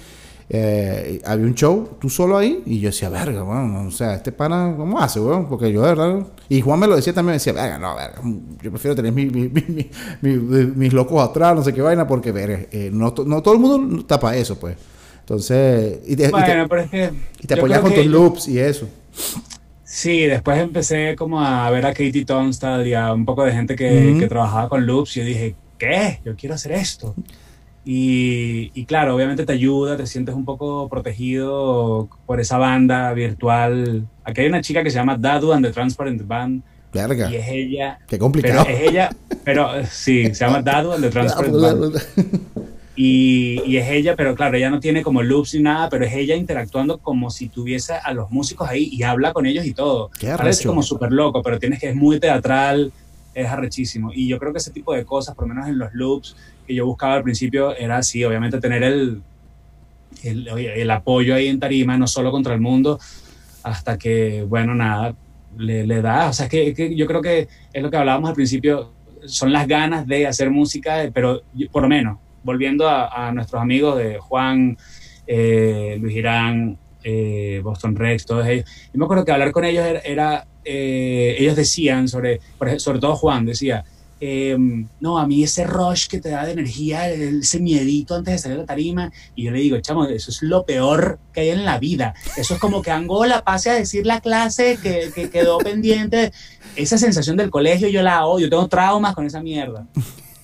eh, 0.50 1.22
había 1.26 1.46
un 1.46 1.56
show, 1.56 1.90
tú 2.00 2.10
solo 2.10 2.38
ahí, 2.38 2.64
y 2.66 2.80
yo 2.80 2.90
decía, 2.90 3.10
verga, 3.10 3.44
bueno, 3.44 3.88
o 3.88 3.92
sea, 3.92 4.16
este 4.16 4.32
pana, 4.32 4.74
¿cómo 4.78 5.00
hace, 5.00 5.20
weón? 5.20 5.48
Porque 5.50 5.72
yo, 5.72 5.82
de 5.82 5.88
verdad, 5.90 6.20
y 6.48 6.62
Juan 6.62 6.80
me 6.80 6.88
lo 6.88 6.96
decía 6.96 7.14
también, 7.14 7.32
me 7.32 7.34
decía, 7.34 7.54
verga, 7.54 7.78
no, 7.78 7.96
verga, 7.96 8.22
yo 8.62 8.70
prefiero 8.72 8.96
tener 8.96 9.12
mi- 9.12 9.26
mi- 9.26 9.50
mi- 9.50 9.90
mi- 10.22 10.38
mi- 10.38 10.66
mis 10.68 10.94
locos 10.94 11.22
atrás, 11.22 11.56
no 11.56 11.64
sé 11.64 11.74
qué 11.74 11.82
vaina, 11.82 12.08
porque, 12.08 12.32
verga, 12.32 12.60
eh, 12.72 12.90
no, 12.94 13.14
to- 13.14 13.26
no 13.26 13.42
todo 13.42 13.54
el 13.56 13.60
mundo 13.60 14.06
tapa 14.06 14.36
eso, 14.38 14.58
pues. 14.58 14.78
Entonces, 15.20 16.00
y 16.08 16.16
te, 16.16 16.28
y 16.28 16.32
te- 16.32 16.68
pero 16.70 16.82
es 16.82 16.90
que. 16.90 17.12
y 17.42 17.48
te 17.48 17.56
yo 17.56 17.60
apoyas 17.62 17.82
con 17.82 17.94
tus 17.94 18.06
loops 18.06 18.48
y 18.48 18.60
eso. 18.60 18.88
Sí, 19.84 20.22
después 20.26 20.58
empecé 20.60 21.16
como 21.18 21.42
a 21.42 21.70
ver 21.70 21.86
a 21.86 21.90
Katie 21.90 22.24
Tunstall 22.26 22.88
y 22.88 22.94
a 22.94 23.14
un 23.14 23.26
poco 23.26 23.44
de 23.44 23.52
gente 23.52 23.76
que, 23.76 24.16
que 24.20 24.28
trabajaba 24.28 24.70
con 24.70 24.86
loops 24.86 25.18
y 25.18 25.20
yo 25.22 25.26
dije, 25.26 25.56
¿qué? 25.78 26.20
Yo 26.24 26.36
quiero 26.36 26.56
hacer 26.56 26.74
esto. 26.74 27.14
Y, 27.90 28.70
y 28.74 28.84
claro, 28.84 29.16
obviamente 29.16 29.46
te 29.46 29.54
ayuda, 29.54 29.96
te 29.96 30.06
sientes 30.08 30.36
un 30.36 30.44
poco 30.44 30.90
protegido 30.90 32.10
por 32.26 32.42
esa 32.42 32.58
banda 32.58 33.14
virtual. 33.14 34.06
Aquí 34.26 34.42
hay 34.42 34.48
una 34.48 34.60
chica 34.60 34.84
que 34.84 34.92
se 34.92 34.98
llama 34.98 35.16
Dadu 35.18 35.54
and 35.54 35.66
the 35.66 35.72
Transparent 35.72 36.28
Band 36.28 36.64
Verga, 36.94 37.32
y 37.32 37.36
es 37.38 37.48
ella, 37.48 37.98
qué 38.00 38.18
pero 38.18 38.20
complicado. 38.20 38.66
es 38.68 38.90
ella, 38.90 39.10
pero 39.46 39.70
sí, 39.90 40.26
se 40.26 40.46
llama 40.46 40.62
Dadu 40.62 40.92
and 40.92 41.04
the 41.06 41.10
Transparent 41.10 41.56
Band. 41.56 41.96
Y, 42.98 43.62
y 43.66 43.78
es 43.78 43.88
ella, 43.90 44.16
pero 44.18 44.36
claro, 44.36 44.58
ella 44.58 44.70
no 44.70 44.82
tiene 44.82 45.02
como 45.02 45.24
loops 45.24 45.54
ni 45.54 45.62
nada, 45.62 45.88
pero 45.88 46.04
es 46.04 46.14
ella 46.14 46.36
interactuando 46.36 46.98
como 46.98 47.30
si 47.30 47.48
tuviese 47.48 47.94
a 47.94 48.12
los 48.12 48.32
músicos 48.32 48.68
ahí 48.68 48.90
y 48.92 49.04
habla 49.04 49.32
con 49.32 49.46
ellos 49.46 49.66
y 49.66 49.74
todo. 49.74 50.10
Parece 50.36 50.68
como 50.68 50.84
súper 50.84 51.14
loco, 51.14 51.42
pero 51.42 51.58
tienes 51.58 51.80
que 51.80 51.90
es 51.90 51.96
muy 51.96 52.20
teatral, 52.20 52.92
es 53.38 53.48
arrechísimo. 53.48 54.12
Y 54.14 54.28
yo 54.28 54.40
creo 54.40 54.52
que 54.52 54.58
ese 54.58 54.72
tipo 54.72 54.94
de 54.94 55.06
cosas, 55.06 55.36
por 55.36 55.48
lo 55.48 55.54
menos 55.54 55.70
en 55.70 55.78
los 55.78 55.94
loops 55.94 56.36
que 56.66 56.74
yo 56.74 56.88
buscaba 56.88 57.14
al 57.14 57.24
principio, 57.24 57.76
era 57.76 57.98
así, 57.98 58.24
obviamente 58.24 58.60
tener 58.60 58.82
el, 58.82 59.22
el, 60.24 60.92
apoyo 60.92 61.36
ahí 61.36 61.48
en 61.48 61.60
tarima, 61.60 61.98
no 61.98 62.08
solo 62.08 62.32
contra 62.32 62.56
el 62.56 62.62
mundo, 62.62 63.00
hasta 63.62 63.98
que, 63.98 64.42
bueno, 64.42 64.74
nada, 64.74 65.16
le, 65.56 66.02
da. 66.02 66.30
O 66.30 66.34
sea, 66.34 66.48
es 66.48 66.76
que, 66.76 66.96
yo 66.96 67.06
creo 67.06 67.22
que 67.22 67.48
es 67.72 67.84
lo 67.84 67.92
que 67.92 67.98
hablábamos 67.98 68.30
al 68.30 68.36
principio, 68.36 68.92
son 69.26 69.54
las 69.54 69.68
ganas 69.68 70.08
de 70.08 70.26
hacer 70.26 70.50
música, 70.50 71.08
pero 71.14 71.44
por 71.72 71.84
lo 71.84 71.90
menos, 71.90 72.18
volviendo 72.44 72.90
a, 72.90 73.28
a 73.28 73.32
nuestros 73.32 73.62
amigos 73.62 74.00
de 74.00 74.18
Juan, 74.18 74.78
eh, 75.28 75.98
Luis 76.02 76.16
Irán, 76.16 76.78
eh, 77.10 77.62
Boston 77.64 77.96
Rex, 77.96 78.26
todos 78.26 78.46
ellos. 78.46 78.66
Yo 78.94 79.00
me 79.00 79.06
acuerdo 79.06 79.24
que 79.24 79.32
hablar 79.32 79.54
con 79.54 79.64
ellos 79.64 79.86
era, 79.86 80.00
era, 80.02 80.48
eh, 80.66 81.38
ellos 81.40 81.56
decían 81.56 82.10
sobre, 82.10 82.42
sobre 82.80 83.00
todo 83.00 83.16
Juan 83.16 83.46
decía, 83.46 83.86
eh, 84.20 84.58
no, 85.00 85.18
a 85.18 85.26
mí 85.26 85.42
ese 85.42 85.64
rush 85.64 86.08
que 86.08 86.20
te 86.20 86.30
da 86.32 86.46
de 86.46 86.52
energía, 86.52 87.10
ese 87.10 87.62
miedito 87.62 88.14
antes 88.14 88.34
de 88.34 88.38
salir 88.40 88.58
a 88.58 88.62
la 88.62 88.66
tarima, 88.66 89.10
y 89.36 89.44
yo 89.44 89.52
le 89.52 89.60
digo, 89.60 89.80
chamo, 89.80 90.06
eso 90.06 90.32
es 90.32 90.42
lo 90.42 90.66
peor 90.66 91.18
que 91.32 91.42
hay 91.42 91.50
en 91.52 91.64
la 91.64 91.80
vida. 91.80 92.14
Eso 92.36 92.56
es 92.56 92.60
como 92.60 92.82
que 92.82 92.92
Angola 92.92 93.42
pase 93.42 93.70
a 93.70 93.76
decir 93.76 94.06
la 94.06 94.20
clase 94.20 94.78
que, 94.84 95.12
que 95.16 95.30
quedó 95.30 95.58
pendiente. 95.60 96.34
Esa 96.76 96.98
sensación 96.98 97.38
del 97.38 97.50
colegio 97.50 97.88
yo 97.88 98.02
la 98.02 98.26
odio, 98.26 98.50
tengo 98.50 98.68
traumas 98.68 99.16
con 99.16 99.26
esa 99.26 99.42
mierda. 99.42 99.88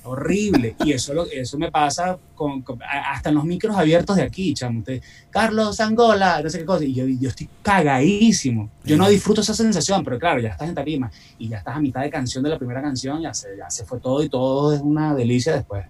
Horrible. 0.06 0.76
Y 0.86 0.92
eso, 0.92 1.14
lo- 1.14 1.26
eso 1.26 1.58
me 1.58 1.72
pasa 1.72 2.18
con, 2.36 2.64
hasta 3.10 3.30
en 3.30 3.36
los 3.36 3.46
micros 3.46 3.76
abiertos 3.78 4.16
de 4.18 4.24
aquí, 4.24 4.54
chamo. 4.54 4.80
Usted, 4.80 5.02
Carlos 5.30 5.80
Angola, 5.80 6.42
no 6.44 6.50
sé 6.50 6.60
qué 6.60 6.66
cosa. 6.66 6.84
Y 6.84 6.94
yo, 6.94 7.06
yo 7.08 7.30
estoy 7.30 7.48
cagadísimo. 7.62 8.70
Yo 8.84 8.98
no 8.98 9.08
disfruto 9.08 9.42
esa 9.42 9.54
sensación, 9.54 10.04
pero 10.04 10.20
claro, 10.20 10.40
ya 10.40 10.50
estás 10.50 10.68
en 10.68 10.76
tarima 10.76 11.12
y 11.38 11.48
ya 11.50 11.58
estás 11.60 11.76
a 11.76 11.80
mitad 11.80 12.02
de 12.02 12.10
canción 12.10 12.44
de 12.44 12.50
la 12.50 12.58
primera 12.58 12.82
canción, 12.82 13.22
ya 13.22 13.34
se, 13.34 13.56
ya 13.58 13.70
se 13.70 13.86
fue 13.86 14.00
todo 14.00 14.22
y 14.24 14.30
todo 14.30 14.74
es 14.74 14.82
una 14.82 15.14
delicia 15.16 15.54
después. 15.54 15.86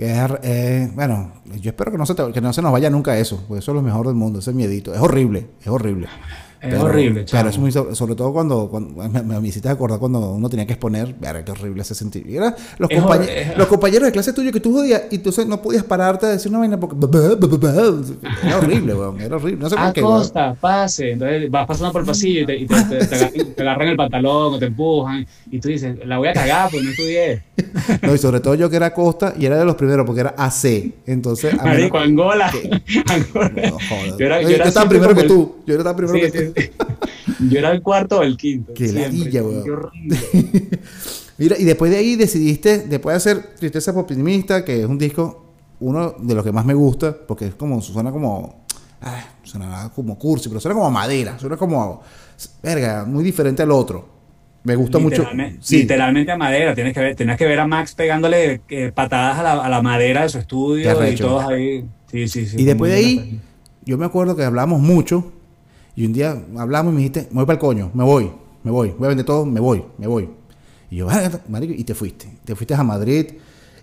Eh, 0.00 0.90
bueno, 0.94 1.32
yo 1.60 1.70
espero 1.70 1.90
que 1.90 1.98
no, 1.98 2.06
se 2.06 2.14
te- 2.14 2.30
que 2.32 2.40
no 2.40 2.52
se 2.52 2.62
nos 2.62 2.70
vaya 2.70 2.88
nunca 2.90 3.18
eso, 3.18 3.42
porque 3.48 3.60
eso 3.60 3.72
es 3.72 3.74
lo 3.74 3.82
mejor 3.82 4.06
del 4.06 4.14
mundo, 4.14 4.38
ese 4.38 4.52
miedito. 4.52 4.94
Es 4.94 5.00
horrible, 5.00 5.48
es 5.60 5.66
horrible. 5.68 6.06
Es 6.60 6.74
horrible, 6.78 7.24
chamo. 7.24 7.40
Pero 7.42 7.50
es 7.50 7.58
muy, 7.58 7.72
so- 7.72 7.94
sobre 7.94 8.14
todo 8.14 8.32
cuando, 8.32 8.68
cuando 8.68 9.02
me, 9.08 9.22
me, 9.22 9.40
me 9.40 9.48
hiciste 9.48 9.68
acordar 9.68 9.98
cuando 9.98 10.32
uno 10.32 10.48
tenía 10.48 10.66
que 10.66 10.72
exponer, 10.72 11.14
verga, 11.20 11.44
qué 11.44 11.52
horrible 11.52 11.82
ese 11.82 11.94
sentir. 11.94 12.28
Y 12.28 12.36
era 12.36 12.54
los, 12.78 12.90
Es 12.90 13.00
compañeros 13.68 14.06
de 14.06 14.12
clase 14.12 14.32
tuyo 14.32 14.50
que 14.52 14.60
tú 14.60 14.72
jodías 14.72 15.02
y 15.10 15.18
tú 15.18 15.30
no 15.46 15.62
podías 15.62 15.84
pararte 15.84 16.26
a 16.26 16.30
decir 16.30 16.50
una 16.50 16.58
vaina 16.60 16.78
porque 16.80 16.96
era 18.44 18.58
horrible, 18.58 18.94
weón, 18.94 19.20
era 19.20 19.36
horrible. 19.36 19.60
No 19.62 19.70
sé 19.70 19.76
por 19.76 19.92
qué, 19.92 20.00
weón. 20.02 20.14
Acosta, 20.16 20.54
pase. 20.60 21.12
Entonces 21.12 21.50
vas 21.50 21.66
pasando 21.66 21.92
por 21.92 22.00
el 22.02 22.06
pasillo 22.06 22.40
y 22.42 22.46
te, 22.46 22.56
y 22.56 22.66
te- 22.66 23.06
te- 23.06 23.44
te 23.44 23.62
agarran, 23.62 23.88
el 23.88 23.96
pantalón 23.96 24.54
o 24.54 24.58
te 24.58 24.66
empujan 24.66 25.26
y 25.50 25.58
tú 25.60 25.68
dices, 25.68 25.96
la 26.06 26.18
voy 26.18 26.28
a 26.28 26.32
cagar, 26.32 26.70
pues 26.70 26.82
no 26.82 26.90
estudié. 26.90 27.42
No, 28.02 28.14
y 28.14 28.18
sobre 28.18 28.40
todo 28.40 28.54
yo 28.54 28.70
que 28.70 28.76
era 28.76 28.92
Costa 28.94 29.34
y 29.38 29.44
era 29.46 29.58
de 29.58 29.64
los 29.64 29.74
primeros 29.74 30.06
porque 30.06 30.20
era 30.20 30.34
AC. 30.36 30.92
Entonces, 31.06 31.54
a 31.54 31.64
Marico, 31.64 31.98
Angola. 31.98 32.50
Angola. 33.06 33.50
No, 33.70 33.78
joder. 33.88 34.16
Yo 34.18 34.26
era- 34.26 34.42
Yo 34.42 34.48
yo 34.50 34.54
era 34.56 34.64
estaba 34.66 34.88
primero 34.88 35.14
que 35.14 35.22
el- 35.22 35.26
tú. 35.26 35.56
Yo 35.66 35.74
estaba 35.76 35.96
primero 35.96 36.16
Sí, 36.18 36.30
que 36.30 36.38
sí, 36.38 36.46
tú. 36.46 36.47
Yo 37.50 37.58
era 37.58 37.70
el 37.70 37.82
cuarto 37.82 38.18
o 38.18 38.22
el 38.22 38.36
quinto. 38.36 38.74
Qué 38.74 38.92
ladilla, 38.92 39.42
weón. 39.42 39.64
Qué 39.64 39.70
horrible. 39.70 40.18
Mira, 41.38 41.56
y 41.56 41.64
después 41.64 41.90
de 41.90 41.98
ahí 41.98 42.16
decidiste, 42.16 42.78
después 42.78 43.12
de 43.12 43.16
hacer 43.16 43.54
Tristeza 43.56 43.92
Optimista, 43.92 44.64
que 44.64 44.80
es 44.80 44.86
un 44.86 44.98
disco, 44.98 45.46
uno 45.80 46.16
de 46.18 46.34
los 46.34 46.44
que 46.44 46.50
más 46.50 46.64
me 46.64 46.74
gusta, 46.74 47.16
porque 47.16 47.46
es 47.46 47.54
como, 47.54 47.80
suena 47.80 48.10
como, 48.10 48.64
ah, 49.00 49.24
suena 49.44 49.90
como 49.94 50.18
cursi, 50.18 50.48
pero 50.48 50.60
suena 50.60 50.74
como 50.74 50.88
a 50.88 50.90
madera, 50.90 51.38
suena 51.38 51.56
como, 51.56 52.02
verga, 52.60 53.04
muy 53.04 53.22
diferente 53.22 53.62
al 53.62 53.70
otro. 53.70 54.18
Me 54.64 54.74
gusta 54.74 54.98
mucho. 54.98 55.22
Literalmente, 55.22 55.58
Sí, 55.62 55.78
literalmente 55.78 56.32
a 56.32 56.36
madera. 56.36 56.74
Tienes 56.74 56.92
que 56.92 57.00
ver, 57.00 57.14
tenías 57.14 57.38
que 57.38 57.46
ver 57.46 57.60
a 57.60 57.66
Max 57.66 57.94
pegándole 57.94 58.60
eh, 58.68 58.92
patadas 58.92 59.38
a 59.38 59.42
la, 59.42 59.52
a 59.52 59.68
la 59.68 59.80
madera 59.80 60.22
de 60.22 60.28
su 60.28 60.38
estudio 60.38 61.08
y 61.08 61.14
todos 61.16 61.44
ahí. 61.44 61.88
Sí, 62.10 62.26
sí, 62.26 62.46
sí. 62.46 62.56
y 62.58 62.64
después 62.64 62.90
de 62.90 62.98
ahí, 62.98 63.40
yo 63.84 63.96
me 63.96 64.06
acuerdo 64.06 64.34
que 64.34 64.42
hablamos 64.42 64.80
mucho, 64.80 65.32
y 66.00 66.06
un 66.06 66.12
día 66.12 66.40
hablamos 66.56 66.92
y 66.92 66.94
me 66.96 67.00
dijiste, 67.02 67.28
me 67.30 67.36
voy 67.36 67.46
para 67.46 67.54
el 67.54 67.60
coño, 67.60 67.90
me 67.94 68.04
voy, 68.04 68.30
me 68.62 68.70
voy, 68.70 68.94
voy 68.96 69.06
a 69.06 69.08
vender 69.08 69.26
todo, 69.26 69.44
me 69.44 69.60
voy, 69.60 69.82
me 69.98 70.06
voy. 70.06 70.28
Y 70.90 70.96
yo, 70.96 71.08
"Ah, 71.10 71.30
marico", 71.48 71.74
y 71.76 71.84
te 71.84 71.94
fuiste, 71.94 72.38
te 72.44 72.54
fuiste 72.54 72.74
a 72.74 72.82
Madrid, 72.82 73.26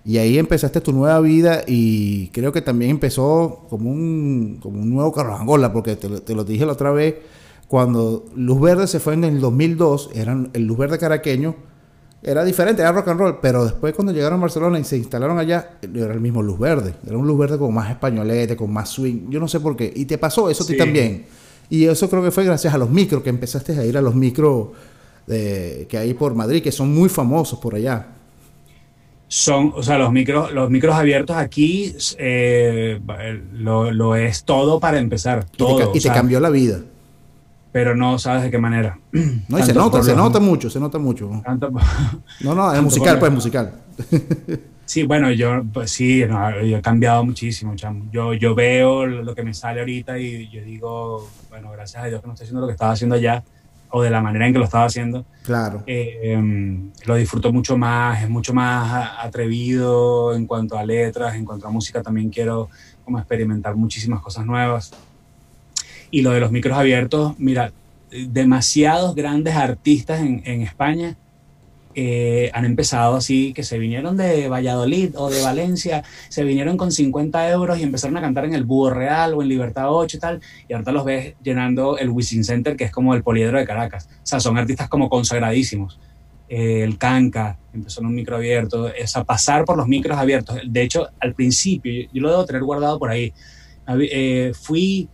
y 0.06 0.18
ahí 0.18 0.38
empezaste 0.38 0.82
tu 0.82 0.92
nueva 0.94 1.20
vida, 1.20 1.64
y 1.68 2.28
creo 2.30 2.52
que 2.52 2.62
también 2.62 2.92
empezó 2.92 3.66
como 3.70 3.90
un, 3.90 4.60
como 4.62 4.80
un 4.82 4.90
nuevo 4.92 5.12
Carlos 5.12 5.40
Angola, 5.40 5.74
porque 5.74 5.96
te, 5.96 6.08
lo- 6.10 6.22
te 6.22 6.34
lo 6.36 6.44
dije 6.46 6.66
la 6.66 6.74
otra 6.74 6.92
vez, 6.92 7.16
cuando 7.68 8.26
Luz 8.36 8.62
Verde 8.62 8.88
se 8.88 9.00
fue 9.00 9.14
en 9.16 9.24
el 9.24 9.40
2002, 9.42 10.12
eran, 10.14 10.52
el 10.54 10.66
Luz 10.68 10.78
Verde 10.78 10.98
caraqueño 11.00 11.56
era 12.24 12.44
diferente, 12.44 12.82
era 12.82 12.92
rock 12.92 13.08
and 13.10 13.20
roll, 13.20 13.40
pero 13.42 13.64
después 13.66 13.94
cuando 13.94 14.14
llegaron 14.14 14.40
a 14.40 14.42
Barcelona 14.44 14.80
y 14.80 14.84
se 14.84 14.98
instalaron 14.98 15.38
allá, 15.38 15.78
era 15.82 16.14
el 16.14 16.22
mismo 16.22 16.42
Luz 16.42 16.58
Verde, 16.60 16.96
era 17.06 17.18
un 17.18 17.28
Luz 17.28 17.38
Verde 17.38 17.58
como 17.58 17.72
más 17.72 17.90
españolete, 17.92 18.56
con 18.56 18.72
más 18.72 18.90
swing, 18.90 19.30
yo 19.30 19.40
no 19.40 19.48
sé 19.48 19.60
por 19.60 19.76
qué, 19.76 19.92
y 19.96 20.06
te 20.06 20.18
pasó 20.18 20.50
eso 20.50 20.64
a 20.64 20.68
ti 20.68 20.74
también. 20.78 21.26
Y 21.70 21.86
eso 21.86 22.10
creo 22.10 22.24
que 22.24 22.32
fue 22.32 22.44
gracias 22.44 22.74
a 22.74 22.78
los 22.78 22.90
micros, 22.90 23.24
que 23.24 23.30
empezaste 23.30 23.78
a 23.78 23.86
ir 23.86 23.98
a 23.98 24.02
los 24.02 24.16
micros 24.16 24.70
que 25.28 25.98
hay 25.98 26.14
por 26.14 26.36
Madrid, 26.36 26.62
que 26.62 26.72
son 26.72 26.94
muy 26.94 27.10
famosos 27.10 27.60
por 27.60 27.76
allá. 27.76 28.08
Son, 29.28 29.74
o 29.76 29.82
sea, 29.82 29.98
los 29.98 30.12
micros, 30.12 30.54
los 30.54 30.70
micros 30.70 30.96
abiertos 30.96 31.36
aquí 31.36 31.96
eh, 32.20 33.02
lo, 33.54 34.16
es 34.16 34.44
todo 34.44 34.80
para 34.80 35.00
empezar. 35.00 35.46
Todo, 35.46 35.92
y 35.96 36.00
te, 36.00 36.10
cambió 36.10 36.40
la 36.40 36.52
vida. 36.52 36.80
Pero 37.72 37.96
no 37.96 38.20
sabes 38.20 38.44
de 38.44 38.52
qué 38.52 38.58
manera. 38.60 39.00
No, 39.48 39.60
y 39.60 39.64
se 39.64 39.74
nota, 39.74 40.04
se 40.04 40.16
nota 40.16 40.40
mucho, 40.40 40.70
se 40.70 40.80
nota 40.80 41.00
mucho. 41.00 41.30
no, 42.42 42.56
no, 42.56 42.74
es 42.74 42.82
musical, 42.82 43.18
pues 43.18 43.32
musical. 43.32 43.74
Sí, 44.86 45.04
bueno, 45.04 45.32
yo 45.32 45.64
pues 45.74 45.92
sí, 45.92 46.20
yo 46.20 46.78
he 46.78 46.82
cambiado 46.82 47.26
muchísimo, 47.26 47.76
chamo. 47.76 48.06
Yo, 48.12 48.34
yo 48.34 48.54
veo 48.54 49.06
lo 49.08 49.34
que 49.34 49.44
me 49.44 49.54
sale 49.54 49.80
ahorita 49.80 50.20
y 50.20 50.48
yo 50.50 50.62
digo, 50.62 51.28
bueno, 51.50 51.72
gracias 51.72 52.04
a 52.04 52.08
Dios 52.08 52.22
que 52.22 52.28
no 52.28 52.34
estoy 52.34 52.46
haciendo 52.46 52.62
lo 52.62 52.68
que 52.68 52.74
estaba 52.74 52.92
haciendo 52.92 53.16
allá 53.16 53.44
o 53.90 54.04
de 54.04 54.12
la 54.12 54.22
manera 54.22 54.46
en 54.46 54.54
que 54.54 54.60
lo 54.60 54.66
estaba 54.66 54.86
haciendo. 54.86 55.26
Claro. 55.44 55.84
Eh, 55.88 56.20
em, 56.24 56.92
lo 57.06 57.16
disfruto 57.16 57.52
mucho 57.52 57.78
más, 57.78 58.22
es 58.22 58.30
mucho 58.30 58.54
más 58.54 59.12
atrevido 59.20 60.36
en 60.36 60.46
cuanto 60.46 60.78
a 60.78 60.86
letras, 60.86 61.34
en 61.36 61.46
cuanto 61.46 61.68
a 61.68 61.72
música 61.72 62.04
también 62.04 62.30
quiero 62.30 62.70
como 63.04 63.18
experimentar 63.18 63.76
muchísimas 63.76 64.22
cosas 64.22 64.46
nuevas. 64.46 64.92
Y 66.12 66.22
lo 66.22 66.32
de 66.32 66.42
los 66.42 66.52
micros 66.52 66.78
abiertos, 66.78 67.34
mira, 67.40 67.72
demasiados 68.12 69.16
grandes 69.16 69.56
artistas 69.56 70.20
en, 70.20 70.44
en 70.46 70.62
España 70.62 71.16
eh, 71.96 72.52
han 72.54 72.66
empezado 72.66 73.16
así, 73.16 73.54
que 73.54 73.64
se 73.64 73.80
vinieron 73.80 74.18
de 74.18 74.50
Valladolid 74.50 75.12
o 75.16 75.30
de 75.30 75.42
Valencia, 75.42 76.04
se 76.28 76.44
vinieron 76.44 76.76
con 76.76 76.92
50 76.92 77.50
euros 77.50 77.80
y 77.80 77.84
empezaron 77.84 78.18
a 78.18 78.22
cantar 78.22 78.44
en 78.44 78.54
el 78.54 78.66
Búho 78.66 78.90
Real 78.90 79.34
o 79.34 79.42
en 79.42 79.48
Libertad 79.48 79.86
8 79.90 80.18
y 80.18 80.20
tal, 80.20 80.42
y 80.68 80.74
ahorita 80.74 80.92
los 80.92 81.06
ves 81.06 81.36
llenando 81.42 81.98
el 81.98 82.10
Wisin 82.10 82.44
Center, 82.44 82.76
que 82.76 82.84
es 82.84 82.92
como 82.92 83.16
el 83.16 83.24
poliedro 83.24 83.58
de 83.58 83.66
Caracas. 83.66 84.10
O 84.12 84.26
sea, 84.26 84.42
son 84.42 84.58
artistas 84.58 84.90
como 84.90 85.08
consagradísimos. 85.08 85.98
Eh, 86.50 86.84
el 86.84 86.98
Canca 86.98 87.58
empezó 87.74 88.02
en 88.02 88.08
un 88.08 88.16
micro 88.16 88.36
abierto, 88.36 88.90
es 88.90 89.16
a 89.16 89.24
pasar 89.24 89.64
por 89.64 89.78
los 89.78 89.88
micros 89.88 90.18
abiertos. 90.18 90.60
De 90.68 90.82
hecho, 90.82 91.08
al 91.20 91.34
principio, 91.34 92.10
yo, 92.14 92.22
lo 92.22 92.30
debo 92.30 92.46
tener 92.46 92.64
guardado 92.64 93.00
por 93.00 93.10
ahí, 93.10 93.34
eh, 93.88 94.52
fui 94.54 95.08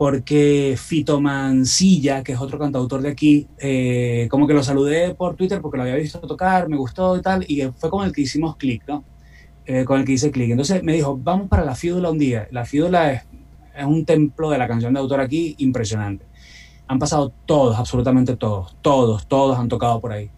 porque 0.00 0.76
Fito 0.78 1.20
Mancilla, 1.20 2.22
que 2.22 2.32
es 2.32 2.40
otro 2.40 2.58
cantautor 2.58 3.02
de 3.02 3.10
aquí, 3.10 3.46
eh, 3.58 4.28
como 4.30 4.46
que 4.46 4.54
lo 4.54 4.62
saludé 4.62 5.14
por 5.14 5.36
Twitter 5.36 5.60
porque 5.60 5.76
lo 5.76 5.82
había 5.82 5.96
visto 5.96 6.18
tocar, 6.20 6.70
me 6.70 6.78
gustó 6.78 7.18
y 7.18 7.20
tal, 7.20 7.44
y 7.46 7.60
fue 7.76 7.90
con 7.90 8.06
el 8.06 8.10
que 8.10 8.22
hicimos 8.22 8.56
clic, 8.56 8.82
¿no? 8.88 9.04
Eh, 9.66 9.84
con 9.84 10.00
el 10.00 10.06
que 10.06 10.12
hice 10.12 10.30
clic. 10.30 10.52
Entonces 10.52 10.82
me 10.82 10.94
dijo, 10.94 11.18
vamos 11.22 11.48
para 11.48 11.66
la 11.66 11.74
Fídula 11.74 12.10
un 12.10 12.16
día. 12.16 12.48
La 12.50 12.64
Fídula 12.64 13.12
es, 13.12 13.24
es 13.76 13.84
un 13.84 14.06
templo 14.06 14.48
de 14.48 14.56
la 14.56 14.66
canción 14.66 14.94
de 14.94 15.00
autor 15.00 15.20
aquí 15.20 15.54
impresionante. 15.58 16.24
Han 16.86 16.98
pasado 16.98 17.30
todos, 17.44 17.78
absolutamente 17.78 18.36
todos, 18.36 18.74
todos, 18.80 19.26
todos 19.26 19.58
han 19.58 19.68
tocado 19.68 20.00
por 20.00 20.12
ahí. 20.12 20.30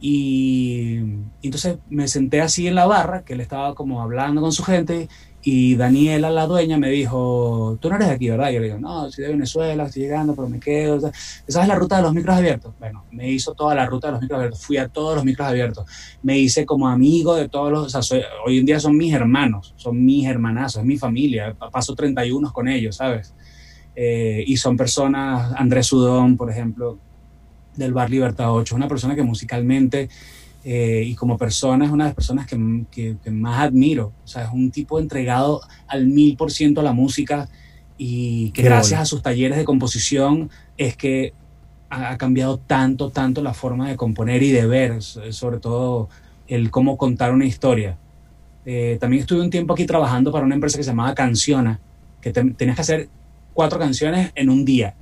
Y, 0.00 0.96
y 1.42 1.46
entonces 1.46 1.78
me 1.88 2.08
senté 2.08 2.40
así 2.40 2.66
en 2.66 2.74
la 2.74 2.86
barra, 2.86 3.22
que 3.22 3.34
él 3.34 3.40
estaba 3.40 3.76
como 3.76 4.02
hablando 4.02 4.40
con 4.40 4.50
su 4.50 4.64
gente, 4.64 5.08
y 5.48 5.76
Daniela, 5.76 6.28
la 6.28 6.44
dueña, 6.44 6.76
me 6.76 6.90
dijo, 6.90 7.78
tú 7.80 7.88
no 7.88 7.94
eres 7.94 8.08
de 8.08 8.14
aquí, 8.14 8.28
¿verdad? 8.28 8.50
Y 8.50 8.54
yo 8.54 8.58
le 8.58 8.66
digo, 8.66 8.80
no, 8.80 9.08
soy 9.12 9.26
de 9.26 9.30
Venezuela, 9.30 9.84
estoy 9.84 10.02
llegando, 10.02 10.34
pero 10.34 10.48
me 10.48 10.58
quedo. 10.58 11.12
¿Sabes 11.46 11.68
la 11.68 11.76
ruta 11.76 11.98
de 11.98 12.02
los 12.02 12.12
micros 12.12 12.34
abiertos? 12.34 12.74
Bueno, 12.80 13.04
me 13.12 13.30
hizo 13.30 13.54
toda 13.54 13.72
la 13.76 13.86
ruta 13.86 14.08
de 14.08 14.14
los 14.14 14.22
micros 14.22 14.38
abiertos, 14.38 14.66
fui 14.66 14.76
a 14.76 14.88
todos 14.88 15.14
los 15.14 15.24
micros 15.24 15.46
abiertos, 15.46 15.86
me 16.20 16.36
hice 16.36 16.66
como 16.66 16.88
amigo 16.88 17.36
de 17.36 17.48
todos 17.48 17.70
los, 17.70 17.94
o 17.94 18.02
sea, 18.02 18.22
hoy 18.44 18.58
en 18.58 18.66
día 18.66 18.80
son 18.80 18.96
mis 18.96 19.14
hermanos, 19.14 19.72
son 19.76 20.04
mis 20.04 20.26
hermanazos, 20.26 20.80
es 20.80 20.84
mi 20.84 20.96
familia, 20.96 21.54
paso 21.70 21.94
31 21.94 22.52
con 22.52 22.66
ellos, 22.66 22.96
¿sabes? 22.96 23.32
Eh, 23.94 24.42
y 24.48 24.56
son 24.56 24.76
personas, 24.76 25.52
Andrés 25.56 25.86
Sudón, 25.86 26.36
por 26.36 26.50
ejemplo, 26.50 26.98
del 27.76 27.92
Bar 27.92 28.10
Libertad 28.10 28.52
8, 28.52 28.74
una 28.74 28.88
persona 28.88 29.14
que 29.14 29.22
musicalmente 29.22 30.08
eh, 30.68 31.04
y 31.06 31.14
como 31.14 31.38
persona 31.38 31.84
es 31.84 31.92
una 31.92 32.02
de 32.02 32.08
las 32.08 32.16
personas 32.16 32.44
que, 32.44 33.16
que, 33.22 33.30
más 33.30 33.60
admiro. 33.60 34.12
O 34.24 34.26
sea, 34.26 34.46
es 34.46 34.50
un 34.52 34.72
tipo 34.72 34.98
entregado 34.98 35.60
al 35.86 36.08
mil 36.08 36.36
por 36.36 36.50
ciento 36.50 36.80
a 36.80 36.82
la 36.82 36.92
música 36.92 37.48
y 37.96 38.50
que 38.50 38.62
gracias 38.62 38.98
a 38.98 39.04
sus 39.04 39.22
talleres 39.22 39.58
de 39.58 39.64
composición 39.64 40.50
es 40.76 40.96
que 40.96 41.32
ha, 41.88 42.18
cambiado 42.18 42.58
tanto, 42.58 43.10
tanto 43.10 43.42
la 43.42 43.54
forma 43.54 43.88
de 43.88 43.94
componer 43.94 44.42
y 44.42 44.50
de 44.50 44.66
ver, 44.66 45.02
sobre 45.02 45.60
todo 45.60 46.08
el 46.48 46.72
cómo 46.72 46.96
contar 46.96 47.32
una 47.32 47.44
historia. 47.44 47.96
Eh, 48.64 48.98
también 49.00 49.20
estuve 49.20 49.42
un 49.42 49.50
tiempo 49.50 49.72
aquí 49.72 49.86
trabajando 49.86 50.32
para 50.32 50.44
una 50.44 50.56
empresa 50.56 50.78
que 50.78 50.82
se 50.82 50.90
llamaba 50.90 51.14
Canciona, 51.14 51.78
que 52.20 52.32
tenías 52.32 52.74
que 52.74 52.82
hacer 52.82 53.08
cuatro 53.54 53.78
canciones 53.78 54.32
en 54.34 54.50
un 54.50 54.64
día 54.64 54.96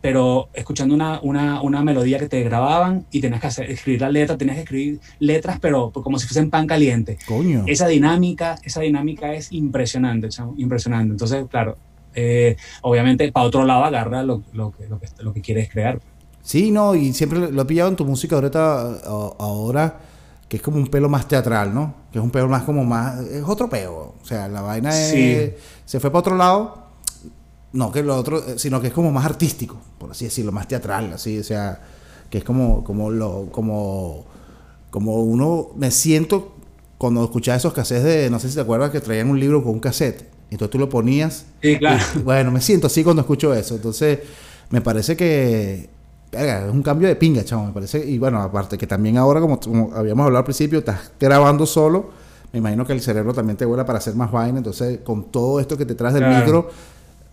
pero 0.00 0.48
escuchando 0.54 0.94
una, 0.94 1.20
una, 1.22 1.60
una, 1.62 1.82
melodía 1.82 2.18
que 2.18 2.28
te 2.28 2.42
grababan 2.42 3.04
y 3.10 3.20
tenías 3.20 3.40
que 3.40 3.46
hacer, 3.46 3.70
escribir 3.70 4.00
la 4.00 4.10
letra, 4.10 4.38
tenías 4.38 4.56
que 4.56 4.62
escribir 4.62 5.00
letras, 5.18 5.58
pero 5.60 5.90
como 5.90 6.18
si 6.18 6.26
fuesen 6.26 6.50
pan 6.50 6.66
caliente. 6.66 7.18
Coño. 7.26 7.64
Esa 7.66 7.86
dinámica, 7.86 8.56
esa 8.62 8.80
dinámica 8.80 9.34
es 9.34 9.52
impresionante, 9.52 10.28
impresionante. 10.56 11.12
Entonces, 11.12 11.44
claro, 11.50 11.76
eh, 12.14 12.56
obviamente 12.82 13.30
para 13.30 13.46
otro 13.46 13.64
lado 13.64 13.84
agarra 13.84 14.22
lo, 14.22 14.42
lo, 14.52 14.72
que, 14.72 14.88
lo, 14.88 14.98
que, 14.98 15.08
lo 15.18 15.32
que 15.32 15.42
quieres 15.42 15.68
crear. 15.70 16.00
Sí, 16.42 16.70
no, 16.70 16.94
y 16.94 17.12
siempre 17.12 17.52
lo 17.52 17.62
he 17.62 17.64
pillado 17.66 17.90
en 17.90 17.96
tu 17.96 18.06
música 18.06 18.36
ahorita, 18.36 19.00
ahora, 19.38 20.00
que 20.48 20.56
es 20.56 20.62
como 20.62 20.78
un 20.78 20.86
pelo 20.86 21.10
más 21.10 21.28
teatral, 21.28 21.74
¿no? 21.74 21.94
Que 22.10 22.18
es 22.18 22.24
un 22.24 22.30
pelo 22.30 22.48
más 22.48 22.62
como 22.62 22.84
más, 22.84 23.20
es 23.26 23.44
otro 23.46 23.68
pelo. 23.68 24.14
O 24.20 24.24
sea, 24.24 24.48
la 24.48 24.62
vaina 24.62 24.90
es, 24.90 25.52
se 25.84 26.00
fue 26.00 26.10
para 26.10 26.20
otro 26.20 26.36
lado 26.36 26.79
no 27.72 27.92
que 27.92 28.02
lo 28.02 28.16
otro, 28.16 28.38
eh, 28.38 28.54
sino 28.56 28.80
que 28.80 28.88
es 28.88 28.92
como 28.92 29.12
más 29.12 29.24
artístico, 29.24 29.76
por 29.98 30.10
así 30.10 30.24
decirlo, 30.24 30.52
más 30.52 30.66
teatral, 30.68 31.12
así, 31.12 31.38
o 31.38 31.44
sea, 31.44 31.80
que 32.28 32.38
es 32.38 32.44
como, 32.44 32.82
como 32.84 33.10
lo, 33.10 33.48
como, 33.50 34.24
como 34.90 35.22
uno, 35.22 35.68
me 35.76 35.90
siento 35.90 36.54
cuando 36.98 37.24
escuchaba 37.24 37.56
esos 37.56 37.72
cassettes 37.72 38.04
de, 38.04 38.30
no 38.30 38.38
sé 38.38 38.48
si 38.48 38.56
te 38.56 38.60
acuerdas 38.60 38.90
que 38.90 39.00
traían 39.00 39.30
un 39.30 39.38
libro 39.38 39.62
con 39.62 39.74
un 39.74 39.80
cassette, 39.80 40.28
entonces 40.50 40.70
tú 40.70 40.78
lo 40.78 40.88
ponías. 40.88 41.46
Sí, 41.62 41.78
claro. 41.78 42.02
bueno, 42.24 42.50
me 42.50 42.60
siento 42.60 42.88
así 42.88 43.04
cuando 43.04 43.22
escucho 43.22 43.54
eso, 43.54 43.76
entonces 43.76 44.18
me 44.70 44.80
parece 44.80 45.16
que 45.16 45.88
es 46.32 46.70
un 46.70 46.82
cambio 46.82 47.08
de 47.08 47.16
pinga, 47.16 47.44
chavo, 47.44 47.66
me 47.66 47.72
parece, 47.72 48.04
y 48.04 48.18
bueno, 48.18 48.40
aparte 48.40 48.76
que 48.76 48.86
también 48.86 49.16
ahora, 49.16 49.40
como, 49.40 49.58
habíamos 49.94 50.26
hablado 50.26 50.38
al 50.38 50.44
principio, 50.44 50.80
estás 50.80 51.12
grabando 51.18 51.66
solo, 51.66 52.10
me 52.52 52.58
imagino 52.58 52.84
que 52.84 52.92
el 52.92 53.00
cerebro 53.00 53.32
también 53.32 53.56
te 53.56 53.64
vuela 53.64 53.86
para 53.86 53.98
hacer 53.98 54.14
más 54.16 54.30
vaina, 54.30 54.58
entonces 54.58 54.98
con 55.04 55.30
todo 55.30 55.60
esto 55.60 55.76
que 55.76 55.86
te 55.86 55.94
traes 55.94 56.14
del 56.14 56.26
micro 56.26 56.68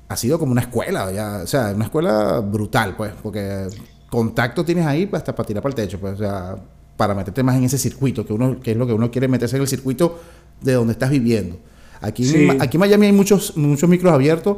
ha 0.09 0.15
sido 0.15 0.39
como 0.39 0.51
una 0.51 0.61
escuela, 0.61 1.11
ya, 1.11 1.41
o 1.43 1.47
sea, 1.47 1.71
una 1.75 1.85
escuela 1.85 2.39
brutal, 2.39 2.95
pues, 2.95 3.11
porque 3.21 3.67
contacto 4.09 4.63
tienes 4.63 4.85
ahí 4.85 5.09
hasta 5.11 5.35
para 5.35 5.45
tirar 5.45 5.61
para 5.61 5.71
el 5.71 5.75
techo, 5.75 5.99
pues, 5.99 6.13
o 6.13 6.17
sea, 6.17 6.55
para 6.95 7.13
meterte 7.13 7.43
más 7.43 7.57
en 7.57 7.65
ese 7.65 7.77
circuito, 7.77 8.25
que 8.25 8.33
uno, 8.33 8.59
que 8.59 8.71
es 8.71 8.77
lo 8.77 8.87
que 8.87 8.93
uno 8.93 9.11
quiere 9.11 9.27
meterse 9.27 9.57
en 9.57 9.63
el 9.63 9.67
circuito 9.67 10.19
de 10.61 10.73
donde 10.73 10.93
estás 10.93 11.09
viviendo. 11.09 11.57
Aquí, 12.01 12.23
aquí 12.59 12.77
en 12.77 12.79
Miami 12.79 13.07
hay 13.07 13.11
muchos, 13.11 13.57
muchos 13.57 13.89
micros 13.89 14.13
abiertos. 14.13 14.57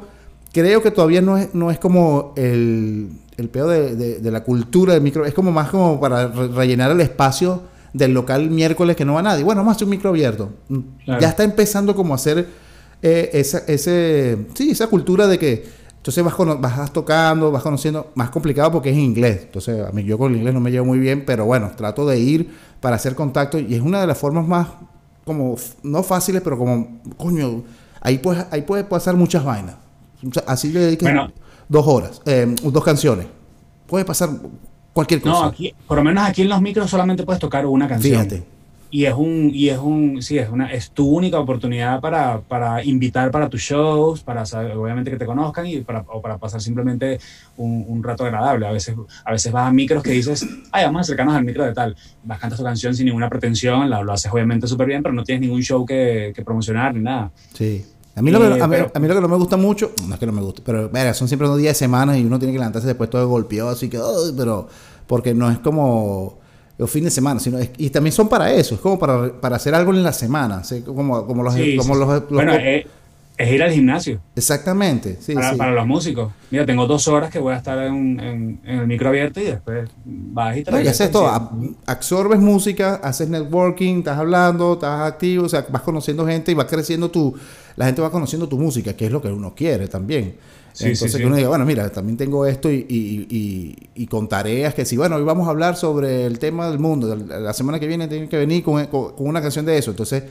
Creo 0.52 0.82
que 0.82 0.92
todavía 0.92 1.22
no 1.22 1.38
es, 1.38 1.54
no 1.54 1.72
es 1.72 1.80
como 1.80 2.34
el, 2.36 3.10
el 3.38 3.50
peor 3.50 3.70
de, 3.70 4.20
de, 4.20 4.32
la 4.32 4.44
cultura 4.44 4.94
del 4.94 5.04
micro, 5.04 5.26
es 5.26 5.34
como 5.34 5.52
más 5.52 5.70
como 5.70 6.00
para 6.00 6.28
rellenar 6.28 6.92
el 6.92 7.02
espacio 7.02 7.64
del 7.94 8.14
local 8.14 8.50
miércoles 8.50 8.96
que 8.96 9.06
no 9.06 9.14
va 9.14 9.22
nadie. 9.22 9.44
Bueno, 9.44 9.62
vamos 9.62 9.74
a 9.74 9.76
hacer 9.76 9.86
un 9.86 9.92
micro 9.92 10.10
abierto. 10.10 10.50
Ya 11.08 11.30
está 11.30 11.44
empezando 11.44 11.96
como 11.96 12.14
a 12.14 12.16
hacer 12.16 12.48
eh, 13.02 13.30
esa, 13.34 13.60
ese, 13.68 14.38
sí, 14.54 14.72
esa 14.72 14.88
cultura 14.88 15.28
de 15.28 15.40
que 15.40 15.80
entonces 16.00 16.24
vas, 16.24 16.62
vas 16.62 16.94
tocando, 16.94 17.52
vas 17.52 17.62
conociendo, 17.62 18.12
más 18.16 18.30
complicado 18.30 18.72
porque 18.72 18.90
es 18.90 18.98
inglés. 18.98 19.42
Entonces, 19.44 19.86
a 19.86 19.92
mí 19.92 20.04
yo 20.04 20.18
con 20.18 20.32
el 20.32 20.38
inglés 20.38 20.54
no 20.54 20.62
me 20.62 20.72
llevo 20.72 20.86
muy 20.86 21.00
bien, 21.00 21.26
pero 21.26 21.46
bueno, 21.46 21.72
trato 21.76 22.06
de 22.08 22.20
ir 22.20 22.50
para 22.80 22.96
hacer 22.96 23.16
contacto 23.16 23.60
y 23.60 23.76
es 23.76 23.82
una 23.82 24.00
de 24.00 24.08
las 24.08 24.18
formas 24.18 24.48
más, 24.48 24.68
como, 25.26 25.56
no 25.84 26.04
fáciles, 26.04 26.42
pero 26.42 26.58
como, 26.58 27.02
coño, 27.18 27.64
ahí 28.02 28.18
puedes, 28.18 28.46
ahí 28.52 28.62
puedes 28.62 28.86
pasar 28.86 29.16
muchas 29.16 29.44
vainas. 29.44 29.76
Así 30.48 30.72
le 30.72 30.80
dediques 30.82 31.10
dos 31.68 31.86
horas, 31.86 32.22
eh, 32.26 32.56
dos 32.64 32.84
canciones. 32.84 33.28
Puede 33.86 34.06
pasar 34.06 34.30
cualquier 34.94 35.22
cosa. 35.22 35.42
No, 35.42 35.46
aquí, 35.46 35.74
por 35.86 35.98
lo 35.98 36.04
menos 36.04 36.24
aquí 36.24 36.44
en 36.44 36.50
los 36.50 36.62
micros 36.62 36.90
solamente 36.90 37.24
puedes 37.24 37.40
tocar 37.42 37.66
una 37.66 37.88
canción. 37.88 38.14
Fíjate 38.14 38.59
y 38.92 39.06
es 39.06 39.14
un 39.14 39.52
y 39.54 39.70
es 39.70 39.78
un 39.78 40.22
sí 40.22 40.38
es 40.38 40.50
una 40.50 40.72
es 40.74 40.92
tu 40.92 41.08
única 41.08 41.40
oportunidad 41.40 42.00
para, 42.00 42.42
para 42.42 42.84
invitar 42.84 43.30
para 43.30 43.50
tus 43.50 43.62
shows 43.62 44.22
para 44.22 44.46
saber, 44.46 44.76
obviamente 44.76 45.12
que 45.12 45.18
te 45.18 45.26
conozcan 45.26 45.68
y 45.68 45.82
para, 45.82 46.04
o 46.08 46.22
para 46.22 46.38
pasar 46.38 46.62
simplemente 46.62 47.20
un, 47.58 47.86
un, 47.88 48.04
rato 48.04 48.24
agradable. 48.26 48.68
A 48.68 48.72
veces 48.72 48.96
a 49.24 49.32
veces 49.32 49.52
vas 49.52 49.68
a 49.68 49.72
micros 49.72 50.02
que 50.02 50.12
dices 50.12 50.46
ay 50.72 50.86
vamos 50.86 51.00
a 51.00 51.02
acercarnos 51.02 51.36
al 51.36 51.46
micro 51.46 51.66
de 51.66 51.74
tal 51.74 51.96
vas 52.24 52.40
cantas 52.40 52.58
tu 52.58 52.66
canción 52.66 52.96
sin 52.96 53.06
ninguna 53.06 53.30
pretensión 53.30 53.90
la, 53.90 54.02
lo 54.02 54.12
haces 54.12 54.32
obviamente 54.32 54.68
súper 54.68 54.88
bien 54.88 55.04
pero 55.04 55.14
no 55.14 55.24
tienes 55.24 55.42
ningún 55.42 55.62
show 55.62 55.86
que, 55.86 56.34
que 56.36 56.44
promocionar 56.44 56.94
ni 56.96 57.02
nada. 57.02 57.32
Sí. 57.54 57.86
A 58.16 58.22
mí, 58.22 58.32
lo 58.32 58.40
que, 58.40 58.62
a, 58.62 58.68
mí, 58.68 59.08
lo 59.08 59.16
que 59.16 59.22
no 59.22 59.30
me 59.30 59.38
gusta 59.38 59.56
mucho, 59.56 59.94
no 60.06 60.14
es 60.14 60.20
que 60.20 60.26
no 60.26 60.34
me 60.34 60.42
guste, 60.42 60.62
pero 60.66 60.90
mira, 60.92 61.14
son 61.14 61.30
siempre 61.30 61.48
unos 61.48 61.58
días 61.60 61.76
de 61.76 61.80
semana 61.80 62.18
y 62.18 62.26
uno 62.26 62.38
tiene 62.38 62.52
que 62.52 62.60
levantarse 62.60 62.86
después 62.86 63.10
todo 63.10 63.26
golpeado, 63.30 63.70
así 63.70 63.88
que, 63.88 63.98
pero 64.36 64.68
porque 65.08 65.34
no 65.34 65.50
es 65.50 65.60
como, 65.60 66.39
los 66.80 66.90
fines 66.90 67.12
de 67.12 67.16
semana, 67.16 67.40
sino 67.40 67.60
y 67.78 67.90
también 67.92 68.12
son 68.14 68.28
para 68.28 68.52
eso, 68.52 68.74
es 68.74 68.82
como 68.82 68.98
para, 68.98 69.32
para 69.40 69.58
hacer 69.58 69.76
algo 69.76 69.94
en 69.94 70.02
la 70.02 70.12
semana, 70.14 70.64
como, 70.86 71.28
como 71.28 71.44
los... 71.44 71.54
como 71.78 71.94
los, 71.94 72.28
bueno, 72.30 72.56
eh, 72.56 72.88
es 73.38 73.52
ir 73.54 73.62
al 73.64 73.72
gimnasio. 73.72 74.20
Exactamente, 74.36 75.18
sí 75.22 75.34
para, 75.34 75.52
sí. 75.52 75.56
para 75.58 75.72
los 75.72 75.86
músicos. 75.88 76.32
Mira, 76.52 76.66
tengo 76.66 76.86
dos 76.88 77.08
horas 77.08 77.30
que 77.32 77.40
voy 77.40 77.54
a 77.54 77.58
estar 77.58 77.78
en, 77.86 78.20
en- 78.20 78.60
en 78.66 78.80
el 78.80 78.88
micro 78.88 79.08
abierto 79.10 79.40
y 79.40 79.46
después 79.46 79.90
vas 80.04 80.58
y 80.58 80.64
te 80.64 80.72
No, 80.72 80.78
y 80.78 80.80
regresas. 80.82 81.02
haces 81.02 81.12
todo, 81.14 81.24
Sí. 81.30 81.32
ab- 81.36 81.76
absorbes 81.86 82.40
música, 82.40 82.96
haces 83.02 83.30
networking, 83.30 84.00
estás 84.00 84.18
hablando, 84.18 84.74
estás 84.74 85.02
activo, 85.08 85.46
o 85.46 85.50
sea, 85.50 85.66
vas 85.70 85.84
conociendo 85.84 86.26
gente 86.28 86.52
y 86.52 86.56
va 86.56 86.68
creciendo 86.68 87.10
tu, 87.12 87.34
la 87.78 87.86
gente 87.86 88.02
va 88.02 88.12
conociendo 88.12 88.50
tu 88.50 88.58
música, 88.58 88.94
que 88.94 89.06
es 89.06 89.12
lo 89.12 89.22
que 89.22 89.30
uno 89.30 89.54
quiere 89.56 89.88
también. 89.88 90.36
Sí, 90.80 90.86
Entonces 90.86 91.12
sí, 91.12 91.18
que 91.18 91.24
sí. 91.24 91.28
uno 91.28 91.36
diga, 91.36 91.50
bueno, 91.50 91.66
mira, 91.66 91.90
también 91.92 92.16
tengo 92.16 92.46
esto 92.46 92.72
y, 92.72 92.86
y- 92.88 93.28
y- 93.30 93.76
y 93.96 94.08
con 94.08 94.30
tareas 94.30 94.74
que 94.74 94.86
si, 94.86 94.96
bueno, 94.96 95.18
hoy 95.18 95.24
vamos 95.24 95.48
a 95.48 95.52
hablar 95.52 95.76
sobre 95.76 96.26
el 96.26 96.40
tema 96.40 96.70
del 96.70 96.80
mundo, 96.80 97.14
la 97.16 97.52
semana 97.54 97.80
que 97.80 97.88
viene 97.88 98.08
tienen 98.08 98.30
que 98.30 98.38
venir 98.38 98.64
con, 98.64 98.86
con- 98.88 99.14
con 99.14 99.28
una 99.28 99.42
canción 99.42 99.66
de 99.66 99.78
eso, 99.78 99.92
entonces 99.92 100.24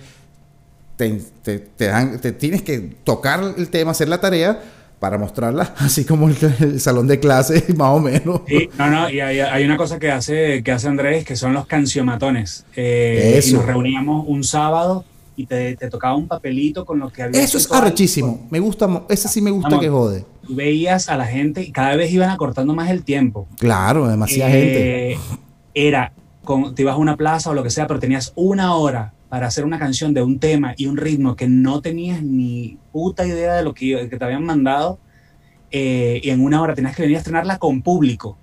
te, 0.97 1.21
te- 1.43 1.59
te 1.59 1.87
dan- 1.87 2.19
te 2.21 2.33
tienes 2.33 2.63
que 2.63 2.79
tocar 3.05 3.43
el 3.57 3.69
tema, 3.69 3.91
hacer 3.93 4.09
la 4.09 4.21
tarea 4.21 4.61
para 4.99 5.17
mostrarla, 5.19 5.75
así 5.79 6.05
como 6.05 6.29
el, 6.29 6.37
el 6.61 6.81
salón 6.81 7.07
de 7.07 7.21
clases, 7.21 7.69
más 7.77 7.91
o 7.95 8.01
menos. 8.01 8.41
Sí, 8.49 8.69
no, 8.79 8.89
no, 8.91 9.11
y 9.11 9.21
hay, 9.21 9.41
hay 9.41 9.65
una 9.65 9.77
cosa 9.77 9.99
que 9.99 10.11
hace, 10.11 10.63
que 10.63 10.73
hace 10.73 10.89
Andrés, 10.89 11.25
que 11.25 11.37
son 11.37 11.53
los 11.53 11.67
cancionmatones. 11.67 12.65
Eh, 12.75 13.35
Eso. 13.37 13.51
Y 13.51 13.53
nos 13.55 13.67
reuníamos 13.67 14.25
un 14.27 14.43
sábado 14.45 15.05
y 15.39 15.47
te, 15.47 15.77
te 15.77 15.89
tocaba 15.89 16.17
un 16.17 16.27
papelito 16.29 16.85
con 16.85 16.99
lo 16.99 17.09
que 17.11 17.23
había 17.23 17.41
Eso 17.41 17.57
es 17.57 17.63
escrito 17.63 17.75
algo. 17.77 17.87
arrechísimo. 17.87 18.47
Me 18.51 18.59
gusta, 18.61 19.05
ese 19.09 19.29
sí 19.29 19.41
me 19.41 19.51
gusta 19.51 19.69
Vamos. 19.71 19.83
que 19.85 19.89
jode. 19.89 20.25
Tú 20.47 20.55
veías 20.55 21.09
a 21.09 21.17
la 21.17 21.27
gente 21.27 21.63
y 21.63 21.71
cada 21.71 21.95
vez 21.97 22.13
iban 22.13 22.29
acortando 22.31 22.75
más 22.75 22.91
el 22.91 23.05
tiempo. 23.05 23.47
Claro, 23.59 24.09
demasiada 24.09 24.51
gente. 24.51 25.13
Eh, 25.13 25.19
Era, 25.75 26.13
con, 26.45 26.75
te 26.75 26.83
ibas 26.83 26.95
a 26.95 26.99
una 26.99 27.17
plaza 27.17 27.51
o 27.51 27.55
lo 27.55 27.63
que 27.63 27.71
sea, 27.71 27.87
pero 27.87 28.01
tenías 28.01 28.33
una 28.35 28.75
hora 28.75 29.15
para 29.29 29.47
hacer 29.47 29.65
una 29.65 29.79
canción 29.79 30.13
de 30.15 30.23
un 30.23 30.39
tema 30.39 30.75
y 30.77 30.87
un 30.87 30.97
ritmo 30.97 31.37
que 31.37 31.47
no 31.49 31.81
tenías 31.83 32.23
ni 32.23 32.79
puta 32.93 33.27
idea 33.27 33.55
de 33.55 33.63
lo 33.63 33.75
que 33.75 34.09
te 34.19 34.25
habían 34.25 34.45
mandado. 34.45 34.99
eh, 35.71 36.21
y 36.23 36.31
en 36.31 36.43
una 36.43 36.63
hora 36.63 36.75
tenías 36.75 36.97
que 36.97 37.03
venir 37.03 37.17
a 37.17 37.19
estrenarla 37.19 37.59
con 37.59 37.83
público. 37.83 38.39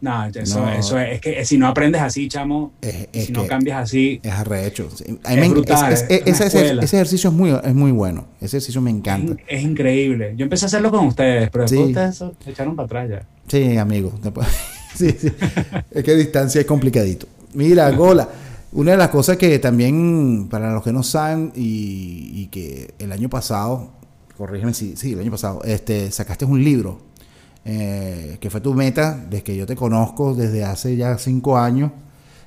No, 0.00 0.26
eso, 0.26 0.60
No. 0.60 0.70
eso 0.72 0.98
es, 0.98 1.14
es 1.14 1.20
que 1.20 1.44
si 1.44 1.58
no 1.58 1.66
aprendes 1.66 2.00
así, 2.00 2.28
chamo, 2.28 2.72
Es, 2.80 3.08
es 3.12 3.26
si 3.26 3.32
no 3.32 3.46
cambias 3.46 3.82
así, 3.82 4.20
es 4.22 4.32
arrecho. 4.32 4.88
Es 4.88 5.50
brutal, 5.50 5.92
ese, 5.92 6.86
ejercicio 6.96 7.30
es 7.30 7.36
muy, 7.36 7.50
es 7.50 7.74
muy 7.74 7.90
bueno. 7.90 8.26
Ese 8.40 8.58
ejercicio 8.58 8.80
me 8.80 8.90
encanta. 8.90 9.34
es 9.48 9.62
increíble. 9.62 10.34
Yo 10.36 10.44
empecé 10.44 10.64
a 10.64 10.68
hacerlo 10.68 10.90
con 10.92 11.06
ustedes, 11.06 11.50
pero 11.50 11.64
después 11.64 11.80
Sí. 11.80 11.86
ustedes 11.88 12.16
se 12.44 12.50
echaron 12.50 12.76
para 12.76 12.86
atrás 12.86 13.10
ya. 13.10 13.26
Sí, 13.48 13.76
amigo. 13.76 14.12
Después- 14.22 14.46
sí, 14.94 15.10
sí. 15.18 15.32
Es 15.90 16.04
que 16.04 16.14
distancia 16.14 16.60
es 16.60 16.66
complicadito. 16.66 17.26
Mira, 17.54 17.90
Gola, 17.90 18.28
una 18.72 18.92
de 18.92 18.96
las 18.98 19.08
cosas 19.08 19.36
que 19.36 19.58
también, 19.58 20.46
para 20.50 20.72
los 20.72 20.84
que 20.84 20.92
no 20.92 21.02
saben, 21.02 21.50
y, 21.56 22.30
y 22.34 22.46
que 22.52 22.94
el 22.98 23.10
año 23.10 23.28
pasado, 23.28 23.90
corrígeme 24.36 24.74
si, 24.74 24.94
sí, 24.96 25.14
el 25.14 25.20
año 25.20 25.30
pasado, 25.32 25.62
este, 25.64 26.10
sacaste 26.12 26.44
un 26.44 26.62
libro, 26.62 27.00
eh, 27.70 28.38
que 28.40 28.48
fue 28.48 28.62
tu 28.62 28.72
meta, 28.72 29.22
desde 29.28 29.44
que 29.44 29.54
yo 29.54 29.66
te 29.66 29.76
conozco, 29.76 30.34
desde 30.34 30.64
hace 30.64 30.96
ya 30.96 31.18
cinco 31.18 31.58
años, 31.58 31.92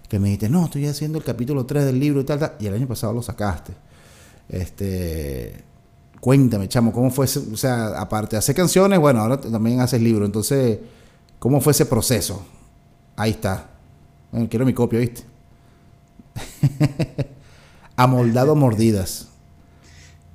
que 0.09 0.17
me 0.17 0.29
dijiste, 0.29 0.49
no, 0.49 0.65
estoy 0.65 0.87
haciendo 0.87 1.19
el 1.19 1.23
capítulo 1.23 1.63
3 1.63 1.85
del 1.85 1.99
libro 1.99 2.21
y 2.21 2.23
tal, 2.23 2.39
tal, 2.39 2.53
y 2.59 2.65
el 2.65 2.73
año 2.73 2.87
pasado 2.87 3.13
lo 3.13 3.21
sacaste. 3.21 3.71
Este, 4.49 5.63
cuéntame, 6.19 6.67
chamo, 6.67 6.91
¿cómo 6.91 7.11
fue 7.11 7.25
ese, 7.25 7.37
o 7.37 7.55
sea, 7.55 7.89
aparte 8.01 8.35
de 8.35 8.39
hacer 8.39 8.55
canciones, 8.55 8.97
bueno, 8.97 9.19
ahora 9.19 9.39
también 9.39 9.79
haces 9.79 10.01
libro, 10.01 10.25
entonces, 10.25 10.79
¿cómo 11.37 11.61
fue 11.61 11.73
ese 11.73 11.85
proceso? 11.85 12.43
Ahí 13.15 13.29
está. 13.29 13.67
Bueno, 14.31 14.47
quiero 14.49 14.65
mi 14.65 14.73
copia, 14.73 14.97
¿viste? 14.97 15.21
Amoldado 17.95 18.55
mordidas. 18.55 19.27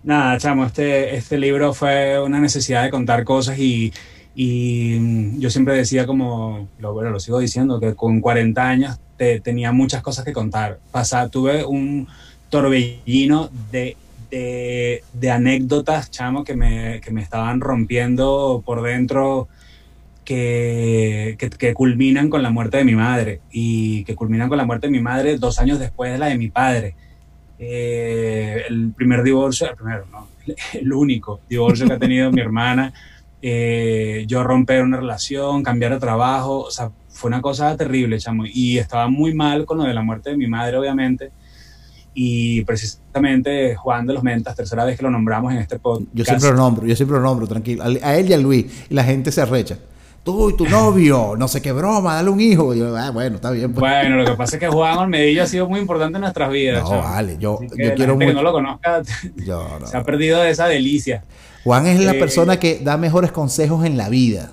Nada, 0.04 0.38
chamo, 0.38 0.64
este, 0.64 1.16
este 1.16 1.38
libro 1.38 1.74
fue 1.74 2.22
una 2.22 2.38
necesidad 2.38 2.84
de 2.84 2.90
contar 2.90 3.24
cosas 3.24 3.58
y, 3.58 3.92
y, 4.38 5.40
yo 5.40 5.48
siempre 5.48 5.74
decía 5.74 6.06
como, 6.06 6.68
lo, 6.78 6.92
bueno, 6.92 7.10
lo 7.10 7.18
sigo 7.18 7.38
diciendo, 7.38 7.80
que 7.80 7.94
con 7.94 8.20
40 8.20 8.68
años 8.68 9.00
te- 9.16 9.40
tenía 9.40 9.72
muchas 9.72 10.02
cosas 10.02 10.26
que 10.26 10.34
contar. 10.34 10.78
Pasa, 10.92 11.28
tuve 11.30 11.64
un 11.64 12.06
torbellino 12.50 13.48
de, 13.72 13.96
de, 14.30 15.02
de 15.14 15.30
anécdotas, 15.30 16.10
chamo, 16.10 16.44
que 16.44 16.54
me, 16.54 17.00
que 17.00 17.10
me 17.12 17.22
estaban 17.22 17.62
rompiendo 17.62 18.62
por 18.64 18.82
dentro, 18.82 19.48
que, 20.22 21.36
que, 21.38 21.48
que 21.48 21.72
culminan 21.72 22.28
con 22.28 22.42
la 22.42 22.50
muerte 22.50 22.76
de 22.76 22.84
mi 22.84 22.94
madre 22.94 23.40
y 23.50 24.04
que 24.04 24.14
culminan 24.14 24.50
con 24.50 24.58
la 24.58 24.66
muerte 24.66 24.88
de 24.88 24.92
mi 24.92 25.00
madre 25.00 25.38
dos 25.38 25.58
años 25.60 25.78
después 25.78 26.12
de 26.12 26.18
la 26.18 26.26
de 26.26 26.36
mi 26.36 26.50
padre. 26.50 26.94
Eh, 27.58 28.64
el 28.68 28.92
primer 28.94 29.22
divorcio, 29.22 29.70
el 29.70 29.76
primero, 29.76 30.04
no, 30.12 30.28
el 30.74 30.92
único 30.92 31.40
divorcio 31.48 31.86
que 31.86 31.94
ha 31.94 31.98
tenido 31.98 32.30
mi 32.30 32.42
hermana, 32.42 32.92
eh, 33.42 34.24
yo 34.26 34.42
romper 34.42 34.82
una 34.82 34.96
relación, 34.98 35.62
cambiar 35.62 35.92
de 35.94 36.00
trabajo, 36.00 36.60
o 36.60 36.70
sea, 36.70 36.90
fue 37.08 37.28
una 37.28 37.40
cosa 37.40 37.76
terrible, 37.76 38.18
chamo, 38.18 38.44
y 38.46 38.78
estaba 38.78 39.08
muy 39.08 39.34
mal 39.34 39.64
con 39.64 39.78
lo 39.78 39.84
de 39.84 39.94
la 39.94 40.02
muerte 40.02 40.30
de 40.30 40.36
mi 40.36 40.46
madre, 40.46 40.76
obviamente, 40.76 41.32
y 42.18 42.62
precisamente 42.64 43.76
Juan 43.76 44.06
de 44.06 44.14
los 44.14 44.22
Mentas, 44.22 44.56
tercera 44.56 44.86
vez 44.86 44.96
que 44.96 45.02
lo 45.02 45.10
nombramos 45.10 45.52
en 45.52 45.58
este 45.58 45.78
podcast. 45.78 46.08
Yo 46.14 46.24
siempre 46.24 46.48
lo 46.50 46.56
nombro, 46.56 46.86
yo 46.86 46.96
siempre 46.96 47.18
lo 47.18 47.22
nombro, 47.22 47.46
tranquilo. 47.46 47.84
A, 47.84 48.16
él 48.16 48.30
y 48.30 48.32
a 48.32 48.38
Luis. 48.38 48.86
Y 48.88 48.94
la 48.94 49.04
gente 49.04 49.30
se 49.30 49.42
arrecha. 49.42 49.76
Tú 50.24 50.48
y 50.48 50.56
tu 50.56 50.66
novio, 50.66 51.34
no 51.36 51.46
sé 51.46 51.60
qué 51.60 51.72
broma, 51.72 52.14
dale 52.14 52.30
un 52.30 52.40
hijo. 52.40 52.74
Y 52.74 52.78
yo, 52.78 52.96
ah, 52.96 53.10
bueno, 53.10 53.36
está 53.36 53.50
bien. 53.50 53.70
pues. 53.70 53.80
Bueno, 53.80 54.16
lo 54.16 54.24
que 54.24 54.32
pasa 54.32 54.56
es 54.56 54.60
que 54.60 54.68
Juan 54.68 54.96
Olmedillo 54.96 55.42
ha 55.42 55.46
sido 55.46 55.68
muy 55.68 55.78
importante 55.78 56.16
en 56.16 56.22
nuestras 56.22 56.50
vidas. 56.50 56.82
No, 56.82 56.88
chamo. 56.88 57.02
vale, 57.02 57.36
yo, 57.38 57.60
yo 57.60 57.68
quiero 57.68 57.96
gente 57.96 58.06
que 58.06 58.32
mucho. 58.32 58.32
no 58.32 58.42
lo 58.42 58.52
conozca 58.52 59.02
Yo, 59.36 59.78
no. 59.78 59.86
se 59.86 59.96
ha 59.96 60.02
perdido 60.02 60.40
de 60.40 60.50
esa 60.50 60.68
delicia. 60.68 61.22
Juan 61.66 61.86
es 61.86 61.98
la 62.00 62.12
persona 62.20 62.58
que 62.60 62.78
da 62.78 62.96
mejores 62.96 63.32
consejos 63.32 63.84
en 63.84 63.96
la 63.96 64.08
vida. 64.08 64.52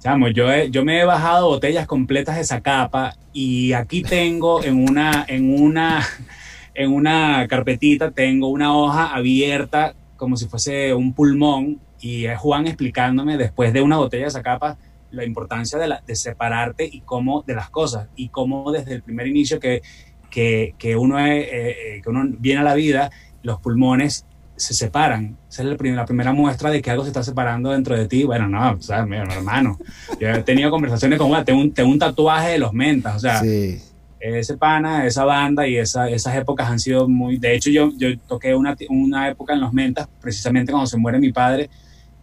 Chamo, 0.00 0.28
yo, 0.28 0.52
he- 0.52 0.70
yo 0.70 0.84
me 0.84 1.00
he 1.00 1.04
bajado 1.04 1.46
botellas 1.48 1.86
completas 1.86 2.34
de 2.36 2.42
esa 2.42 2.60
capa 2.60 3.14
y 3.32 3.72
aquí 3.74 4.02
tengo 4.02 4.62
en 4.64 4.88
una, 4.88 5.24
en 5.28 5.54
una, 5.62 6.04
en 6.74 6.92
una 6.92 7.46
carpetita, 7.48 8.10
tengo 8.10 8.48
una 8.48 8.76
hoja 8.76 9.14
abierta 9.14 9.94
como 10.16 10.36
si 10.36 10.46
fuese 10.46 10.92
un 10.94 11.12
pulmón 11.12 11.78
y 12.00 12.24
es 12.26 12.38
Juan 12.38 12.66
explicándome 12.66 13.36
después 13.36 13.72
de 13.72 13.80
una 13.82 13.96
botella 13.98 14.24
de 14.24 14.28
esa 14.28 14.42
capa 14.42 14.76
la 15.12 15.24
importancia 15.24 15.78
de, 15.78 15.86
la- 15.88 16.02
de 16.06 16.16
separarte 16.16 16.88
y 16.90 17.00
cómo 17.02 17.44
de 17.46 17.54
las 17.54 17.70
cosas 17.70 18.08
y 18.16 18.28
cómo 18.30 18.72
desde 18.72 18.94
el 18.94 19.02
primer 19.02 19.28
inicio 19.28 19.60
que, 19.60 19.82
que, 20.28 20.74
que 20.76 20.96
uno, 20.96 21.18
es, 21.20 21.44
eh, 21.46 21.50
eh, 21.96 22.00
que 22.02 22.08
uno 22.10 22.24
viene 22.38 22.60
a 22.60 22.64
la 22.64 22.74
vida, 22.74 23.10
los 23.42 23.60
pulmones 23.60 24.26
se 24.58 24.74
separan. 24.74 25.36
Esa 25.48 25.62
es 25.62 25.68
la, 25.68 25.76
prim- 25.76 25.94
la 25.94 26.04
primera 26.04 26.32
muestra 26.32 26.70
de 26.70 26.82
que 26.82 26.90
algo 26.90 27.04
se 27.04 27.08
está 27.10 27.22
separando 27.22 27.70
dentro 27.70 27.96
de 27.96 28.06
ti. 28.06 28.24
Bueno, 28.24 28.48
no, 28.48 28.72
o 28.72 28.80
sea, 28.82 29.06
mi 29.06 29.16
hermano. 29.16 29.78
Yo 30.20 30.28
he 30.28 30.42
tenido 30.42 30.70
conversaciones 30.70 31.18
con, 31.18 31.28
"Bueno, 31.28 31.44
tengo 31.44 31.60
un, 31.60 31.72
tengo 31.72 31.90
un 31.90 31.98
tatuaje 31.98 32.50
de 32.50 32.58
los 32.58 32.72
mentas, 32.72 33.16
o 33.16 33.18
sea, 33.20 33.40
Sí. 33.40 33.78
ese 34.20 34.56
pana, 34.56 35.06
esa 35.06 35.24
banda 35.24 35.66
y 35.66 35.76
esa, 35.76 36.10
esas 36.10 36.34
épocas 36.36 36.68
han 36.68 36.78
sido 36.80 37.08
muy... 37.08 37.38
De 37.38 37.54
hecho, 37.54 37.70
yo, 37.70 37.90
yo 37.96 38.08
toqué 38.26 38.54
una, 38.54 38.76
una 38.90 39.28
época 39.28 39.54
en 39.54 39.60
los 39.60 39.72
mentas, 39.72 40.08
precisamente 40.20 40.72
cuando 40.72 40.86
se 40.88 40.96
muere 40.96 41.18
mi 41.20 41.32
padre, 41.32 41.70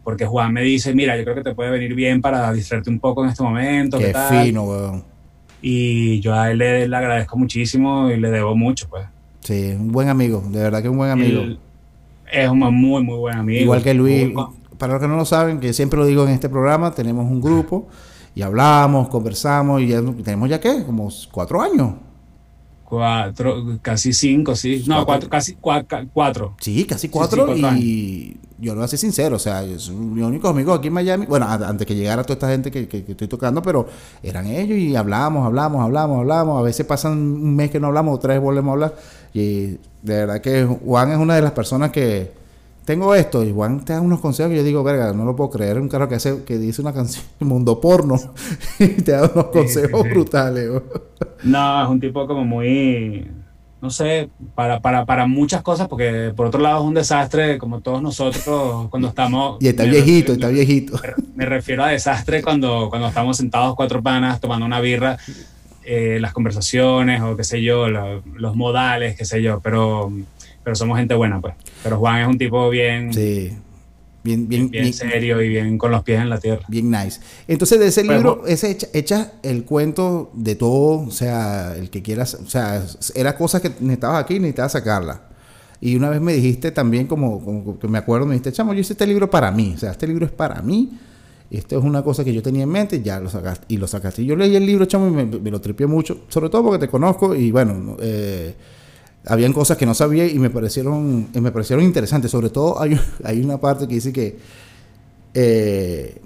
porque 0.04 0.26
Juan 0.26 0.52
me 0.54 0.62
dice, 0.62 0.94
mira, 0.94 1.18
yo 1.18 1.24
creo 1.24 1.36
que 1.36 1.42
te 1.44 1.56
puede 1.56 1.72
venir 1.72 1.96
bien 1.96 2.22
para 2.22 2.52
distraerte 2.54 2.90
un 2.90 3.00
poco 3.00 3.24
en 3.24 3.30
este 3.32 3.42
momento. 3.44 3.98
¿qué 3.98 4.08
Qué 4.08 4.12
tal? 4.14 4.46
fino, 4.46 4.64
weón. 4.66 5.04
Y 5.62 6.20
yo 6.20 6.36
a 6.36 6.52
él 6.52 6.60
le, 6.60 6.88
le 6.88 6.96
agradezco 6.96 7.38
muchísimo 7.38 8.12
y 8.12 8.20
le 8.20 8.30
debo 8.30 8.56
mucho, 8.56 8.88
pues. 8.90 9.06
Sí, 9.40 9.72
un 9.80 9.92
buen 9.92 10.10
amigo, 10.10 10.44
de 10.50 10.60
verdad 10.62 10.82
que 10.82 10.90
un 10.90 10.98
buen 10.98 11.10
amigo. 11.12 11.42
Él 11.42 11.60
es 12.32 12.50
un 12.50 12.60
muy, 12.60 13.04
muy 13.04 13.18
buen 13.18 13.38
amigo. 13.38 13.62
Igual 13.62 13.84
que 13.84 13.94
Luis, 13.94 14.32
para 14.78 14.94
los 14.94 15.02
que 15.02 15.08
no 15.08 15.16
lo 15.16 15.26
saben, 15.26 15.60
que 15.60 15.74
siempre 15.74 16.00
lo 16.00 16.06
digo 16.06 16.24
en 16.24 16.30
este 16.30 16.50
programa, 16.50 16.92
tenemos 16.92 17.30
un 17.30 17.42
grupo 17.42 17.88
y 18.34 18.42
hablamos, 18.42 19.08
conversamos 19.08 19.82
y 19.82 19.88
ya 19.88 20.02
tenemos 20.24 20.50
ya 20.50 20.60
qué, 20.60 20.84
como 20.86 21.10
cuatro 21.32 21.62
años. 21.62 21.94
Cuatro, 22.86 23.80
casi 23.82 24.14
cinco, 24.14 24.56
sí. 24.56 24.84
No, 24.88 25.04
Cuatro. 25.06 25.06
cuatro, 25.06 25.30
casi 25.30 25.56
cua- 25.56 25.86
ca- 25.88 26.06
cuatro. 26.14 26.56
Sí, 26.62 26.86
casi 26.86 27.08
sí, 27.08 27.10
cuatro 27.10 27.46
cuatro 27.48 27.76
y 27.78 28.38
yo 28.60 28.72
lo 28.74 28.80
voy 28.80 28.86
a 28.86 28.88
ser 28.88 29.00
sincero, 29.00 29.36
o 29.36 29.40
sea, 29.40 29.64
es 29.64 29.90
mi 29.90 30.22
único 30.22 30.48
amigo 30.48 30.72
aquí 30.72 30.88
en 30.88 30.94
Miami, 30.94 31.26
bueno, 31.26 31.46
antes 31.50 31.86
que 31.86 31.96
llegara 31.96 32.24
toda 32.24 32.36
esta 32.36 32.50
gente 32.50 32.72
que, 32.72 32.88
que- 32.88 33.04
que 33.04 33.12
estoy 33.14 33.28
tocando, 33.28 33.62
pero 33.62 33.88
eran 34.24 34.46
ellos 34.48 34.78
y 34.78 34.96
hablamos, 34.96 35.46
hablamos, 35.46 35.84
hablamos, 35.84 36.20
hablamos, 36.20 36.60
a 36.60 36.64
veces 36.64 36.86
pasan 36.86 37.14
un 37.14 37.56
mes 37.56 37.70
que 37.72 37.80
no 37.80 37.88
hablamos, 37.88 38.16
otra 38.16 38.34
vez 38.36 38.42
volvemos 38.42 38.70
a 38.70 38.74
hablar 38.74 38.96
y 39.34 39.66
de 39.72 39.80
verdad 40.04 40.40
que 40.40 40.64
Juan 40.64 41.12
es 41.12 41.18
una 41.18 41.36
de 41.36 41.42
las 41.42 41.52
personas 41.52 41.92
que 41.92 42.32
tengo 42.86 43.14
esto 43.16 43.44
y 43.44 43.52
Juan 43.52 43.84
te 43.84 43.94
da 43.94 44.00
unos 44.00 44.20
consejos 44.22 44.52
que 44.52 44.58
yo 44.58 44.64
digo, 44.64 44.84
verga, 44.84 45.12
no 45.12 45.26
lo 45.26 45.36
puedo 45.36 45.50
creer, 45.50 45.80
un 45.82 45.90
carro 45.90 46.08
que 46.08 46.16
hace 46.16 46.44
que 46.44 46.58
dice 46.60 46.82
una 46.84 46.94
canción 46.94 47.26
mundo 47.40 47.82
porno 47.82 48.16
y 48.80 48.88
te 48.90 49.12
da 49.12 49.30
unos 49.34 49.46
consejos 49.48 50.04
brutales. 50.08 50.70
No, 51.46 51.84
es 51.84 51.90
un 51.90 52.00
tipo 52.00 52.26
como 52.28 52.44
muy, 52.44 53.28
no 53.82 53.90
sé, 53.90 54.30
para, 54.56 54.80
para, 54.80 55.06
para 55.06 55.28
muchas 55.28 55.62
cosas, 55.62 55.88
porque 55.88 56.34
por 56.36 56.48
otro 56.48 56.60
lado 56.60 56.82
es 56.82 56.88
un 56.88 56.94
desastre, 56.96 57.58
como 57.58 57.82
todos 57.82 58.02
nosotros 58.02 58.90
cuando 58.90 59.08
estamos... 59.10 59.58
Y 59.62 59.68
está 59.68 59.84
viejito, 59.84 60.34
refiero- 60.34 60.34
está 60.34 60.48
viejito. 60.50 61.00
Me 61.36 61.46
refiero 61.46 61.84
a 61.84 61.90
desastre 61.90 62.42
cuando, 62.42 62.90
cuando 62.90 63.08
estamos 63.08 63.38
sentados 63.38 63.76
cuatro 63.76 64.02
panas 64.02 64.40
tomando 64.42 64.66
una 64.66 64.80
birra, 64.80 65.18
eh, 65.84 66.18
las 66.20 66.34
conversaciones 66.34 67.22
o 67.22 67.38
qué 67.38 67.44
sé 67.44 67.62
yo, 67.62 67.88
la- 67.90 68.20
los 68.36 68.56
modales, 68.56 69.16
qué 69.16 69.24
sé 69.26 69.42
yo, 69.44 69.60
pero, 69.62 70.12
pero 70.64 70.76
somos 70.76 70.98
gente 70.98 71.14
buena, 71.14 71.40
pues. 71.40 71.54
Pero 71.84 72.00
Juan 72.00 72.22
es 72.22 72.28
un 72.28 72.38
tipo 72.40 72.70
bien... 72.70 73.14
Sí. 73.14 73.56
Bien, 74.26 74.50
bien, 74.50 74.72
bien, 74.72 74.92
serio 74.92 75.40
y 75.40 75.50
bien 75.50 75.78
con 75.78 75.92
los 75.92 76.02
pies 76.02 76.20
en 76.20 76.32
la 76.32 76.40
tierra. 76.40 76.66
Bien 76.68 76.90
nice. 76.90 77.22
Entonces, 77.48 77.80
de 77.80 77.86
ese 77.86 78.04
libro, 78.04 78.42
ese 78.48 78.72
echa, 78.72 78.88
echa, 78.92 79.34
el 79.44 79.66
cuento 79.66 80.32
de 80.34 80.56
todo, 80.56 81.06
o 81.06 81.12
sea, 81.12 81.76
el 81.78 81.92
que 81.92 82.02
quieras, 82.02 82.34
o 82.34 82.50
sea, 82.50 82.84
era 83.14 83.38
cosa 83.38 83.62
que 83.62 83.70
necesitabas 83.70 84.24
aquí 84.24 84.38
y 84.38 84.40
necesitabas 84.40 84.72
sacarla. 84.72 85.22
Y 85.80 85.96
una 85.96 86.10
vez 86.10 86.22
me 86.22 86.34
dijiste 86.34 86.72
también, 86.72 87.06
como, 87.06 87.40
como 87.46 87.78
que 87.78 87.88
me 87.88 88.00
acuerdo, 88.00 88.26
me 88.26 88.34
dijiste, 88.34 88.52
chamo, 88.52 88.74
yo 88.74 88.80
hice 88.80 88.94
este 88.94 89.06
libro 89.06 89.30
para 89.30 89.52
mí, 89.52 89.74
o 89.76 89.78
sea, 89.78 89.92
este 89.92 90.08
libro 90.08 90.26
es 90.26 90.32
para 90.32 90.60
mí. 90.64 90.98
Esto 91.52 91.78
es 91.78 91.84
una 91.84 92.02
cosa 92.02 92.24
que 92.24 92.34
yo 92.34 92.42
tenía 92.42 92.64
en 92.64 92.70
mente, 92.70 93.04
ya 93.04 93.20
lo 93.20 93.30
sacaste. 93.30 93.68
Y 93.70 93.78
lo 93.78 93.86
sacaste. 93.86 94.26
Yo 94.26 94.36
leí 94.36 94.56
el 94.56 94.66
libro, 94.66 94.86
chamo, 94.86 95.08
y 95.08 95.12
me, 95.12 95.26
me 95.26 95.52
lo 95.52 95.62
tripié 95.62 95.86
mucho, 95.86 96.22
sobre 96.30 96.50
todo 96.50 96.64
porque 96.64 96.80
te 96.80 96.90
conozco 96.90 97.36
y 97.36 97.52
bueno, 97.52 97.96
eh, 98.02 98.56
habían 99.26 99.54
cosas 99.54 99.78
que 99.78 99.86
no 99.86 99.94
sabía 99.94 100.28
y 100.28 100.40
me 100.40 100.50
parecieron, 100.50 101.28
me 101.34 101.52
parecieron 101.52 101.84
interesantes. 101.84 102.32
Sobre 102.32 102.50
todo 102.50 102.82
hay, 102.82 103.00
hay 103.24 103.42
una 103.42 103.60
parte 103.60 103.88
que 103.88 103.96
dice 103.96 104.14
que 104.14 104.38
eh, 105.34 106.22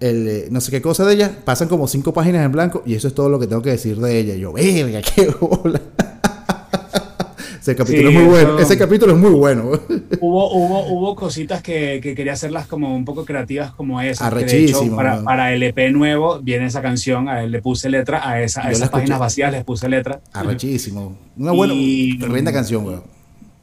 el, 0.00 0.28
eh, 0.28 0.48
no 0.50 0.60
sé 0.60 0.70
qué 0.70 0.80
cosa 0.80 1.04
de 1.04 1.14
ella, 1.14 1.38
pasan 1.44 1.68
como 1.68 1.88
cinco 1.88 2.12
páginas 2.12 2.44
en 2.44 2.52
blanco 2.52 2.82
y 2.86 2.94
eso 2.94 3.08
es 3.08 3.14
todo 3.14 3.28
lo 3.28 3.38
que 3.38 3.46
tengo 3.46 3.62
que 3.62 3.70
decir 3.70 3.98
de 3.98 4.18
ella. 4.18 4.34
Yo, 4.34 4.52
verga, 4.52 5.00
qué 5.14 5.28
bola. 5.40 5.80
Ese 7.68 7.76
capítulo, 7.76 8.08
es 8.08 8.14
muy 8.14 8.24
bueno. 8.24 8.58
Ese 8.58 8.78
capítulo 8.78 9.12
es 9.12 9.18
muy 9.18 9.30
bueno. 9.32 9.72
Hubo, 10.20 10.52
hubo, 10.52 10.86
hubo 10.86 11.14
cositas 11.14 11.62
que, 11.62 12.00
que, 12.02 12.14
quería 12.14 12.32
hacerlas 12.32 12.66
como 12.66 12.96
un 12.96 13.04
poco 13.04 13.26
creativas 13.26 13.72
como 13.72 14.00
esa. 14.00 14.26
Arrechísimo. 14.26 14.96
para, 14.96 15.22
para, 15.22 15.52
el 15.52 15.62
EP 15.62 15.92
nuevo 15.92 16.40
viene 16.40 16.64
esa 16.64 16.80
canción, 16.80 17.28
a 17.28 17.42
él 17.42 17.50
le 17.50 17.60
puse 17.60 17.90
letra, 17.90 18.26
a, 18.26 18.40
esa, 18.40 18.66
a 18.66 18.70
esas 18.70 18.88
páginas 18.88 19.18
vacías 19.18 19.52
les 19.52 19.64
puse 19.64 19.86
letra. 19.86 20.20
Arrechísimo. 20.32 21.18
Una 21.36 21.52
buena, 21.52 21.74
y, 21.76 22.18
tremenda 22.18 22.52
canción, 22.54 22.86
weón. 22.86 23.02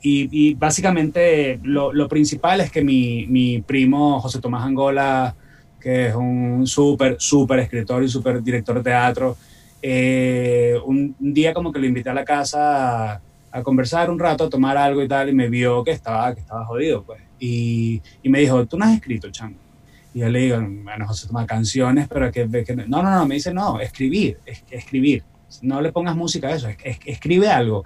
Y, 0.03 0.29
y, 0.31 0.53
básicamente 0.53 1.59
lo, 1.63 1.91
lo, 1.91 2.07
principal 2.07 2.61
es 2.61 2.71
que 2.71 2.83
mi, 2.83 3.25
mi 3.25 3.61
primo 3.61 4.19
José 4.21 4.39
Tomás 4.39 4.63
Angola, 4.63 5.35
que 5.81 6.09
es 6.09 6.15
un 6.15 6.67
súper, 6.67 7.15
súper 7.17 7.57
escritor 7.57 8.03
y 8.03 8.09
súper 8.09 8.43
director 8.43 8.75
de 8.77 8.83
teatro, 8.83 9.35
eh, 9.81 10.75
un, 10.85 11.15
un, 11.19 11.33
día 11.33 11.55
como 11.55 11.71
que 11.71 11.79
lo 11.79 11.87
invité 11.87 12.11
a 12.11 12.13
la 12.13 12.23
casa 12.23 13.19
a 13.55 13.63
conversar 13.63 14.09
un 14.09 14.19
rato, 14.19 14.43
a 14.43 14.49
tomar 14.49 14.75
algo 14.75 15.01
y 15.01 15.07
tal, 15.07 15.29
y 15.29 15.33
me 15.33 15.47
vio 15.47 15.81
que 15.81 15.91
estaba, 15.91 16.33
que 16.33 16.41
estaba 16.41 16.65
jodido, 16.65 17.03
pues. 17.03 17.21
Y, 17.39 18.01
y 18.21 18.27
me 18.27 18.41
dijo, 18.41 18.65
¿tú 18.65 18.77
no 18.77 18.83
has 18.83 18.95
escrito, 18.95 19.31
chango? 19.31 19.57
Y 20.13 20.19
yo 20.19 20.29
le 20.29 20.39
digo, 20.39 20.57
bueno, 20.59 21.07
José 21.07 21.27
toma 21.27 21.45
canciones, 21.45 22.09
pero 22.09 22.29
que, 22.33 22.49
que, 22.65 22.75
no, 22.75 23.01
no, 23.01 23.09
no, 23.09 23.25
me 23.25 23.35
dice, 23.35 23.53
no, 23.53 23.79
escribir, 23.79 24.39
es, 24.45 24.61
escribir. 24.69 25.23
No 25.61 25.79
le 25.79 25.93
pongas 25.93 26.17
música 26.17 26.49
a 26.49 26.55
eso, 26.55 26.67
es, 26.67 26.75
es, 26.83 26.99
escribe 27.05 27.47
algo. 27.47 27.85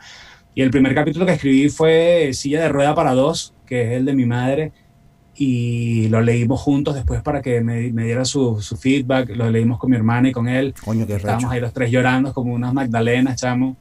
Y 0.56 0.64
el 0.64 0.72
primer 0.72 0.96
capítulo 0.96 1.28
que 1.28 1.34
escribí 1.34 1.70
fue 1.70 2.32
Silla 2.34 2.62
de 2.62 2.70
Rueda 2.70 2.96
para 2.96 3.14
Dos, 3.14 3.54
que 3.68 3.84
es 3.84 3.92
el 3.92 4.06
de 4.06 4.14
mi 4.14 4.26
madre, 4.26 4.72
y 5.36 6.08
lo 6.08 6.20
leímos 6.22 6.60
juntos 6.62 6.96
después 6.96 7.22
para 7.22 7.44
que 7.44 7.62
me, 7.62 7.92
me 7.92 8.06
diera 8.06 8.26
su, 8.26 8.60
su, 8.60 8.76
feedback, 8.76 9.30
lo 9.36 9.52
leímos 9.52 9.78
con 9.78 9.92
mi 9.92 9.98
hermana 9.98 10.30
y 10.30 10.32
con 10.32 10.48
él. 10.48 10.74
Coño, 10.84 11.06
qué 11.06 11.14
Estábamos 11.14 11.52
ahí 11.52 11.60
los 11.60 11.74
tres 11.74 11.92
llorando 11.92 12.34
como 12.34 12.56
unas 12.56 12.74
magdalenas, 12.74 13.40
chamo. 13.40 13.78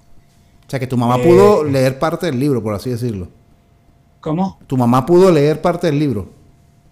O 0.68 0.70
sea, 0.70 0.78
que 0.78 0.86
tu 0.86 0.98
mamá 0.98 1.16
eh, 1.16 1.22
pudo 1.24 1.64
leer 1.64 1.98
parte 1.98 2.26
del 2.26 2.38
libro, 2.38 2.62
por 2.62 2.74
así 2.74 2.90
decirlo. 2.90 3.28
¿Cómo? 4.20 4.58
Tu 4.66 4.76
mamá 4.76 5.06
pudo 5.06 5.30
leer 5.30 5.62
parte 5.62 5.86
del 5.86 5.98
libro. 5.98 6.28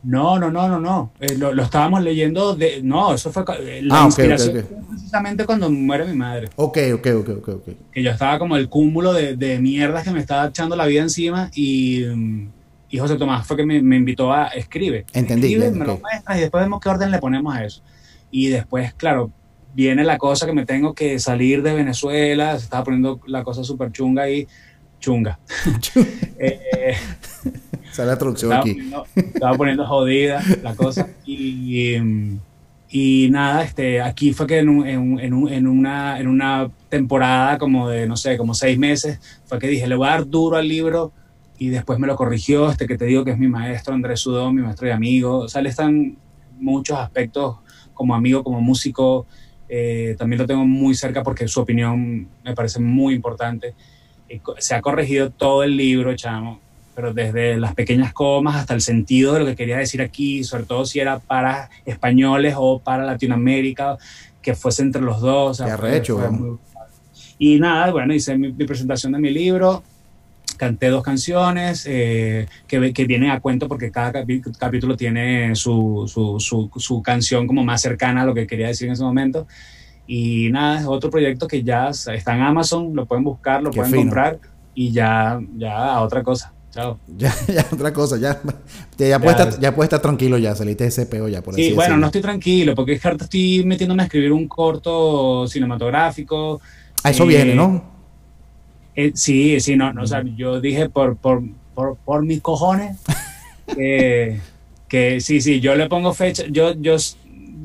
No, 0.03 0.39
no, 0.39 0.51
no, 0.51 0.67
no, 0.67 0.81
no. 0.81 1.11
Eh, 1.21 1.37
lo, 1.37 1.53
lo, 1.53 1.63
estábamos 1.63 2.03
leyendo 2.03 2.57
de... 2.57 2.81
No, 2.83 3.13
eso 3.13 3.31
fue 3.31 3.45
eh, 3.61 3.83
la 3.83 4.01
ah, 4.01 4.07
inspiración 4.07 4.49
okay, 4.51 4.63
okay, 4.63 4.77
okay. 4.79 4.89
precisamente 4.89 5.45
cuando 5.45 5.71
muere 5.71 6.07
mi 6.07 6.17
madre. 6.17 6.49
Ok, 6.57 6.79
ok, 6.95 7.07
ok, 7.19 7.29
ok. 7.29 7.49
okay. 7.49 7.77
Que 7.93 8.03
yo 8.03 8.13
estaba 8.13 8.39
como 8.39 8.57
el 8.57 8.71
cúmulo 8.71 9.13
de, 9.13 9.37
de 9.37 9.59
mierdas 9.59 10.05
que 10.05 10.11
me 10.11 10.21
estaba 10.21 10.47
echando 10.47 10.75
la 10.75 10.87
vida 10.87 11.03
encima 11.03 11.51
y, 11.55 12.03
y 12.89 12.99
José 12.99 13.17
Tomás 13.17 13.47
fue 13.47 13.59
que 13.59 13.67
me, 13.67 13.83
me 13.83 13.97
invitó 13.97 14.33
a 14.33 14.47
escribe. 14.47 15.05
Entendí. 15.13 15.49
Escribe, 15.49 15.71
me 15.71 15.85
lo 15.85 15.99
muestras 15.99 16.39
y 16.39 16.41
después 16.41 16.65
vemos 16.65 16.81
qué 16.81 16.89
orden 16.89 17.11
le 17.11 17.19
ponemos 17.19 17.55
a 17.55 17.63
eso. 17.63 17.83
Y 18.31 18.47
después, 18.49 18.95
claro, 18.95 19.31
viene 19.77 20.05
la 20.05 20.17
cosa 20.17 20.47
que 20.47 20.55
me 20.55 20.65
tengo 20.65 20.95
que 20.95 21.19
salir 21.19 21.63
de 21.63 21.75
Venezuela, 21.75 22.59
se 22.59 22.65
estaba 22.65 22.83
poniendo 22.83 23.21
la 23.27 23.45
cosa 23.45 23.63
súper 23.63 23.93
chunga 23.93 24.23
ahí, 24.23 24.49
chunga. 24.99 25.39
eh, 26.39 26.97
Sale 27.93 28.09
la 28.09 28.17
traducción 28.17 28.53
estaba 28.53 28.63
aquí. 28.63 28.73
Poniendo, 28.73 29.07
estaba 29.15 29.57
poniendo 29.57 29.87
jodida 29.87 30.43
la 30.63 30.75
cosa 30.75 31.09
y, 31.27 31.93
y, 31.95 32.39
y 32.89 33.31
nada, 33.31 33.65
este, 33.65 34.01
aquí 34.01 34.33
fue 34.33 34.47
que 34.47 34.61
en, 34.61 34.71
un, 34.71 34.89
en, 34.89 35.21
en, 35.21 35.49
en, 35.49 35.67
una, 35.67 36.19
en 36.21 36.29
una 36.29 36.71
temporada 36.89 37.59
como 37.59 37.91
de, 37.91 38.07
no 38.07 38.17
sé, 38.17 38.39
como 38.39 38.55
seis 38.55 38.79
meses, 38.79 39.21
fue 39.45 39.59
que 39.59 39.69
dije, 39.69 39.87
le 39.87 39.95
voy 39.95 40.09
a 40.09 40.13
dar 40.13 40.27
duro 40.27 40.57
al 40.57 40.67
libro 40.67 41.13
y 41.59 41.69
después 41.69 41.99
me 41.99 42.07
lo 42.07 42.17
corrigió, 42.17 42.71
este 42.71 42.87
que 42.87 42.97
te 42.97 43.05
digo 43.05 43.27
que 43.27 43.33
es 43.33 43.39
mi 43.39 43.49
maestro, 43.49 43.93
Andrés 43.93 44.21
Sudón, 44.21 44.55
mi 44.55 44.63
maestro 44.63 44.89
y 44.89 44.93
amigo, 44.93 45.41
o 45.41 45.49
sea, 45.49 45.61
le 45.61 45.69
están 45.69 46.17
muchos 46.59 46.99
aspectos 46.99 47.57
como 47.93 48.15
amigo, 48.15 48.43
como 48.43 48.63
músico, 48.63 49.27
eh, 49.69 50.15
también 50.19 50.41
lo 50.41 50.47
tengo 50.47 50.65
muy 50.65 50.95
cerca 50.95 51.23
porque 51.23 51.49
su 51.49 51.61
opinión 51.61 52.29
me 52.45 52.55
parece 52.55 52.81
muy 52.81 53.15
importante. 53.15 53.75
Se 54.59 54.75
ha 54.75 54.81
corregido 54.81 55.31
todo 55.31 55.63
el 55.63 55.77
libro, 55.77 56.15
chamo, 56.15 56.61
pero 56.95 57.13
desde 57.13 57.59
las 57.59 57.75
pequeñas 57.75 58.13
comas 58.13 58.57
hasta 58.57 58.75
el 58.75 58.81
sentido 58.81 59.35
de 59.35 59.41
lo 59.41 59.47
que 59.47 59.57
quería 59.57 59.79
decir 59.79 60.03
aquí, 60.03 60.43
sobre 60.45 60.65
todo 60.65 60.85
si 60.87 60.99
era 60.99 61.19
para 61.19 61.71
españoles 61.85 62.55
o 62.57 62.79
para 62.79 63.05
Latinoamérica, 63.05 63.99
que 64.43 64.55
fuese 64.55 64.83
entre 64.83 65.03
los 65.03 65.21
dos. 65.21 65.61
O 65.61 65.65
sea, 65.67 65.77
fue, 65.77 66.03
fue 66.03 66.31
muy... 66.31 66.59
Y 67.39 67.59
nada, 67.59 67.91
bueno, 67.93 68.15
hice 68.15 68.37
mi, 68.39 68.53
mi, 68.53 68.65
presentación 68.65 69.13
de 69.13 69.19
mi 69.19 69.31
libro, 69.31 69.83
canté 70.57 70.89
dos 70.89 71.03
canciones 71.03 71.85
eh, 71.89 72.47
que, 72.67 72.93
que, 72.93 73.05
vienen 73.05 73.31
a 73.31 73.41
cuento 73.41 73.69
porque 73.69 73.91
cada 73.91 74.25
capítulo 74.59 74.97
tiene 74.97 75.55
su, 75.55 76.05
su, 76.07 76.41
su, 76.41 76.71
su, 76.77 77.03
canción 77.03 77.47
como 77.47 77.65
más 77.65 77.81
cercana 77.83 78.23
a 78.23 78.27
lo 78.27 78.35
que 78.35 78.47
quería 78.47 78.69
decir 78.69 78.87
en 78.89 78.95
ese 78.95 79.03
momento. 79.03 79.47
Y 80.07 80.51
nada, 80.51 80.81
es 80.81 80.87
otro 80.87 81.11
proyecto 81.11 81.49
que 81.49 81.63
ya 81.63 81.89
está 81.91 82.35
en 82.35 82.43
Amazon, 82.43 82.95
lo 82.95 83.07
pueden 83.07 83.25
buscar, 83.25 83.63
lo 83.63 83.71
Qué 83.71 83.77
pueden 83.77 83.93
fino. 83.93 84.03
comprar 84.05 84.39
y 84.75 84.93
ya, 84.93 85.41
ya 85.57 85.95
a 85.95 86.03
otra 86.03 86.23
cosa. 86.23 86.53
Chao. 86.71 86.99
Ya, 87.17 87.35
ya 87.49 87.67
otra 87.73 87.93
cosa, 87.93 88.19
ya, 88.19 88.41
ya, 88.99 89.09
ya, 89.09 89.19
puedes 89.19 89.41
estar, 89.41 89.61
ya 89.61 89.75
puedes 89.75 89.87
estar 89.87 90.01
tranquilo 90.01 90.37
ya, 90.37 90.55
saliste 90.55 90.85
de 90.85 90.89
ese 90.89 91.07
peo 91.07 91.27
ya, 91.29 91.43
por 91.43 91.55
Sí, 91.55 91.69
bueno, 91.69 91.81
decirlo. 91.81 91.97
no 91.97 92.07
estoy 92.07 92.21
tranquilo 92.21 92.75
porque 92.75 92.93
es 92.93 93.01
que 93.01 93.09
ahorita 93.09 93.25
estoy 93.25 93.65
metiéndome 93.65 94.03
a 94.03 94.07
escribir 94.07 94.33
un 94.33 94.47
corto 94.47 95.47
cinematográfico. 95.49 96.61
A 97.03 97.11
eso 97.11 97.25
eh, 97.25 97.29
viene, 97.29 97.55
¿no? 97.55 97.96
Eh, 98.97 99.13
sí, 99.15 99.61
sí, 99.61 99.77
no, 99.77 99.93
no, 99.93 100.03
o 100.03 100.07
sea, 100.07 100.25
yo 100.37 100.61
dije 100.61 100.89
por, 100.89 101.19
por, 101.19 101.43
por, 101.75 101.99
por 101.99 102.25
mis 102.25 102.41
cojones 102.41 102.97
que, 103.75 104.41
que 104.89 105.21
sí, 105.21 105.43
sí, 105.43 105.61
yo 105.61 105.75
le 105.75 105.87
pongo 105.89 106.15
fecha, 106.15 106.45
yo, 106.51 106.73
yo, 106.73 106.97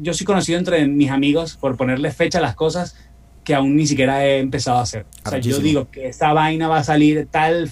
yo 0.02 0.14
soy 0.14 0.26
conocido 0.26 0.60
entre 0.60 0.86
mis 0.88 1.10
amigos 1.10 1.56
por 1.56 1.78
ponerle 1.78 2.12
fecha 2.12 2.40
a 2.40 2.42
las 2.42 2.56
cosas 2.56 2.98
que 3.46 3.56
aún 3.56 3.78
ni 3.78 3.88
siquiera 3.88 4.26
he 4.26 4.40
empezado 4.40 4.78
a 4.78 4.82
hacer. 4.82 5.06
O 5.26 5.30
sea, 5.30 5.40
yo 5.40 5.60
digo 5.60 5.90
que 5.90 6.08
esta 6.08 6.34
vaina 6.34 6.68
va 6.68 6.80
a 6.80 6.84
salir 6.84 7.28
tal, 7.32 7.72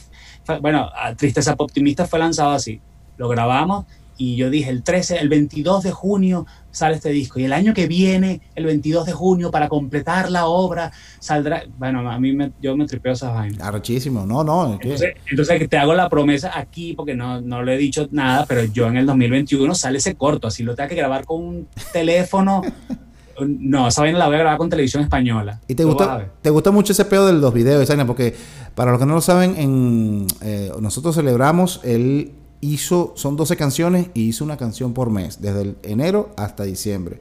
bueno, 0.61 0.89
Tristeza 1.17 1.53
Optimista 1.57 2.07
fue 2.07 2.17
lanzado 2.17 2.51
así, 2.51 2.79
lo 3.17 3.27
grabamos 3.27 3.85
y 4.17 4.35
yo 4.35 4.49
dije 4.49 4.69
el 4.69 4.83
13, 4.83 5.17
el 5.17 5.29
22 5.29 5.83
de 5.83 5.91
junio 5.91 6.45
sale 6.71 6.95
este 6.95 7.09
disco 7.09 7.39
y 7.39 7.45
el 7.45 7.53
año 7.53 7.73
que 7.73 7.87
viene, 7.87 8.41
el 8.55 8.65
22 8.65 9.05
de 9.05 9.11
junio, 9.11 9.51
para 9.51 9.67
completar 9.67 10.29
la 10.29 10.45
obra, 10.45 10.91
saldrá, 11.19 11.63
bueno, 11.77 12.09
a 12.09 12.19
mí 12.19 12.33
me, 12.33 12.51
yo 12.61 12.75
me 12.75 12.85
tripeo 12.85 13.13
esas 13.13 13.33
vainas. 13.33 13.61
Arrechísimo, 13.61 14.25
no, 14.25 14.43
no. 14.43 14.77
¿qué? 14.79 14.89
Entonces, 14.89 15.15
entonces 15.29 15.69
te 15.69 15.77
hago 15.77 15.93
la 15.93 16.09
promesa 16.09 16.51
aquí, 16.57 16.93
porque 16.93 17.15
no, 17.15 17.41
no 17.41 17.63
le 17.63 17.75
he 17.75 17.77
dicho 17.77 18.07
nada, 18.11 18.45
pero 18.47 18.63
yo 18.63 18.87
en 18.87 18.97
el 18.97 19.05
2021 19.05 19.73
sale 19.75 19.97
ese 19.97 20.15
corto, 20.15 20.47
así 20.47 20.63
lo 20.63 20.75
tengo 20.75 20.89
que 20.89 20.95
grabar 20.95 21.25
con 21.25 21.43
un 21.43 21.67
teléfono. 21.91 22.61
No, 23.41 23.87
esa 23.87 24.01
vaina 24.01 24.17
la 24.17 24.25
voy 24.27 24.35
a 24.35 24.39
grabar 24.39 24.57
con 24.57 24.69
televisión 24.69 25.01
española. 25.01 25.61
¿Y 25.65 25.75
te 25.75 25.85
gusta, 25.85 26.29
te 26.41 26.49
gusta 26.49 26.71
mucho 26.71 26.91
ese 26.91 27.05
pedo 27.05 27.27
de 27.27 27.31
los 27.31 27.53
videos, 27.53 27.81
esa 27.81 27.93
vaina? 27.93 28.05
Porque 28.05 28.35
para 28.75 28.91
los 28.91 28.99
que 28.99 29.05
no 29.05 29.13
lo 29.13 29.21
saben, 29.21 29.55
en, 29.57 30.27
eh, 30.41 30.71
nosotros 30.81 31.15
celebramos 31.15 31.79
el 31.85 32.33
hizo, 32.61 33.13
son 33.15 33.35
12 33.35 33.55
canciones 33.55 34.07
y 34.13 34.23
hizo 34.23 34.43
una 34.43 34.57
canción 34.57 34.93
por 34.93 35.09
mes, 35.09 35.41
desde 35.41 35.61
el 35.61 35.75
enero 35.83 36.31
hasta 36.37 36.63
diciembre. 36.63 37.19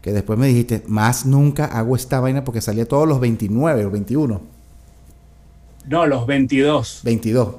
Que 0.00 0.12
después 0.12 0.38
me 0.38 0.46
dijiste, 0.46 0.82
más 0.86 1.24
nunca 1.24 1.64
hago 1.64 1.96
esta 1.96 2.20
vaina 2.20 2.44
porque 2.44 2.60
salía 2.60 2.86
todos 2.86 3.08
los 3.08 3.20
29 3.20 3.86
o 3.86 3.90
21. 3.90 4.40
No, 5.86 6.06
los 6.06 6.26
22. 6.26 7.00
22. 7.04 7.54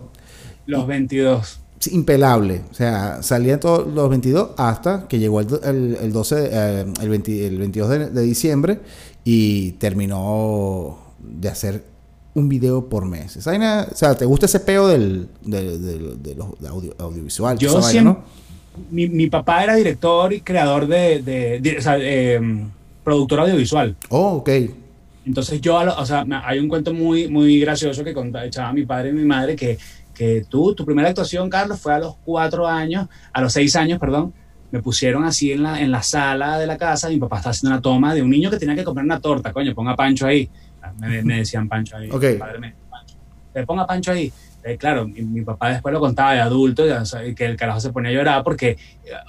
Los 0.68 0.84
y, 0.84 0.88
22. 0.88 1.60
Impelable. 1.92 2.62
O 2.72 2.74
sea, 2.74 3.22
salían 3.22 3.60
todos 3.60 3.88
los 3.88 4.10
22 4.10 4.52
hasta 4.58 5.08
que 5.08 5.20
llegó 5.20 5.40
el, 5.40 5.48
el, 5.64 5.98
el 6.02 6.14
12, 6.14 6.50
eh, 6.52 6.86
el, 7.02 7.10
20, 7.10 7.48
el 7.48 7.58
22 7.60 7.90
de, 7.90 8.10
de 8.10 8.22
diciembre 8.22 8.80
y 9.24 9.74
terminó 9.74 11.00
de 11.20 11.50
hacer 11.50 11.95
un 12.36 12.48
video 12.50 12.88
por 12.88 13.06
mes. 13.06 13.38
Esa 13.38 13.50
vaina, 13.50 13.88
o 13.92 13.96
sea, 13.96 14.16
¿te 14.16 14.26
gusta 14.26 14.46
ese 14.46 14.60
peo 14.60 14.88
del, 14.88 15.28
de, 15.42 15.80
de, 15.80 16.16
de 16.18 16.36
los 16.36 16.60
de 16.60 16.68
audio, 16.68 16.94
audiovisual? 17.00 17.58
Yo 17.58 17.74
vaina, 17.74 17.90
siempre, 17.90 18.14
¿no? 18.14 18.24
mi, 18.92 19.08
mi, 19.08 19.28
papá 19.28 19.64
era 19.64 19.76
director 19.76 20.32
y 20.34 20.42
creador 20.42 20.86
de, 20.86 21.22
de 21.22 21.78
o 21.78 21.82
sea, 21.82 21.98
eh, 22.00 22.40
productor 23.04 23.40
audiovisual. 23.40 23.96
Oh, 24.10 24.34
ok. 24.38 24.50
Entonces 25.26 25.60
yo, 25.62 25.78
o 25.78 26.06
sea, 26.06 26.26
hay 26.44 26.60
un 26.60 26.68
cuento 26.68 26.94
muy, 26.94 27.28
muy 27.28 27.60
gracioso 27.60 28.04
que 28.04 28.14
contaba, 28.14 28.46
echaba 28.46 28.72
mi 28.74 28.86
padre 28.86 29.10
y 29.10 29.14
mi 29.14 29.26
madre 29.26 29.56
que, 29.56 29.78
que 30.14 30.46
tú, 30.48 30.76
tu 30.76 30.86
primera 30.86 31.10
actuación, 31.10 31.50
Carlos, 31.50 31.80
fue 31.80 31.94
a 31.94 32.00
los 32.00 32.16
cuatro 32.24 32.68
años, 32.68 33.08
a 33.34 33.42
los 33.42 33.54
seis 33.54 33.76
años, 33.76 33.98
perdón, 33.98 34.34
me 34.72 34.82
pusieron 34.82 35.24
así 35.24 35.52
en 35.52 35.64
la, 35.64 35.82
en 35.82 35.90
la 35.90 36.04
sala 36.04 36.60
de 36.60 36.68
la 36.68 36.78
casa, 36.78 37.10
mi 37.10 37.18
papá 37.18 37.38
estaba 37.38 37.52
haciendo 37.52 37.74
una 37.74 37.82
toma 37.82 38.14
de 38.14 38.22
un 38.22 38.30
niño 38.30 38.52
que 38.52 38.58
tenía 38.58 38.76
que 38.76 38.84
comer 38.84 39.04
una 39.04 39.20
torta, 39.20 39.52
coño, 39.54 39.74
ponga 39.74 39.96
Pancho 39.96 40.28
ahí. 40.28 40.50
Me, 41.00 41.24
me 41.24 41.38
decían 41.38 41.68
Pancho 41.68 41.98
ahí. 41.98 42.10
Ok. 42.12 42.24
Padre, 42.39 42.60
me- 42.60 42.76
Pancho. 42.89 43.16
Le 43.54 43.66
ponga 43.66 43.86
Pancho 43.88 44.12
ahí. 44.12 44.32
Eh, 44.64 44.78
claro, 44.78 45.08
mi, 45.08 45.22
mi 45.22 45.41
papá 45.43 45.70
después 45.70 45.93
lo 45.93 46.00
contaba 46.00 46.34
de 46.34 46.39
adulto, 46.39 46.88
ya, 46.88 47.04
que 47.36 47.46
el 47.46 47.56
carajo 47.56 47.80
se 47.80 47.91
ponía 47.91 48.10
a 48.10 48.14
llorar 48.14 48.43
porque, 48.43 48.78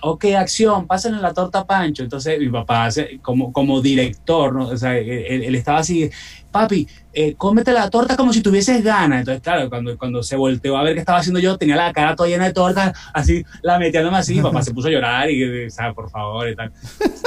ok, 0.02 0.24
acción, 0.38 0.86
pásenle 0.86 1.20
la 1.20 1.34
torta 1.34 1.58
a 1.60 1.66
Pancho. 1.66 2.02
Entonces 2.02 2.38
mi 2.40 2.48
papá, 2.48 2.88
como, 3.20 3.52
como 3.52 3.82
director, 3.82 4.54
¿no? 4.54 4.68
o 4.68 4.76
sea, 4.78 4.96
él, 4.96 5.08
él- 5.10 5.44
él 5.44 5.54
estaba 5.54 5.80
así, 5.80 6.08
papi, 6.50 6.88
eh, 7.18 7.34
cómete 7.36 7.72
la 7.72 7.88
torta 7.90 8.14
como 8.16 8.32
si 8.32 8.42
tuvieses 8.42 8.84
ganas. 8.84 9.20
Entonces, 9.20 9.42
claro, 9.42 9.68
cuando, 9.70 9.96
cuando 9.96 10.22
se 10.22 10.36
volteó 10.36 10.76
a 10.76 10.82
ver 10.82 10.92
qué 10.94 11.00
estaba 11.00 11.18
haciendo 11.18 11.40
yo, 11.40 11.56
tenía 11.56 11.74
la 11.74 11.92
cara 11.92 12.14
toda 12.14 12.28
llena 12.28 12.44
de 12.44 12.52
torta, 12.52 12.92
así, 13.14 13.42
la 13.62 13.78
metiéndome 13.78 14.18
así, 14.18 14.34
mi 14.34 14.42
papá 14.42 14.62
se 14.62 14.72
puso 14.74 14.88
a 14.88 14.90
llorar 14.90 15.30
y, 15.30 15.42
eh, 15.42 15.70
¿sabes? 15.70 15.94
Por 15.94 16.10
favor, 16.10 16.48
y 16.48 16.54
tal. 16.54 16.72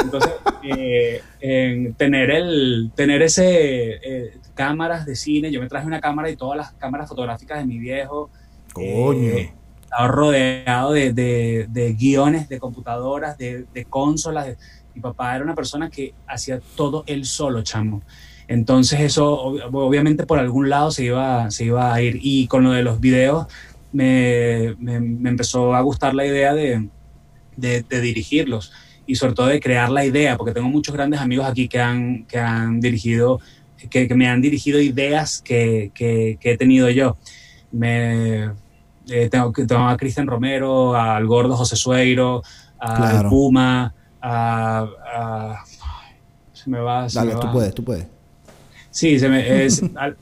Entonces, 0.04 0.32
eh, 0.64 1.22
en 1.42 1.94
tener, 1.96 2.30
el, 2.30 2.92
tener 2.96 3.22
ese 3.24 3.46
eh, 3.48 4.38
cámaras 4.54 5.06
de 5.06 5.16
cine, 5.16 5.52
yo 5.52 5.60
me 5.60 5.68
traje 5.68 5.88
una 5.88 6.00
cámara 6.00 6.30
y 6.30 6.36
todas 6.38 6.56
las 6.58 6.72
cámaras 6.74 7.10
fotográficas 7.10 7.58
de 7.60 7.66
mi 7.66 7.80
viejo. 7.80 8.30
Coño. 8.74 9.30
Eh, 9.32 9.54
estaba 9.82 10.08
rodeado 10.08 10.92
de, 10.94 11.14
de- 11.14 11.66
de 11.68 11.94
guiones, 11.94 12.48
de 12.48 12.60
computadoras, 12.60 13.38
de, 13.40 13.66
de 13.74 13.86
consolas. 13.86 14.56
mi 14.94 15.02
papá 15.02 15.36
era 15.36 15.44
una 15.44 15.56
persona 15.56 15.90
que 15.90 16.14
hacía 16.28 16.60
todo 16.76 17.04
él 17.08 17.26
solo, 17.26 17.64
chamo. 17.64 18.04
Entonces 18.50 19.00
eso 19.02 19.54
ob- 19.54 19.70
obviamente 19.72 20.26
por 20.26 20.39
algún 20.39 20.70
lado 20.70 20.89
se 20.89 21.06
iba, 21.06 21.52
se 21.52 21.66
iba 21.66 21.93
a 21.93 22.02
ir. 22.02 22.18
Y 22.22 22.47
con 22.47 22.64
lo 22.64 22.72
de 22.72 22.82
los 22.82 23.00
videos 23.00 23.45
me, 23.93 24.76
me- 24.80 25.00
me 25.00 25.30
empezó 25.30 25.76
a 25.76 25.82
gustar 25.82 26.16
la 26.16 26.26
idea 26.26 26.56
de, 26.56 26.89
de- 27.56 27.84
de 27.84 28.02
dirigirlos 28.02 28.72
y 29.06 29.16
sobre 29.16 29.34
todo 29.34 29.47
de 29.47 29.60
crear 29.60 29.89
la 29.91 30.04
idea, 30.04 30.36
porque 30.36 30.52
tengo 30.54 30.68
muchos 30.68 30.95
grandes 30.95 31.20
amigos 31.20 31.45
aquí 31.45 31.68
que 31.68 31.80
han, 31.80 32.26
que 32.26 32.39
han 32.39 32.80
dirigido, 32.80 33.39
que, 33.89 34.08
que 34.08 34.16
me 34.16 34.28
han 34.28 34.41
dirigido 34.41 34.82
ideas 34.82 35.41
que, 35.43 35.91
que- 35.93 36.38
que 36.41 36.52
he 36.54 36.58
tenido 36.58 36.89
yo. 36.89 37.18
Me, 37.72 38.45
eh, 39.10 39.30
tengo, 39.30 39.54
que- 39.54 39.66
tengo 39.68 39.88
a 39.88 39.95
Cristian 39.95 40.26
Romero, 40.26 40.95
al 40.95 41.26
gordo 41.28 41.56
José 41.56 41.76
Sueiro, 41.76 42.41
Claro. 42.80 43.30
Puma, 43.30 43.93
a, 44.22 44.88
a- 45.14 45.64
se 46.54 46.70
me 46.70 46.80
va, 46.80 47.08
se 47.10 47.20
Dale, 47.20 47.34
me 47.36 47.39
tú 47.39 47.47
va. 47.47 47.54
puedes, 47.54 47.76
tú 47.76 47.84
puedes. 47.84 48.08
Sí, 49.00 49.18
se 49.18 49.30
me, 49.30 49.64
es 49.66 49.82
al- 49.95 50.18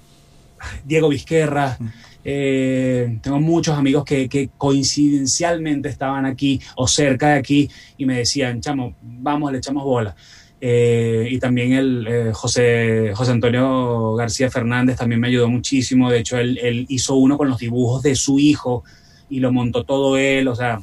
Diego 0.85 1.09
Vizquerra. 1.09 1.77
eh, 2.23 3.17
tengo 3.23 3.39
muchos 3.39 3.75
amigos 3.75 4.03
que, 4.05 4.29
que 4.29 4.49
coincidencialmente 4.55 5.89
estaban 5.89 6.27
aquí 6.27 6.61
o 6.75 6.87
cerca 6.87 7.29
de 7.29 7.39
aquí 7.39 7.69
y 7.97 8.05
me 8.05 8.19
decían, 8.19 8.61
chamo, 8.61 8.93
vamos, 9.01 9.51
le 9.51 9.57
echamos 9.57 9.83
bola. 9.83 10.15
Eh, 10.61 11.27
y 11.31 11.39
también 11.39 11.73
el 11.73 12.07
eh, 12.07 12.31
José, 12.33 13.13
José 13.15 13.31
Antonio 13.31 14.13
García 14.13 14.51
Fernández 14.51 14.97
también 14.97 15.21
me 15.21 15.27
ayudó 15.27 15.49
muchísimo. 15.49 16.11
De 16.11 16.19
hecho, 16.19 16.37
él, 16.37 16.59
él 16.61 16.85
hizo 16.87 17.15
uno 17.15 17.35
con 17.35 17.49
los 17.49 17.57
dibujos 17.57 18.03
de 18.03 18.15
su 18.15 18.37
hijo 18.37 18.83
y 19.27 19.39
lo 19.39 19.51
montó 19.51 19.85
todo 19.85 20.17
él. 20.17 20.47
O 20.49 20.55
sea, 20.55 20.79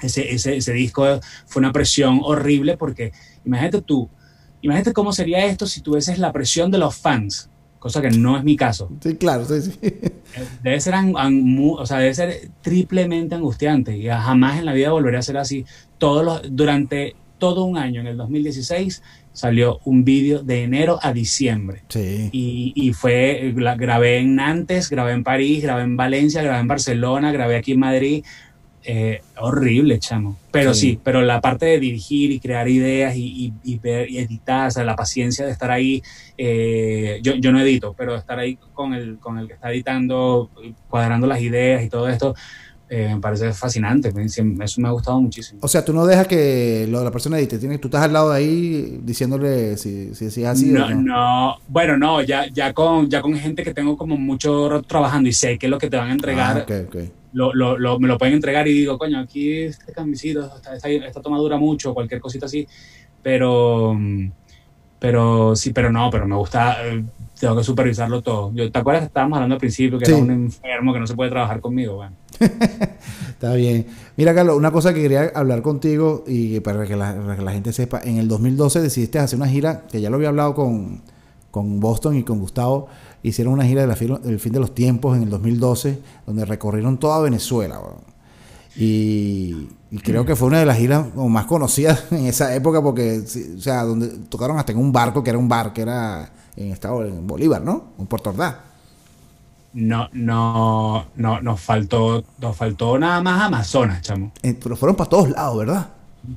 ese, 0.00 0.32
ese, 0.32 0.56
ese 0.56 0.72
disco 0.72 1.20
fue 1.46 1.60
una 1.60 1.72
presión 1.72 2.20
horrible 2.22 2.78
porque 2.78 3.12
imagínate 3.44 3.82
tú, 3.82 4.08
imagínate 4.62 4.92
cómo 4.92 5.12
sería 5.12 5.44
esto 5.46 5.66
si 5.66 5.80
tuvieses 5.80 6.18
la 6.18 6.32
presión 6.32 6.70
de 6.70 6.78
los 6.78 6.96
fans, 6.96 7.48
cosa 7.78 8.00
que 8.02 8.10
no 8.10 8.36
es 8.36 8.44
mi 8.44 8.56
caso. 8.56 8.90
Sí, 9.02 9.14
claro, 9.16 9.44
sí, 9.44 9.60
sí. 9.62 9.78
Debe 10.62 10.80
ser, 10.80 10.94
o 10.94 11.86
sea, 11.86 11.98
debe 11.98 12.14
ser 12.14 12.50
triplemente 12.60 13.34
angustiante 13.34 13.96
y 13.96 14.06
jamás 14.08 14.58
en 14.58 14.66
la 14.66 14.72
vida 14.72 14.90
volveré 14.90 15.16
a 15.18 15.22
ser 15.22 15.36
así. 15.38 15.64
Todos 15.98 16.24
los, 16.24 16.42
durante 16.54 17.14
todo 17.38 17.64
un 17.64 17.78
año, 17.78 18.00
en 18.00 18.08
el 18.08 18.16
2016, 18.16 19.02
salió 19.32 19.78
un 19.84 20.04
vídeo 20.04 20.42
de 20.42 20.64
enero 20.64 20.98
a 21.00 21.12
diciembre. 21.12 21.82
Sí. 21.88 22.28
Y, 22.32 22.72
y 22.74 22.92
fue, 22.92 23.54
la- 23.56 23.76
grabé 23.76 24.18
en 24.18 24.34
Nantes, 24.34 24.90
grabé 24.90 25.12
en 25.12 25.22
París, 25.22 25.62
grabé 25.62 25.82
en 25.84 25.96
Valencia, 25.96 26.42
grabé 26.42 26.58
en 26.60 26.66
Barcelona, 26.68 27.30
grabé 27.30 27.56
aquí 27.56 27.72
en 27.72 27.78
Madrid. 27.80 28.24
Eh, 28.84 29.20
horrible, 29.38 29.98
chamo. 29.98 30.38
Pero 30.50 30.72
Sí. 30.72 30.92
sí. 30.92 31.00
pero 31.02 31.20
la 31.20 31.40
parte 31.40 31.66
de 31.66 31.78
dirigir 31.80 32.30
y 32.30 32.40
crear 32.40 32.68
ideas 32.68 33.16
y, 33.16 33.46
y- 33.46 33.52
y 33.74 33.78
ver 33.78 34.08
y 34.10 34.18
editar, 34.18 34.68
o 34.68 34.70
sea, 34.70 34.84
la 34.84 34.96
paciencia 34.96 35.44
de 35.44 35.52
estar 35.52 35.70
ahí, 35.70 36.02
eh, 36.38 37.18
yo, 37.22 37.34
yo 37.34 37.52
no 37.52 37.60
edito, 37.60 37.94
pero 37.96 38.14
estar 38.16 38.38
ahí 38.38 38.56
con 38.72 38.94
el, 38.94 39.18
con 39.18 39.38
el 39.38 39.46
que 39.48 39.54
está 39.54 39.70
editando, 39.72 40.50
cuadrando 40.88 41.26
las 41.26 41.40
ideas 41.42 41.82
y 41.84 41.88
todo 41.88 42.08
esto, 42.08 42.34
eh, 42.90 43.10
me 43.14 43.20
parece 43.20 43.52
fascinante. 43.52 44.10
Eso 44.24 44.42
me 44.80 44.88
ha 44.88 44.92
gustado 44.92 45.20
muchísimo. 45.20 45.58
O 45.62 45.68
sea, 45.68 45.84
tú 45.84 45.92
no 45.92 46.06
dejas 46.06 46.26
que 46.26 46.86
lo- 46.88 47.04
la 47.04 47.10
persona 47.10 47.38
edite. 47.38 47.58
Tienes, 47.58 47.80
tú 47.82 47.88
estás 47.88 48.02
al 48.04 48.14
lado 48.14 48.30
de 48.30 48.38
ahí 48.38 49.00
diciéndole 49.02 49.76
si, 49.76 50.14
si, 50.14 50.30
si 50.30 50.42
es 50.42 50.48
así 50.48 50.66
no, 50.66 50.86
o 50.86 50.90
no. 50.90 51.02
no, 51.02 51.56
bueno, 51.68 51.98
no, 51.98 52.22
ya, 52.22 52.46
ya, 52.50 52.72
con, 52.72 53.10
ya 53.10 53.20
con 53.20 53.34
gente 53.34 53.62
que 53.64 53.74
tengo 53.74 53.98
como 53.98 54.16
mucho 54.16 54.70
rato 54.70 54.84
trabajando 54.84 55.28
y 55.28 55.34
sé 55.34 55.58
que 55.58 55.66
es 55.66 55.70
lo 55.70 55.76
que 55.78 55.90
te 55.90 55.98
van 55.98 56.08
a 56.08 56.12
entregar, 56.12 56.64
Ah. 56.66 56.66
Lo, 57.38 57.54
lo, 57.54 57.78
lo- 57.78 57.98
me 58.00 58.08
lo 58.08 58.18
pueden 58.18 58.34
entregar 58.34 58.66
y 58.68 58.72
digo, 58.72 58.98
coño, 58.98 59.18
aquí 59.20 59.52
este 59.62 59.92
cambicito, 59.92 60.44
esta, 60.56 60.74
esta, 60.74 60.88
esta 60.90 61.22
toma 61.22 61.38
dura 61.38 61.56
mucho, 61.56 61.94
cualquier 61.94 62.20
cosita 62.20 62.46
así, 62.46 62.66
pero, 63.22 63.96
pero 64.98 65.54
sí, 65.54 65.72
pero 65.72 65.92
no, 65.92 66.10
pero 66.10 66.26
me 66.26 66.34
gusta, 66.36 66.84
eh, 66.86 67.04
tengo 67.38 67.56
que 67.56 67.62
supervisarlo 67.64 68.20
todo. 68.20 68.50
Yo, 68.52 68.70
¿Te 68.70 68.78
acuerdas 68.78 69.02
que 69.02 69.06
estábamos 69.06 69.36
hablando 69.36 69.54
al 69.54 69.60
principio 69.60 69.98
que 69.98 70.06
Sí. 70.06 70.12
era 70.12 70.20
un 70.20 70.30
enfermo 70.30 70.92
que 70.92 71.00
no 71.00 71.06
se 71.06 71.14
puede 71.14 71.30
trabajar 71.30 71.60
conmigo? 71.60 71.96
Bueno, 71.96 72.12
Está 73.28 73.54
bien. 73.54 73.86
Mira, 74.16 74.34
Carlos, 74.34 74.56
una 74.56 74.72
cosa 74.72 74.92
que 74.92 75.00
quería 75.02 75.30
hablar 75.34 75.62
contigo 75.62 76.24
y 76.26 76.58
para 76.60 76.84
que 76.86 76.96
la, 76.96 77.14
para 77.14 77.36
que 77.36 77.42
la 77.42 77.52
gente 77.52 77.72
sepa, 77.72 78.00
en 78.02 78.18
el 78.18 78.26
2012 78.26 78.80
decidiste 78.80 79.20
hacer 79.20 79.38
una 79.38 79.48
gira, 79.48 79.82
que 79.90 80.00
ya 80.00 80.10
lo 80.10 80.16
había 80.16 80.28
hablado 80.30 80.54
con, 80.54 81.00
con 81.52 81.78
Boston 81.78 82.16
y 82.16 82.24
con 82.24 82.40
Gustavo, 82.40 82.88
hicieron 83.22 83.54
una 83.54 83.64
gira 83.64 83.80
de 83.82 83.86
la 83.86 83.96
fin- 83.96 84.20
del 84.22 84.38
fin 84.40 84.52
de 84.52 84.60
los 84.60 84.74
tiempos 84.74 85.16
en 85.16 85.24
el 85.24 85.30
2012, 85.30 86.00
donde 86.26 86.44
recorrieron 86.44 86.98
toda 86.98 87.20
Venezuela. 87.20 87.80
Y, 88.76 89.68
y 89.90 89.98
creo 90.02 90.24
que 90.24 90.36
fue 90.36 90.48
una 90.48 90.60
de 90.60 90.66
las 90.66 90.78
giras 90.78 91.14
más 91.16 91.46
conocidas 91.46 92.04
en 92.12 92.26
esa 92.26 92.54
época, 92.54 92.82
porque, 92.82 93.22
o 93.56 93.60
sea, 93.60 93.82
donde 93.82 94.08
tocaron 94.28 94.58
hasta 94.58 94.72
en 94.72 94.78
un 94.78 94.92
barco, 94.92 95.22
que 95.24 95.30
era 95.30 95.38
un 95.38 95.48
bar 95.48 95.72
que 95.72 95.82
era 95.82 96.30
en 96.56 96.70
estado 96.72 97.04
en 97.04 97.26
Bolívar, 97.26 97.62
¿no? 97.62 97.84
En 97.98 98.06
Puerto 98.06 98.30
Ordaz. 98.30 98.56
no, 99.72 100.08
no, 100.12 101.06
no, 101.16 101.40
nos 101.40 101.60
faltó, 101.60 102.24
nos 102.40 102.56
faltó 102.56 102.98
nada 102.98 103.20
más 103.20 103.42
Amazonas, 103.42 104.02
chamo. 104.02 104.32
Eh, 104.42 104.54
Pero 104.60 104.76
fueron 104.76 104.96
para 104.96 105.10
todos 105.10 105.30
lados, 105.30 105.58
¿verdad? 105.58 105.88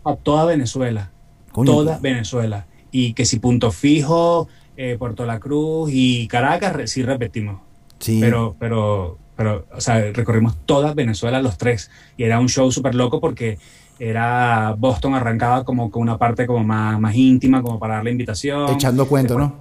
A 0.03 0.15
toda 0.15 0.45
Venezuela. 0.45 1.09
Coño, 1.51 1.71
toda 1.71 1.91
pues. 1.93 2.01
Venezuela. 2.01 2.65
Y 2.91 3.13
que 3.13 3.25
si 3.25 3.39
Punto 3.39 3.71
Fijo, 3.71 4.47
eh, 4.77 4.95
Puerto 4.97 5.25
La 5.25 5.39
Cruz 5.39 5.89
y 5.93 6.27
Caracas, 6.27 6.89
sí 6.89 7.03
repetimos. 7.03 7.61
Sí. 7.99 8.19
Pero, 8.19 8.55
pero, 8.59 9.17
pero, 9.35 9.65
o 9.71 9.81
sea, 9.81 10.11
recorrimos 10.11 10.57
toda 10.65 10.93
Venezuela 10.93 11.41
los 11.41 11.57
tres. 11.57 11.91
Y 12.17 12.23
era 12.23 12.39
un 12.39 12.49
show 12.49 12.71
súper 12.71 12.95
loco 12.95 13.19
porque 13.19 13.57
era 13.99 14.73
Boston 14.77 15.13
arrancaba 15.13 15.63
como 15.63 15.91
con 15.91 16.01
una 16.01 16.17
parte 16.17 16.47
como 16.47 16.63
más, 16.63 16.99
más 16.99 17.15
íntima, 17.15 17.61
como 17.61 17.77
para 17.77 17.95
dar 17.95 18.03
la 18.03 18.09
invitación. 18.09 18.69
Echando 18.71 19.07
cuento, 19.07 19.37
¿no? 19.37 19.55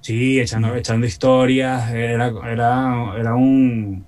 Sí, 0.00 0.38
echando, 0.40 0.74
echando 0.76 1.06
historias. 1.06 1.90
Era, 1.90 2.32
era, 2.46 3.14
era 3.18 3.34
un. 3.34 4.04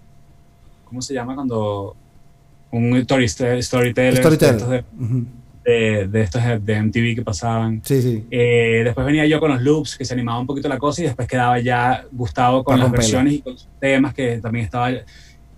¿Cómo 0.85 1.03
se 1.03 1.14
llama 1.14 1.35
cuando.? 1.35 1.97
Un 2.73 2.97
story, 2.99 3.29
storyteller. 3.29 4.18
Storyteller. 4.18 4.66
De. 4.66 4.85
De, 5.65 6.09
de 6.09 6.23
estos 6.23 6.43
de 6.43 6.83
MTV 6.83 7.15
que 7.15 7.23
pasaban. 7.23 7.83
Sí, 7.85 8.01
sí. 8.03 8.27
Eh, 8.31 8.83
después 8.85 9.07
venía 9.07 9.27
yo 9.27 9.41
con 9.41 9.51
los 9.51 9.61
loops, 9.61 9.97
que 9.97 10.05
se 10.05 10.15
animaba 10.15 10.41
un 10.41 10.47
poquito 10.47 10.69
la 10.69 10.79
cosa, 10.79 11.03
y 11.03 11.05
después 11.05 11.29
quedaba 11.29 11.59
ya 11.61 12.05
Gustavo 12.13 12.65
con 12.65 12.75
Para 12.75 12.85
las 12.85 12.93
versiones 12.93 13.35
y 13.35 13.43
con 13.43 13.57
sus 13.57 13.69
temas, 13.79 14.15
que 14.15 14.39
también 14.39 14.65
estaba 14.65 14.91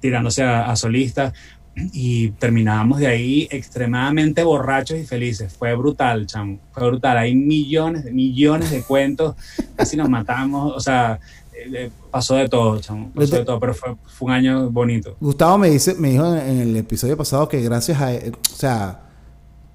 tirándose 0.01 0.43
a, 0.43 0.71
a 0.71 0.77
solista. 0.77 1.33
Y 1.75 2.33
terminábamos 2.33 2.99
de 2.99 3.07
ahí 3.07 3.49
extremadamente 3.51 4.45
borrachos 4.45 4.99
y 4.99 5.07
felices. 5.07 5.55
Fue 5.57 5.75
brutal, 5.75 6.27
chamo. 6.27 6.59
Fue 6.71 6.87
brutal. 6.87 7.17
Hay 7.17 7.35
millones, 7.35 8.05
millones 8.13 8.71
de 8.71 8.83
cuentos. 8.83 9.37
Casi 9.75 9.97
nos 9.97 10.07
matamos. 10.11 10.75
O 10.77 10.81
sea, 10.81 11.19
eh, 11.55 11.71
eh, 11.73 11.91
pasó 12.11 12.35
de 12.35 12.49
todo, 12.49 12.79
chamo. 12.79 13.11
Pasó 13.15 13.37
de 13.37 13.45
todo, 13.47 13.59
pero 13.59 13.73
fue, 13.73 13.95
fue 14.05 14.27
un 14.27 14.33
año 14.33 14.71
bonito. 14.71 15.17
Gustavo 15.19 15.57
me 15.57 15.71
dice, 15.71 15.95
me 15.95 16.11
dijo 16.11 16.35
en, 16.35 16.59
el 16.59 16.77
episodio 16.77 17.17
pasado 17.17 17.49
que 17.49 17.63
gracias 17.63 18.01
a, 18.01 18.11
o 18.11 18.55
sea, 18.55 19.01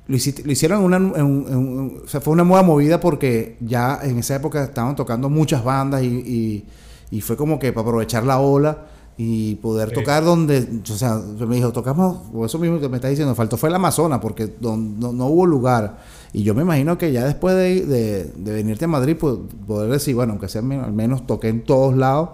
lo, 0.08 0.16
hiciste- 0.16 0.44
lo 0.46 0.52
hicieron 0.52 0.80
en 0.80 0.86
una, 0.86 0.98
en 0.98 1.46
en 1.50 1.98
o 2.04 2.08
sea, 2.08 2.22
fue 2.22 2.34
una 2.34 2.44
nueva 2.44 2.64
movida 2.64 3.00
porque 3.00 3.58
ya 3.62 4.00
en 4.04 4.18
esa 4.20 4.36
época 4.36 4.64
estaban 4.64 4.96
tocando 4.96 5.30
muchas 5.30 5.64
bandas 5.64 6.04
y, 6.04 6.08
y, 6.08 6.66
y 7.12 7.22
fue 7.22 7.36
como 7.38 7.60
que 7.60 7.74
para 7.74 7.88
aprovechar 7.88 8.24
la 8.24 8.40
ola 8.40 8.86
y 9.20 9.56
poder 9.56 9.90
Sí. 9.90 9.96
tocar 9.96 10.24
donde, 10.24 10.68
o 10.84 10.96
sea, 10.96 11.20
me 11.48 11.56
dijo, 11.56 11.72
tocamos, 11.72 12.20
o 12.34 12.46
eso 12.46 12.60
mismo 12.60 12.80
que 12.80 12.88
me 12.88 12.98
está 12.98 13.08
diciendo, 13.08 13.34
faltó 13.34 13.58
fue 13.58 13.70
el 13.70 13.76
Amazonas 13.76 14.20
porque 14.22 14.46
don- 14.60 15.00
no, 15.00 15.12
no 15.12 15.26
hubo 15.26 15.46
lugar. 15.46 15.98
Y 16.34 16.44
yo 16.44 16.54
me 16.54 16.62
imagino 16.62 16.98
que 17.00 17.12
ya 17.12 17.26
después 17.26 17.56
de, 17.56 17.84
de- 17.86 18.24
de 18.26 18.52
venirte 18.54 18.86
a 18.86 18.88
Madrid, 18.88 19.16
pues, 19.20 19.36
poder 19.66 19.90
decir, 19.92 20.14
bueno, 20.14 20.34
aunque 20.34 20.48
sea 20.48 20.62
al 20.62 20.94
menos 20.94 21.26
toqué 21.26 21.48
en 21.50 21.64
todos 21.64 21.96
lados, 21.98 22.30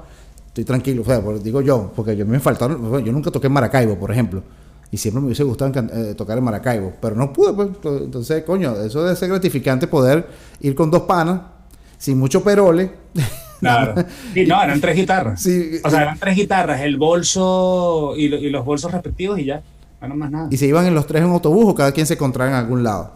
estoy 0.47 0.65
tranquilo. 0.65 1.03
O 1.03 1.05
sea, 1.05 1.21
digo 1.41 1.61
yo, 1.61 1.91
porque 1.95 2.17
yo 2.17 2.26
me 2.26 2.39
faltaron, 2.41 3.03
yo 3.03 3.11
nunca 3.13 3.32
toqué 3.32 3.47
en 3.47 3.53
Maracaibo, 3.53 3.97
por 3.97 4.11
ejemplo. 4.11 4.43
Y 4.94 4.98
siempre 4.98 5.22
me 5.22 5.26
hubiese 5.26 5.41
gustado 5.44 5.72
eh, 5.91 6.14
tocar 6.14 6.38
en 6.38 6.44
Maracaibo, 6.44 6.94
pero 7.02 7.16
no 7.16 7.34
pude, 7.34 7.52
pues. 7.54 7.82
to- 7.82 8.04
Entonces, 8.04 8.44
coño, 8.44 8.76
eso 8.76 9.04
debe 9.04 9.16
ser 9.16 9.28
gratificante 9.30 9.88
poder 9.88 10.28
ir 10.62 10.76
con 10.76 10.91
dos 10.91 11.02
panas, 11.02 11.41
sin 11.98 12.18
mucho 12.20 12.44
perole. 12.44 12.91
Claro. 13.60 13.96
Sí, 14.34 14.46
no, 14.46 14.62
eran 14.62 14.82
tres 14.82 14.94
guitarras. 14.98 15.41
Sí, 15.41 15.80
O 15.86 15.89
sea, 15.89 16.02
eran 16.02 16.20
tres 16.20 16.36
guitarras, 16.36 16.82
el 16.82 16.98
bolso 16.98 18.14
y, 18.18 18.28
lo- 18.28 18.36
y 18.38 18.50
los 18.50 18.66
bolsos 18.66 18.91
respectivos 18.91 19.39
y 19.39 19.46
ya. 19.46 19.62
No 20.02 20.16
más 20.18 20.30
nada. 20.32 20.48
y 20.52 20.58
se 20.58 20.68
iban 20.68 20.86
en 20.86 20.94
los 20.94 21.08
tres 21.08 21.24
en 21.24 21.30
autobús 21.30 21.66
o 21.70 21.74
cada 21.74 21.94
quien 21.94 22.06
se 22.06 22.16
encontraba 22.16 22.52
en 22.52 22.58
algún 22.58 22.84
lado. 22.84 23.14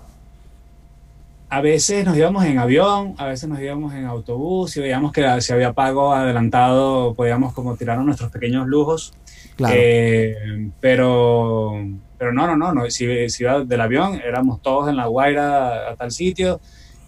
A 1.49 1.59
veces 1.61 2.05
nos 2.05 2.15
íbamos 2.17 2.45
en 2.45 2.59
avión, 2.59 3.13
a 3.17 3.25
veces 3.25 3.47
nos 3.49 3.59
íbamos 3.59 3.93
en 3.93 4.05
autobús, 4.05 4.71
si 4.71 4.79
veíamos 4.79 5.11
que 5.11 5.41
si 5.41 5.51
había 5.51 5.73
pago 5.73 6.13
adelantado, 6.13 7.13
podíamos 7.13 7.53
como 7.53 7.75
tirarnos 7.75 8.05
nuestros 8.05 8.31
pequeños 8.31 8.67
lujos. 8.67 9.13
Claro. 9.57 9.75
Eh, 9.77 10.69
pero, 10.79 11.73
pero 12.17 12.31
no, 12.31 12.45
no, 12.47 12.55
no, 12.55 12.73
no. 12.73 12.89
Si, 12.89 13.29
si 13.29 13.43
iba 13.43 13.63
del 13.63 13.81
avión, 13.81 14.21
éramos 14.23 14.61
todos 14.61 14.87
en 14.87 14.95
La 14.95 15.07
Guaira 15.07 15.89
a 15.89 15.95
tal 15.95 16.11
sitio. 16.11 16.61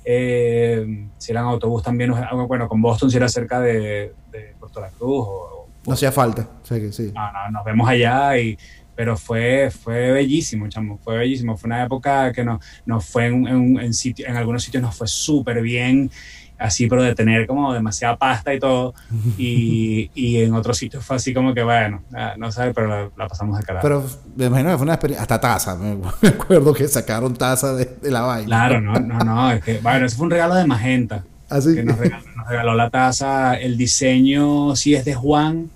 Eh, 0.04 1.08
si 1.18 1.32
era 1.32 1.42
en 1.42 1.48
autobús 1.48 1.84
también, 1.84 2.12
bueno, 2.48 2.68
con 2.68 2.82
Boston 2.82 3.12
si 3.12 3.18
era 3.18 3.30
cerca 3.30 3.60
de, 3.60 4.14
de 4.32 4.56
Puerto 4.60 4.82
La 4.82 4.90
Cruz. 4.90 5.26
O, 5.28 5.68
no 5.86 5.94
hacía 5.94 6.12
falta. 6.12 6.50
O 6.64 6.66
sea 6.66 6.80
que 6.80 6.92
sí. 6.92 7.12
no, 7.14 7.32
no, 7.32 7.52
nos 7.52 7.64
vemos 7.64 7.88
allá 7.88 8.38
y 8.38 8.58
pero 8.96 9.16
fue 9.16 9.72
fue 9.72 10.12
bellísimo 10.12 10.68
chamo 10.68 10.98
fue 11.02 11.20
bellísimo 11.20 11.56
fue 11.56 11.70
una 11.70 11.86
época 11.86 12.34
que 12.34 12.44
nos, 12.44 12.60
nos 12.86 13.06
fue 13.06 13.28
en, 13.28 13.48
en, 13.48 13.80
en, 13.80 13.94
sitio, 13.94 14.28
en 14.28 14.36
algunos 14.36 14.62
sitios 14.62 14.84
nos 14.84 14.94
fue 14.94 15.08
súper 15.08 15.62
bien 15.62 16.12
así 16.60 16.88
pero 16.88 17.02
de 17.02 17.16
tener 17.16 17.48
como 17.48 17.74
demasiada 17.74 18.18
pasta 18.18 18.54
y 18.54 18.60
todo 18.60 18.94
y, 19.38 20.12
y 20.14 20.44
en 20.44 20.54
otros 20.54 20.78
sitios 20.78 21.04
fue 21.06 21.16
así 21.16 21.34
como 21.34 21.54
que 21.54 21.64
bueno 21.64 22.04
ah, 22.14 22.34
no 22.38 22.52
sabes 22.52 22.74
pero 22.76 22.88
la, 22.88 23.10
la 23.18 23.28
pasamos 23.28 23.58
de 23.58 23.64
carajo 23.64 23.82
Pero 23.84 24.06
me 24.36 24.46
imagino 24.48 24.70
que 24.72 24.78
fue 24.78 24.84
una 24.84 24.94
experiencia. 24.94 25.22
Hasta 25.24 25.40
taza. 25.40 25.76
Me 25.76 25.96
me 25.96 26.28
acuerdo 26.30 26.74
que 26.74 26.88
sacaron 26.88 27.34
taza 27.36 27.74
de, 27.76 27.86
de 28.02 28.12
la 28.12 28.22
vaina. 28.22 28.46
claro 28.48 28.82
no 28.82 29.00
no 29.00 29.20
no 29.20 29.52
es 29.52 29.64
que 29.64 29.78
bueno 29.80 30.06
eso 30.06 30.18
fue 30.18 30.26
un 30.26 30.32
regalo 30.32 30.56
de 30.56 30.66
Magenta 30.68 31.24
Así 31.50 31.74
que 31.74 31.84
nos 31.84 31.98
regaló, 31.98 32.24
nos 32.36 32.48
regaló 32.48 32.76
la 32.76 32.90
taza 32.92 33.56
el 33.56 33.76
diseño 33.78 34.76
sí 34.76 34.94
es 34.96 35.04
de 35.06 35.16
Juan 35.16 35.70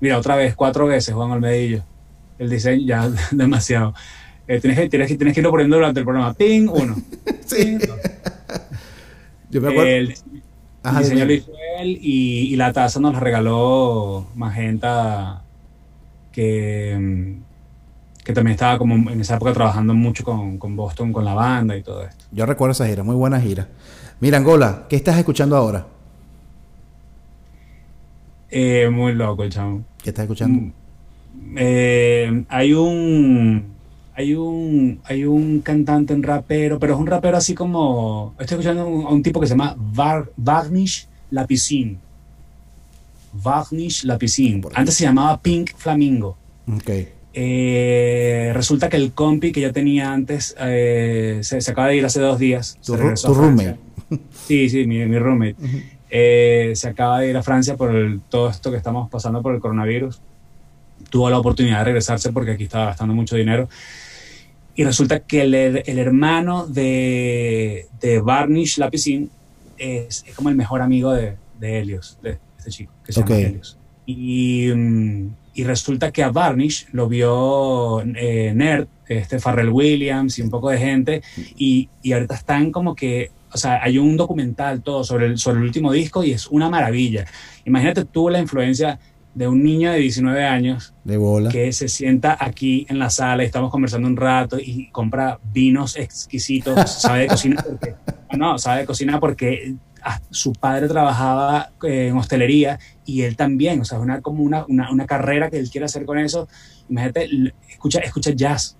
mira 0.00 0.18
otra 0.18 0.36
vez 0.36 0.54
cuatro 0.56 0.86
veces 0.86 1.14
Juan 1.14 1.30
Olmedillo 1.30 1.82
el 2.38 2.50
diseño 2.50 2.84
ya 2.86 3.10
demasiado 3.30 3.94
Eh, 4.48 4.60
tienes, 4.60 4.78
que, 4.78 4.88
tienes, 4.88 5.08
que, 5.08 5.16
tienes 5.16 5.34
que 5.34 5.40
irlo 5.40 5.50
poniendo 5.50 5.76
durante 5.76 5.98
el 6.00 6.04
programa 6.06 6.32
ping 6.34 6.68
uno 6.68 6.94
Sí. 7.46 7.64
ping, 7.64 7.78
dos. 7.78 7.98
Yo 9.50 9.60
me 9.60 9.68
acuerdo. 9.68 9.92
el, 9.96 10.14
Ajá, 10.82 11.00
el 11.00 11.04
diseño 11.04 11.26
dime. 11.26 11.26
lo 11.26 11.32
hizo 11.34 11.52
él 11.80 11.98
y, 12.00 12.52
y 12.52 12.56
la 12.56 12.72
taza 12.72 13.00
nos 13.00 13.14
la 13.14 13.20
regaló 13.20 14.26
Magenta 14.34 15.42
que, 16.32 16.96
mm, 16.98 18.24
que 18.24 18.32
también 18.32 18.52
estaba 18.54 18.78
como 18.78 18.94
en 19.10 19.20
esa 19.20 19.36
época 19.36 19.52
trabajando 19.52 19.94
mucho 19.94 20.24
con, 20.24 20.58
con 20.58 20.76
Boston 20.76 21.12
con 21.12 21.24
la 21.24 21.34
banda 21.34 21.76
y 21.76 21.82
todo 21.82 22.02
esto 22.04 22.24
Yo 22.32 22.46
recuerdo 22.46 22.72
esa 22.72 22.86
gira, 22.86 23.02
muy 23.02 23.14
buena 23.16 23.40
gira. 23.40 23.68
Mira, 24.20 24.38
Angola, 24.38 24.86
¿qué 24.88 24.96
estás 24.96 25.18
escuchando 25.18 25.56
ahora? 25.56 25.86
Eh, 28.50 28.88
muy 28.90 29.12
loco 29.12 29.42
el 29.42 29.50
chamo 29.50 29.84
¿Qué 30.02 30.10
estás 30.10 30.22
escuchando? 30.24 30.60
Mm, 30.60 31.56
eh, 31.58 32.44
hay 32.48 32.72
un 32.72 33.75
hay 34.16 34.34
un 34.34 35.00
hay 35.04 35.24
un 35.24 35.60
cantante 35.60 36.14
un 36.14 36.22
rapero 36.22 36.78
pero 36.78 36.94
es 36.94 36.98
un 37.00 37.06
rapero 37.06 37.36
así 37.36 37.54
como 37.54 38.34
estoy 38.38 38.54
escuchando 38.56 38.82
a 38.82 38.86
un, 38.86 39.04
a 39.06 39.08
un 39.10 39.22
tipo 39.22 39.38
que 39.40 39.46
se 39.46 39.52
llama 39.52 39.74
Var, 39.76 40.30
Varnish 40.36 41.06
Lapicine 41.30 41.98
Varnish 43.32 44.04
aquí. 44.10 44.62
antes 44.74 44.94
se 44.94 45.04
llamaba 45.04 45.40
Pink 45.40 45.70
Flamingo 45.76 46.36
Ok. 46.74 46.90
Eh, 47.38 48.50
resulta 48.54 48.88
que 48.88 48.96
el 48.96 49.12
compi 49.12 49.52
que 49.52 49.60
yo 49.60 49.70
tenía 49.72 50.10
antes 50.12 50.56
eh, 50.58 51.40
se, 51.42 51.60
se 51.60 51.70
acaba 51.70 51.88
de 51.88 51.96
ir 51.96 52.04
hace 52.06 52.18
dos 52.18 52.38
días 52.38 52.78
Tu, 52.84 52.96
tu 52.96 53.34
roommate. 53.34 53.76
Sí, 54.46 54.70
sí, 54.70 54.86
mi, 54.86 55.04
mi 55.04 55.18
roommate. 55.18 55.54
Eh, 56.08 56.72
se 56.74 56.88
acaba 56.88 57.20
de 57.20 57.28
ir 57.30 57.36
a 57.36 57.42
Francia 57.42 57.76
por 57.76 57.94
el- 57.94 58.20
todo 58.30 58.48
esto 58.48 58.70
que 58.70 58.78
estamos 58.78 59.10
pasando 59.10 59.42
por 59.42 59.54
el 59.54 59.60
coronavirus. 59.60 60.18
Tuvo 61.10 61.28
la 61.28 61.38
oportunidad 61.38 61.78
de 61.80 61.84
regresarse 61.84 62.32
porque 62.32 62.52
aquí 62.52 62.64
estaba 62.64 62.86
gastando 62.86 63.12
mucho 63.14 63.36
dinero. 63.36 63.68
Y 64.76 64.84
resulta 64.84 65.20
que 65.20 65.42
el, 65.42 65.54
el 65.54 65.98
hermano 65.98 66.66
de, 66.66 67.86
de 68.00 68.20
Varnish 68.20 68.78
Lapicine 68.78 69.28
es, 69.78 70.24
es 70.26 70.34
como 70.34 70.48
el 70.50 70.54
mejor 70.56 70.82
amigo 70.82 71.12
de, 71.12 71.36
de 71.58 71.78
Helios, 71.78 72.18
de 72.22 72.38
este 72.58 72.70
chico, 72.70 72.92
que 73.04 73.12
se 73.12 73.20
Ok. 73.20 73.28
llama 73.30 73.40
Helios. 73.40 73.78
Y, 74.04 74.68
mm, 74.74 75.28
y 75.54 75.64
resulta 75.64 76.12
que 76.12 76.22
a 76.22 76.30
Varnish 76.30 76.86
lo 76.92 77.08
vio 77.08 78.02
eh, 78.02 78.52
Nerd, 78.54 78.86
este 79.08 79.38
Farrell 79.40 79.70
Williams 79.70 80.38
y 80.38 80.42
un 80.42 80.50
poco 80.50 80.68
de 80.70 80.78
gente, 80.78 81.22
y, 81.56 81.88
y 82.02 82.12
ahorita 82.12 82.34
están 82.34 82.70
como 82.70 82.94
que, 82.94 83.30
o 83.52 83.56
sea, 83.58 83.82
hay 83.82 83.96
un 83.98 84.16
documental 84.16 84.82
todo 84.82 85.02
sobre 85.04 85.26
el, 85.26 85.38
sobre 85.38 85.58
el 85.58 85.64
último 85.64 85.90
disco 85.92 86.22
y 86.22 86.32
es 86.32 86.46
una 86.48 86.68
maravilla. 86.68 87.24
Imagínate 87.64 88.04
tú 88.04 88.28
la 88.28 88.38
influencia 88.40 88.98
de 89.36 89.46
un 89.46 89.62
niño 89.62 89.92
de 89.92 89.98
19 89.98 90.44
años 90.46 90.94
De 91.04 91.18
bola. 91.18 91.50
que 91.50 91.70
se 91.70 91.88
sienta 91.88 92.38
aquí 92.40 92.86
en 92.88 92.98
la 92.98 93.10
sala 93.10 93.42
y 93.42 93.46
estamos 93.46 93.70
conversando 93.70 94.08
un 94.08 94.16
rato 94.16 94.58
y 94.58 94.88
compra 94.90 95.38
vinos 95.52 95.96
exquisitos, 95.96 96.90
sabe 97.02 97.20
de 97.20 97.26
cocina 97.28 97.62
porque, 97.62 97.94
no, 98.36 98.58
sabe 98.58 98.80
de 98.80 98.86
cocina 98.86 99.20
porque 99.20 99.74
ah, 100.02 100.18
su 100.30 100.54
padre 100.54 100.88
trabajaba 100.88 101.70
eh, 101.82 102.08
en 102.08 102.16
hostelería 102.16 102.78
y 103.04 103.22
él 103.22 103.36
también, 103.36 103.78
o 103.82 103.84
sea, 103.84 103.98
es 103.98 104.04
una, 104.04 104.22
como 104.22 104.42
una, 104.42 104.64
una, 104.68 104.90
una 104.90 105.04
carrera 105.04 105.50
que 105.50 105.58
él 105.58 105.68
quiere 105.70 105.84
hacer 105.84 106.06
con 106.06 106.18
eso. 106.18 106.48
Imagínate, 106.88 107.28
escucha, 107.68 108.00
escucha 108.00 108.30
jazz. 108.30 108.74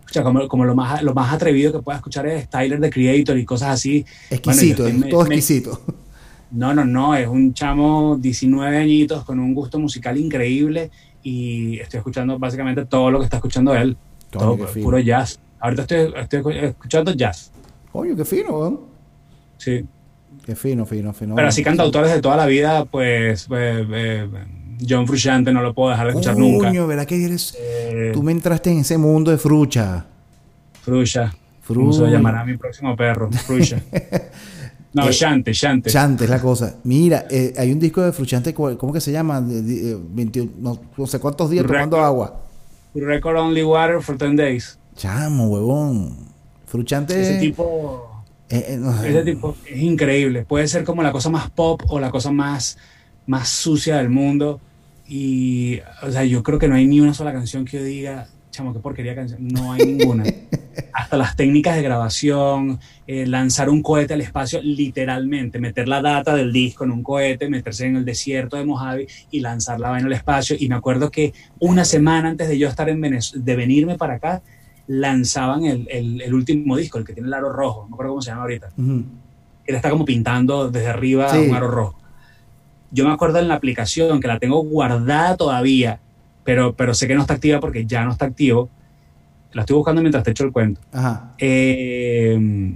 Escucha, 0.00 0.22
como, 0.22 0.46
como 0.48 0.66
lo, 0.66 0.74
más, 0.74 1.02
lo 1.02 1.14
más 1.14 1.32
atrevido 1.32 1.72
que 1.72 1.78
pueda 1.78 1.96
escuchar 1.96 2.26
es 2.26 2.46
Tyler, 2.50 2.78
the 2.78 2.90
Creator 2.90 3.38
y 3.38 3.46
cosas 3.46 3.70
así. 3.70 4.04
Exquisito, 4.28 4.82
Bueno, 4.82 5.06
yo 5.06 5.08
todo 5.10 5.24
me- 5.24 5.34
exquisito. 5.36 5.80
No, 6.52 6.74
no, 6.74 6.84
no, 6.84 7.14
es 7.14 7.26
un 7.28 7.52
chamo 7.54 8.16
19 8.20 8.76
añitos 8.76 9.24
con 9.24 9.38
un 9.40 9.54
gusto 9.54 9.78
musical 9.78 10.16
increíble 10.18 10.90
y 11.22 11.78
estoy 11.80 11.98
escuchando 11.98 12.38
básicamente 12.38 12.84
todo 12.84 13.10
lo 13.10 13.18
que 13.18 13.24
está 13.24 13.36
escuchando 13.38 13.74
él, 13.74 13.96
Coño, 14.32 14.56
todo 14.56 14.72
puro 14.82 14.98
jazz. 14.98 15.38
Ahorita 15.60 15.82
estoy, 15.82 16.12
estoy 16.20 16.56
escuchando 16.58 17.12
jazz, 17.12 17.50
Coño, 17.92 18.14
qué 18.16 18.24
fino, 18.24 18.58
weón. 18.58 18.80
sí. 19.58 19.84
Qué 20.44 20.56
fino, 20.56 20.84
fino, 20.86 21.12
fino. 21.12 21.36
Pero 21.36 21.46
así 21.46 21.62
cantautores 21.62 22.10
de 22.12 22.20
toda 22.20 22.36
la 22.36 22.46
vida, 22.46 22.84
pues 22.86 23.46
eh, 23.54 23.86
eh, 23.92 24.28
John 24.88 25.06
Frusciante 25.06 25.52
no 25.52 25.62
lo 25.62 25.72
puedo 25.72 25.90
dejar 25.90 26.06
de 26.06 26.10
escuchar 26.12 26.36
nunca. 26.36 26.66
Coño, 26.66 26.86
¿verdad 26.88 27.06
que 27.06 27.24
eres? 27.24 27.56
Eh, 27.60 28.10
Tú 28.12 28.24
me 28.24 28.32
entraste 28.32 28.72
en 28.72 28.78
ese 28.78 28.98
mundo 28.98 29.30
de 29.30 29.38
frucha. 29.38 30.04
Fruscia, 30.80 31.32
como 31.64 31.92
se 31.92 31.98
Frucha. 32.00 32.12
llamará 32.12 32.44
mi 32.44 32.56
próximo 32.56 32.96
perro, 32.96 33.30
Fruscia. 33.30 33.80
No, 34.94 35.08
Eh, 35.08 35.12
Shante, 35.12 35.52
Shante. 35.52 35.90
Chante 35.90 36.24
es 36.24 36.30
la 36.30 36.40
cosa. 36.40 36.76
Mira, 36.84 37.26
eh, 37.30 37.54
hay 37.56 37.72
un 37.72 37.78
disco 37.78 38.02
de 38.02 38.12
Fruchante, 38.12 38.52
¿cuál- 38.52 38.76
¿cómo 38.76 38.92
que 38.92 39.00
se 39.00 39.10
llama? 39.10 39.40
De- 39.40 39.62
de- 39.62 39.92
eh, 39.92 39.98
21, 39.98 40.50
no, 40.58 40.78
no 40.96 41.06
sé 41.06 41.18
cuántos 41.18 41.48
días 41.50 41.64
tomando 41.66 41.98
agua. 41.98 42.40
Record 42.94 43.36
Only 43.38 43.62
Water 43.62 44.02
for 44.02 44.18
10 44.18 44.36
Days. 44.36 44.78
Chamo, 44.96 45.48
huevón. 45.48 46.14
Fruchante. 46.66 47.18
Ese 47.20 47.38
tipo... 47.40 48.22
eh, 48.50 48.64
eh, 48.68 48.76
no 48.78 48.98
sé. 49.00 49.08
Ese 49.08 49.22
tipo 49.24 49.56
es 49.66 49.78
increíble. 49.80 50.44
Puede 50.44 50.68
ser 50.68 50.84
como 50.84 51.02
la 51.02 51.10
cosa 51.12 51.30
más 51.30 51.50
pop 51.50 51.82
o 51.88 51.98
la 51.98 52.10
cosa 52.10 52.30
más, 52.30 52.76
más 53.26 53.48
sucia 53.48 53.96
del 53.96 54.10
mundo. 54.10 54.60
Y, 55.08 55.78
o 56.02 56.10
sea, 56.10 56.24
yo 56.24 56.42
creo 56.42 56.58
que 56.58 56.68
no 56.68 56.74
hay 56.74 56.86
ni 56.86 57.00
una 57.00 57.14
sola 57.14 57.32
canción 57.32 57.64
que 57.64 57.78
yo 57.78 57.82
diga, 57.84 58.28
chamo, 58.52 58.72
qué 58.72 58.78
porquería 58.78 59.14
canción. 59.16 59.48
No 59.48 59.72
hay 59.72 59.84
ninguna. 59.84 60.22
Hasta 60.94 61.16
las 61.16 61.34
técnicas 61.36 61.74
de 61.76 61.82
grabación, 61.82 62.78
eh, 63.06 63.26
lanzar 63.26 63.68
un 63.68 63.82
cohete 63.82 64.14
al 64.14 64.20
espacio, 64.20 64.60
literalmente, 64.62 65.58
meter 65.58 65.88
la 65.88 66.00
data 66.00 66.34
del 66.36 66.52
disco 66.52 66.84
en 66.84 66.92
un 66.92 67.02
cohete, 67.02 67.48
meterse 67.48 67.86
en 67.86 67.96
el 67.96 68.04
desierto 68.04 68.56
de 68.56 68.64
Mojave 68.64 69.06
y 69.30 69.40
lanzar 69.40 69.80
la 69.80 69.90
vaina 69.90 70.06
al 70.06 70.12
espacio. 70.12 70.54
Y 70.58 70.68
me 70.68 70.74
acuerdo 70.76 71.10
que 71.10 71.32
una 71.58 71.84
semana 71.84 72.28
antes 72.28 72.48
de 72.48 72.58
yo 72.58 72.68
estar 72.68 72.88
en 72.88 73.00
Venezuela, 73.00 73.44
de 73.44 73.56
venirme 73.56 73.96
para 73.98 74.14
acá, 74.14 74.42
lanzaban 74.86 75.64
el, 75.64 75.88
el- 75.90 76.20
el 76.22 76.34
último 76.34 76.76
disco, 76.76 76.98
el 76.98 77.04
que 77.04 77.12
tiene 77.14 77.28
el 77.28 77.34
aro 77.34 77.50
rojo, 77.52 77.82
no 77.82 77.88
me 77.88 77.94
acuerdo 77.94 78.12
cómo 78.12 78.22
se 78.22 78.30
llama 78.30 78.42
ahorita 78.42 78.68
Ujú. 78.76 79.04
él 79.66 79.74
está 79.74 79.90
como 79.90 80.04
pintando 80.04 80.70
desde 80.70 80.88
arriba 80.88 81.28
Sí. 81.30 81.38
un 81.48 81.54
aro 81.54 81.68
rojo. 81.68 81.98
Yo 82.90 83.06
me 83.06 83.12
acuerdo 83.14 83.38
en 83.38 83.48
la 83.48 83.54
aplicación 83.54 84.20
que 84.20 84.28
la 84.28 84.38
tengo 84.38 84.62
guardada 84.64 85.36
todavía, 85.36 86.00
pero, 86.44 86.74
pero 86.74 86.94
sé 86.94 87.06
que 87.08 87.14
no 87.14 87.20
está 87.22 87.34
activa 87.34 87.60
porque 87.60 87.86
ya 87.86 88.04
no 88.04 88.12
está 88.12 88.26
activo. 88.26 88.68
La 89.52 89.62
estoy 89.62 89.76
buscando 89.76 90.00
mientras 90.00 90.24
te 90.24 90.30
echo 90.30 90.44
el 90.44 90.52
cuento. 90.52 90.80
Ajá. 90.92 91.34
Eh, 91.38 92.74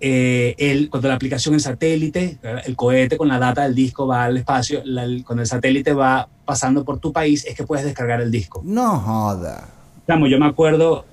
eh, 0.00 0.54
el- 0.58 0.90
cuando 0.90 1.08
la 1.08 1.14
aplicación, 1.14 1.54
el 1.54 1.60
satélite, 1.60 2.38
el 2.64 2.74
cohete 2.76 3.16
con 3.16 3.28
la 3.28 3.38
data 3.38 3.62
del 3.64 3.74
disco 3.74 4.06
va 4.06 4.24
al 4.24 4.36
espacio, 4.38 4.80
la- 4.84 5.06
cuando 5.24 5.42
el 5.42 5.46
satélite 5.46 5.92
va 5.92 6.28
pasando 6.44 6.84
por 6.84 6.98
tu 6.98 7.12
país, 7.12 7.44
es 7.46 7.54
que 7.54 7.64
puedes 7.64 7.84
descargar 7.84 8.20
el 8.20 8.30
disco. 8.30 8.60
No 8.64 8.98
joda. 8.98 9.68
Chamo, 10.06 10.26
yo 10.26 10.38
me 10.40 10.46
acuerdo 10.46 11.04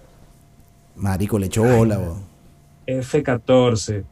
Marico, 0.96 1.38
le 1.38 1.46
echó 1.48 1.64
bola, 1.64 2.00
weón. 2.00 2.22
F14. 2.88 4.04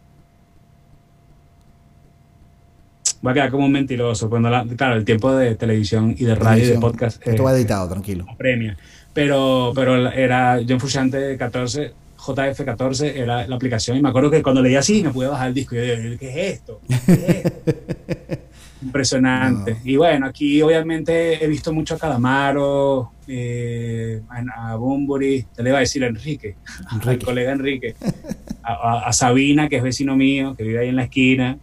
Voy 3.25 3.31
a 3.31 3.33
quedar 3.33 3.51
como 3.51 3.65
un 3.65 3.71
mentiroso. 3.71 4.29
Cuando 4.29 4.49
claro, 4.77 4.95
el 4.95 5.03
tiempo 5.03 5.35
de 5.35 5.55
televisión 5.55 6.15
y 6.17 6.25
de 6.25 6.35
radio 6.35 6.63
y 6.63 6.67
de 6.67 6.79
podcast. 6.79 7.25
Esto 7.25 7.43
va 7.43 7.53
editado, 7.53 7.89
tranquilo. 7.89 8.27
Premia. 8.37 8.77
Pero, 9.13 9.71
pero 9.73 10.11
era 10.11 10.59
John 10.67 10.79
Frusciante 10.79 11.35
14, 11.37 11.93
JF14 12.17 13.15
era 13.15 13.47
la 13.47 13.55
aplicación 13.55 13.97
y 13.97 14.01
me 14.01 14.09
acuerdo 14.09 14.29
que 14.29 14.43
cuando 14.43 14.61
leía 14.61 14.79
así 14.79 15.01
me 15.01 15.09
pude 15.09 15.27
bajar 15.27 15.47
el 15.47 15.53
disco 15.53 15.75
y 15.75 15.77
yo 15.79 15.95
dije, 15.95 16.17
¿qué 16.19 16.29
es 16.29 16.53
esto? 16.53 16.81
¿Qué 16.87 17.13
es 17.13 17.45
esto? 17.45 18.41
Impresionante. 18.83 19.77
Y 19.83 19.95
bueno, 19.95 20.27
aquí 20.27 20.61
obviamente 20.61 21.43
he 21.43 21.47
visto 21.47 21.73
mucho 21.73 21.95
a 21.95 21.97
Calamaro, 21.97 23.11
eh, 23.27 24.21
a, 24.55 24.75
Bumburi, 24.75 25.47
te 25.55 25.63
le 25.63 25.69
iba 25.69 25.77
a 25.79 25.81
decir 25.81 26.03
a 26.03 26.07
Enrique, 26.07 26.57
al 27.05 27.17
colega 27.17 27.53
Enrique, 27.53 27.95
a, 28.63 29.11
Sabina, 29.13 29.67
que 29.67 29.77
es 29.77 29.83
vecino 29.83 30.15
mío, 30.15 30.53
que 30.55 30.63
vive 30.63 30.79
ahí 30.79 30.89
en 30.89 30.97
la 30.97 31.05
esquina. 31.05 31.57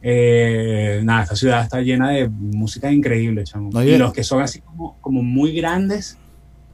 Eh, 0.00 1.00
nada, 1.02 1.24
esta 1.24 1.36
ciudad 1.36 1.62
está 1.62 1.80
llena 1.80 2.10
de 2.10 2.28
música 2.28 2.90
increíble, 2.90 3.44
chamo. 3.44 3.70
y 3.82 3.96
los 3.96 4.12
que 4.12 4.22
son 4.22 4.42
así 4.42 4.60
como, 4.60 4.96
como 5.00 5.22
muy 5.22 5.52
grandes 5.52 6.16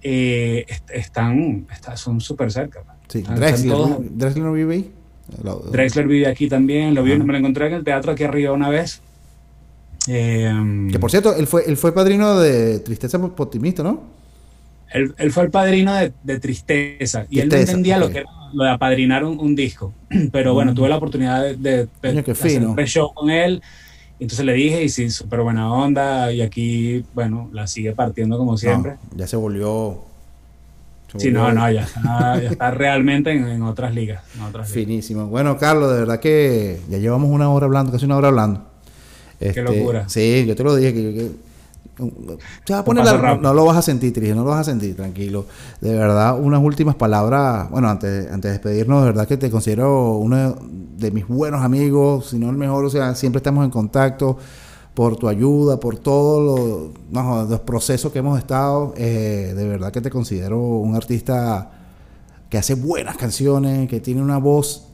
eh, 0.03 0.67
están, 0.93 1.67
son 1.97 2.21
súper 2.21 2.53
cerca. 2.53 2.83
Sí, 3.09 3.23
Drexler, 3.23 4.45
no 4.45 4.53
vive 4.53 4.75
ahí. 4.75 4.93
Drexler 5.71 6.07
vive 6.07 6.27
aquí 6.27 6.49
también, 6.49 6.95
lo 6.95 7.03
vi, 7.03 7.17
me 7.17 7.33
lo 7.33 7.39
encontré 7.39 7.69
en 7.69 7.75
el 7.75 7.85
teatro 7.85 8.13
aquí 8.13 8.25
arriba 8.25 8.53
una 8.53 8.69
vez. 8.69 9.01
Eh, 10.07 10.89
que 10.93 10.99
por 10.99 11.11
cierto, 11.11 11.35
él 11.35 11.47
fue, 11.47 11.65
él 11.67 11.79
fue 11.79 11.95
padrino 11.95 12.39
de 12.39 12.81
Tristeza 12.81 13.17
Optimista, 13.19 13.83
¿no? 13.83 14.03
Él, 14.93 15.15
él, 15.19 15.33
fue 15.33 15.45
el 15.45 15.51
padrino 15.51 15.95
de, 15.95 16.13
de 16.23 16.39
Tristeza, 16.39 17.27
y 17.29 17.41
él 17.41 17.49
no 17.49 17.57
entendía 17.57 17.99
lo 17.99 18.11
que 18.11 18.19
era 18.19 18.31
lo 18.55 18.65
de 18.65 18.71
apadrinar 18.71 19.25
un, 19.25 19.55
disco. 19.55 19.93
Pero 20.33 20.55
bueno, 20.55 20.73
mm. 20.73 20.75
tuve 20.75 20.89
la 20.89 20.97
oportunidad 20.97 21.43
de, 21.43 21.57
de, 22.01 22.31
hacer 22.31 22.67
un 22.67 22.77
show 22.85 23.13
con 23.13 23.31
él. 23.31 23.63
Entonces 24.21 24.47
le 24.47 24.53
dije, 24.53 24.85
y 24.85 24.89
sí, 24.89 25.11
súper 25.11 25.41
buena 25.41 25.73
onda, 25.73 26.33
y 26.33 26.41
aquí, 26.41 27.05
bueno, 27.15 27.51
la 27.53 27.67
sigue 27.67 27.93
partiendo 27.93 28.39
como 28.39 28.57
siempre. 28.57 28.95
ya 29.17 29.27
se 29.27 29.37
volvió. 29.37 30.05
sí, 31.17 31.33
no, 31.33 31.53
no, 31.53 31.71
ya 31.71 31.83
está, 32.51 32.71
realmente 32.71 33.33
en, 33.33 33.61
otras 33.63 33.93
ligas, 33.93 34.23
Finísimo. 34.67 35.27
Bueno, 35.27 35.59
Carlos, 35.59 35.93
de 35.93 35.99
verdad 35.99 36.21
que 36.21 36.81
ya 36.89 36.99
llevamos 36.99 37.29
una 37.31 37.51
hora 37.51 37.67
hablando, 37.67 37.91
casi 37.91 38.05
una 38.05 38.17
hora 38.17 38.29
hablando. 38.29 38.65
Qué 39.41 39.49
este, 39.49 39.63
locura. 39.63 40.09
Sí, 40.09 40.45
yo 40.47 40.55
te 40.55 40.63
lo 40.63 40.77
dije 40.77 40.95
que, 40.95 41.31
no 41.99 43.55
lo 43.55 43.65
vas 43.65 43.77
a 43.77 43.83
sentir, 43.83 44.13
triste, 44.13 44.35
no 44.35 44.43
lo 44.43 44.51
vas 44.51 44.61
a 44.61 44.71
sentir, 44.73 44.97
tranquilo. 44.97 45.47
De 45.81 45.95
verdad, 45.97 46.39
unas 46.39 46.63
últimas 46.63 46.97
palabras. 46.97 47.71
Bueno, 47.71 47.89
antes, 47.89 48.31
antes 48.31 48.43
de 48.43 48.53
despedirnos, 48.53 49.03
de 49.03 49.07
verdad 49.07 49.29
que 49.29 49.37
te 49.37 49.51
considero 49.51 50.17
uno 50.17 50.57
de 50.61 51.11
mis 51.11 51.27
buenos 51.27 51.63
amigos, 51.63 52.31
si 52.31 52.39
no 52.39 52.51
el 52.51 52.57
mejor. 52.57 52.85
O 52.85 52.91
sea, 52.91 53.15
siempre 53.15 53.39
estamos 53.39 53.65
en 53.65 53.71
contacto 53.71 54.39
por 54.95 55.17
tu 55.17 55.29
ayuda, 55.29 55.79
por 55.79 55.99
todos 55.99 56.93
los, 57.13 57.61
procesos 57.61 58.13
que 58.13 58.21
hemos 58.21 58.39
estado. 58.39 58.95
Eh, 58.97 59.53
de 59.55 59.69
verdad 59.69 59.93
que 59.93 60.01
te 60.01 60.11
considero 60.11 60.59
un 60.59 60.95
artista 60.97 61.71
que 62.49 62.59
hace 62.59 62.75
buenas 62.75 63.17
canciones, 63.17 63.89
que 63.89 64.01
tiene 64.01 64.23
una 64.23 64.39
voz 64.39 64.89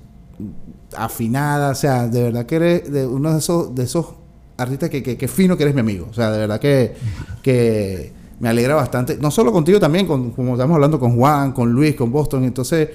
afinada. 0.97 1.71
O 1.71 1.75
sea, 1.75 2.09
de 2.09 2.23
verdad 2.25 2.47
que 2.47 2.57
eres 2.57 2.93
de 2.93 3.07
uno 3.07 3.33
de 3.33 3.39
esos, 3.39 3.75
de 3.75 3.85
esos 3.85 4.20
artista 4.61 4.89
que, 4.89 5.03
que, 5.03 5.29
fino 5.29 5.57
que 5.57 5.65
eres 5.65 5.75
mi 5.75 5.81
amigo. 5.81 6.09
O 6.11 6.15
sea, 6.15 6.31
de 6.31 6.39
verdad 6.39 6.61
que, 6.61 6.95
que 7.43 8.13
me 8.39 8.49
alegra 8.49 8.75
bastante. 8.75 9.17
No 9.21 9.31
solo 9.31 9.53
contigo 9.53 9.81
también, 9.81 10.07
con, 10.07 10.31
como 10.31 10.55
estamos 10.55 10.75
hablando 10.75 10.99
con 10.99 11.17
Juan, 11.17 11.53
con 11.53 11.73
Luis, 11.73 11.95
con 11.95 12.11
Boston. 12.11 12.45
Entonces, 12.45 12.89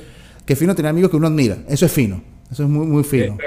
qué 0.46 0.56
fino 0.56 0.76
tener 0.76 0.90
amigos 0.90 1.12
que 1.12 1.18
uno 1.18 1.28
admira. 1.28 1.58
Eso 1.68 1.86
es 1.86 1.92
fino. 1.92 2.22
Eso 2.52 2.64
es 2.64 2.70
muy, 2.70 2.86
muy 2.86 3.04
fino. 3.04 3.38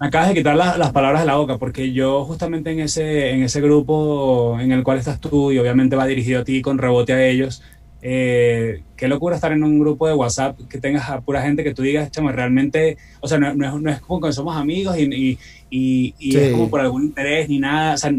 Me 0.00 0.06
acabas 0.06 0.28
de 0.28 0.34
quitar 0.34 0.56
las 0.56 0.92
palabras 0.92 1.20
de 1.20 1.26
la 1.26 1.36
boca, 1.36 1.58
porque 1.58 1.92
yo 1.92 2.24
justamente 2.24 2.70
en 2.72 2.80
ese, 2.80 3.30
en 3.30 3.42
ese 3.42 3.60
grupo 3.60 4.58
en 4.60 4.72
el 4.72 4.82
cual 4.82 4.98
estás 4.98 5.20
tú, 5.20 5.52
y 5.52 5.58
obviamente 5.58 5.94
va 5.96 6.06
dirigido 6.06 6.40
a 6.40 6.44
ti 6.44 6.60
con 6.60 6.78
rebote 6.78 7.12
a 7.12 7.24
ellos, 7.24 7.62
eh, 8.02 8.82
qué 8.96 9.08
locura 9.08 9.36
estar 9.36 9.52
en 9.52 9.62
un 9.62 9.78
grupo 9.78 10.08
de 10.08 10.14
WhatsApp 10.14 10.58
que 10.68 10.78
tengas 10.78 11.10
a 11.10 11.20
pura 11.20 11.42
gente 11.42 11.62
que 11.62 11.74
tú 11.74 11.82
digas, 11.82 12.10
chamo, 12.10 12.32
realmente, 12.32 12.96
o 13.20 13.28
sea, 13.28 13.38
no, 13.38 13.54
no, 13.54 13.66
es, 13.66 13.82
no 13.82 13.90
es, 13.90 14.00
como 14.00 14.26
que 14.26 14.32
somos 14.32 14.56
amigos 14.56 14.96
y, 14.98 15.02
y, 15.02 15.38
y, 15.70 16.14
es 16.36 16.52
como 16.52 16.68
por 16.68 16.80
algún 16.80 17.04
interés 17.04 17.48
ni 17.48 17.58
nada. 17.58 17.94
O 17.94 17.96
sea, 17.96 18.12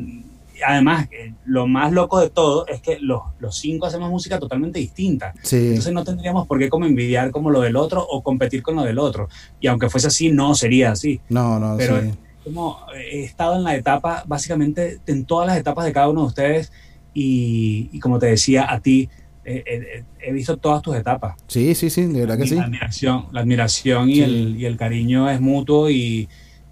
además, 0.65 1.07
eh, 1.11 1.33
lo 1.45 1.67
más 1.67 1.91
loco 1.91 2.19
de 2.19 2.29
todo 2.29 2.65
es 2.67 2.81
que 2.81 2.97
los, 2.99 3.21
los 3.39 3.57
cinco 3.57 3.85
hacemos 3.85 4.09
música 4.09 4.39
totalmente 4.39 4.79
distinta. 4.79 5.33
Entonces 5.35 5.93
no 5.93 6.03
tendríamos 6.03 6.47
por 6.47 6.59
qué 6.59 6.69
como 6.69 6.85
envidiar 6.85 7.31
como 7.31 7.49
lo 7.49 7.61
del 7.61 7.75
otro 7.75 8.05
o 8.05 8.21
competir 8.23 8.63
con 8.63 8.75
lo 8.75 8.83
del 8.83 8.99
otro. 8.99 9.27
Y 9.59 9.67
aunque 9.67 9.89
fuese 9.89 10.07
así, 10.07 10.31
no 10.31 10.55
sería 10.55 10.91
así. 10.91 11.19
No, 11.29 11.59
no, 11.59 11.75
Pero 11.77 12.01
como 12.43 12.79
he 12.95 13.23
estado 13.23 13.55
en 13.55 13.63
la 13.63 13.75
etapa, 13.75 14.23
básicamente 14.25 14.99
en 15.05 15.25
todas 15.25 15.47
las 15.47 15.57
etapas 15.57 15.85
de 15.85 15.93
cada 15.93 16.09
uno 16.09 16.21
de 16.21 16.27
ustedes 16.27 16.71
y, 17.13 17.89
y 17.91 17.99
como 17.99 18.17
te 18.17 18.27
decía 18.27 18.71
a 18.71 18.79
ti, 18.79 19.09
he 19.43 20.31
visto 20.31 20.57
todas 20.57 20.81
tus 20.81 20.95
etapas. 20.95 21.35
Sí, 21.47 21.75
sí, 21.75 21.89
sí, 21.89 22.03
de 22.03 22.21
verdad 22.21 22.37
que 22.37 22.47
sí. 22.47 22.55
La 22.55 22.63
admiración, 22.63 23.25
la 23.31 23.41
admiración 23.41 24.09
y, 24.09 24.21
el, 24.21 24.55
y 24.57 24.65
el 24.65 24.77
cariño 24.77 25.29
es 25.29 25.41
mutuo 25.41 25.89
y, 25.89 26.29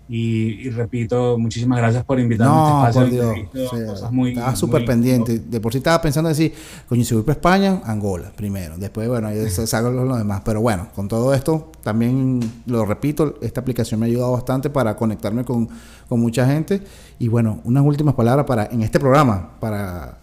y, 0.09 0.69
repito, 0.71 1.37
muchísimas 1.37 1.77
gracias 1.77 2.03
por 2.03 2.19
invitarme 2.19 2.53
a 2.55 2.89
este 2.89 2.99
espacio. 2.99 3.31
Por 3.51 3.53
Dios. 3.53 4.27
estaba 4.27 4.55
súper 4.55 4.83
pendiente. 4.83 5.39
De 5.39 5.61
por 5.61 5.71
sí 5.71 5.77
estaba 5.77 6.01
pensando 6.01 6.29
en 6.29 6.35
decir, 6.35 6.53
coño, 6.87 7.03
si 7.03 7.13
voy 7.13 7.23
para 7.23 7.33
España, 7.33 7.81
Angola 7.85 8.31
primero. 8.35 8.77
Después, 8.77 9.07
bueno, 9.07 9.31
yo 9.31 9.47
saco 9.49 9.91
lo 9.91 10.17
demás. 10.17 10.41
Pero 10.43 10.61
bueno, 10.61 10.89
con 10.95 11.07
todo 11.07 11.33
esto, 11.33 11.71
también 11.83 12.39
lo 12.65 12.85
repito, 12.85 13.35
esta 13.41 13.61
aplicación 13.61 13.99
me 13.99 14.07
ha 14.07 14.09
ayudado 14.09 14.31
bastante 14.31 14.69
para 14.69 14.95
conectarme 14.95 15.45
con, 15.45 15.69
con 16.07 16.19
mucha 16.19 16.45
gente. 16.47 16.81
Y 17.19 17.27
bueno, 17.27 17.61
unas 17.63 17.85
últimas 17.85 18.15
palabras 18.15 18.45
para 18.47 18.65
en 18.65 18.81
este 18.81 18.99
programa, 18.99 19.59
para, 19.59 20.17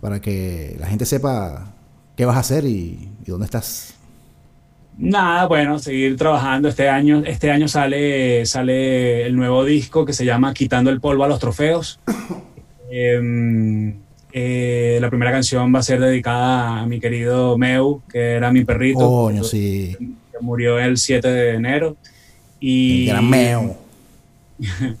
para 0.00 0.20
que 0.20 0.76
la 0.80 0.88
gente 0.88 1.06
sepa 1.06 1.74
¿Qué 2.18 2.24
vas 2.24 2.36
a 2.36 2.40
hacer 2.40 2.64
y, 2.64 3.08
dónde 3.24 3.44
estás? 3.44 3.94
Nada, 4.98 5.46
bueno, 5.46 5.78
seguir 5.78 6.16
trabajando. 6.16 6.68
Este 6.68 6.88
año, 6.88 7.22
este 7.24 7.52
año 7.52 7.68
sale, 7.68 8.44
sale 8.46 9.24
el 9.26 9.36
nuevo 9.36 9.64
disco 9.64 10.04
que 10.04 10.12
se 10.12 10.24
llama 10.24 10.52
Quitando 10.52 10.90
el 10.90 11.00
polvo 11.00 11.24
a 11.24 11.28
los 11.28 11.38
trofeos. 11.38 12.00
Em, 12.90 13.96
eh, 14.32 14.96
la 14.98 15.10
primera 15.10 15.30
canción 15.30 15.74
va 15.74 15.80
a 15.80 15.82
ser 15.82 16.00
dedicada 16.00 16.80
a 16.80 16.86
mi 16.86 17.00
querido 17.00 17.58
Meu, 17.58 18.00
que 18.10 18.32
era 18.32 18.50
mi 18.50 18.64
perrito. 18.64 19.00
Coño, 19.00 19.44
sí. 19.44 19.94
Que 19.98 20.38
murió 20.40 20.78
el 20.78 20.96
7 20.96 21.28
de 21.28 21.54
enero. 21.54 21.98
Y, 22.58 23.10
era 23.10 23.20
Meu. 23.20 23.76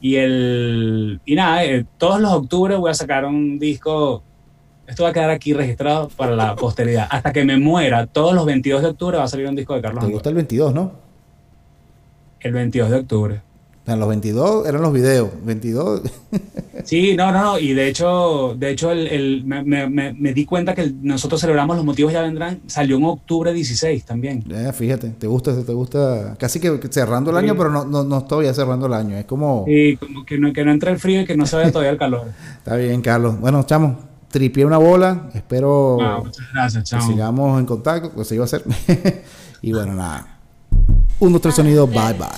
y 0.00 0.14
el 0.14 1.20
y 1.26 1.34
nada, 1.34 1.64
eh, 1.64 1.84
todos 1.98 2.20
los 2.20 2.32
octubres 2.32 2.78
voy 2.78 2.92
a 2.92 2.94
sacar 2.94 3.24
un 3.24 3.58
disco 3.58 4.22
esto 4.86 5.02
va 5.02 5.10
a 5.10 5.12
quedar 5.12 5.30
aquí 5.30 5.52
registrado 5.52 6.08
para 6.08 6.34
la 6.36 6.54
posteridad. 6.56 7.06
Hasta 7.10 7.32
que 7.32 7.44
me 7.44 7.58
muera, 7.58 8.06
todos 8.06 8.34
los 8.34 8.46
22 8.46 8.82
de 8.82 8.88
octubre 8.88 9.18
va 9.18 9.24
a 9.24 9.28
salir 9.28 9.48
un 9.48 9.56
disco 9.56 9.74
de 9.74 9.82
Carlos 9.82 10.04
¿Te 10.04 10.12
gusta 10.12 10.28
el 10.28 10.34
22, 10.34 10.74
no? 10.74 10.92
El 12.40 12.52
22 12.52 12.90
de 12.90 12.96
octubre. 12.96 13.40
En 13.86 14.00
los 14.00 14.08
22 14.08 14.66
eran 14.66 14.82
los 14.82 14.92
videos, 14.92 15.30
22. 15.44 16.02
sí, 16.84 17.14
no, 17.16 17.30
no, 17.30 17.42
no. 17.42 17.58
Y 17.58 17.72
de 17.72 17.86
hecho, 17.86 18.56
de 18.58 18.70
hecho 18.70 18.90
el, 18.90 19.44
me, 19.44 20.32
di 20.34 20.44
cuenta 20.44 20.74
que 20.74 20.92
nosotros 21.02 21.40
celebramos 21.40 21.76
Los 21.76 21.84
Motivos 21.84 22.12
Ya 22.12 22.22
Vendrán. 22.22 22.60
Salió 22.66 22.96
en 22.96 23.04
octubre 23.04 23.52
16 23.52 24.04
también. 24.04 24.42
Eh, 24.50 24.72
fíjate, 24.72 25.10
te 25.10 25.28
gusta, 25.28 25.54
te 25.64 25.72
gusta. 25.72 26.34
Casi 26.36 26.58
que 26.58 26.80
cerrando 26.90 27.30
el 27.30 27.36
año, 27.36 27.56
pero 27.56 27.70
no, 27.70 27.84
no, 27.84 28.02
no 28.02 28.42
ya 28.42 28.52
cerrando 28.52 28.86
el 28.86 28.92
año. 28.92 29.16
Es 29.16 29.24
como. 29.24 29.64
Sí, 29.68 29.96
como 29.96 30.26
que 30.26 30.36
no, 30.36 30.52
que 30.52 30.64
no 30.64 30.72
entre 30.72 30.90
el 30.90 30.98
frío 30.98 31.20
y 31.20 31.24
que 31.24 31.36
no 31.36 31.46
se 31.46 31.54
vaya 31.54 31.70
todavía 31.70 31.92
el 31.92 31.98
calor. 31.98 32.24
Está 32.58 32.74
bien, 32.74 33.00
Carlos. 33.02 33.38
Bueno, 33.38 33.62
chamo, 33.62 33.98
tripié 34.28 34.64
una 34.64 34.78
bola. 34.78 35.30
Espero 35.34 36.24
que 36.72 37.00
sigamos 37.00 37.58
en 37.58 37.66
contacto, 37.66 38.12
pues 38.12 38.28
se 38.28 38.34
iba 38.34 38.44
a 38.44 38.46
hacer. 38.46 38.64
y 39.62 39.72
bueno, 39.72 39.94
nada. 39.94 40.38
Un, 41.18 41.34
otro 41.34 41.50
sonido, 41.50 41.86
bye 41.86 42.14
bye. 42.14 42.28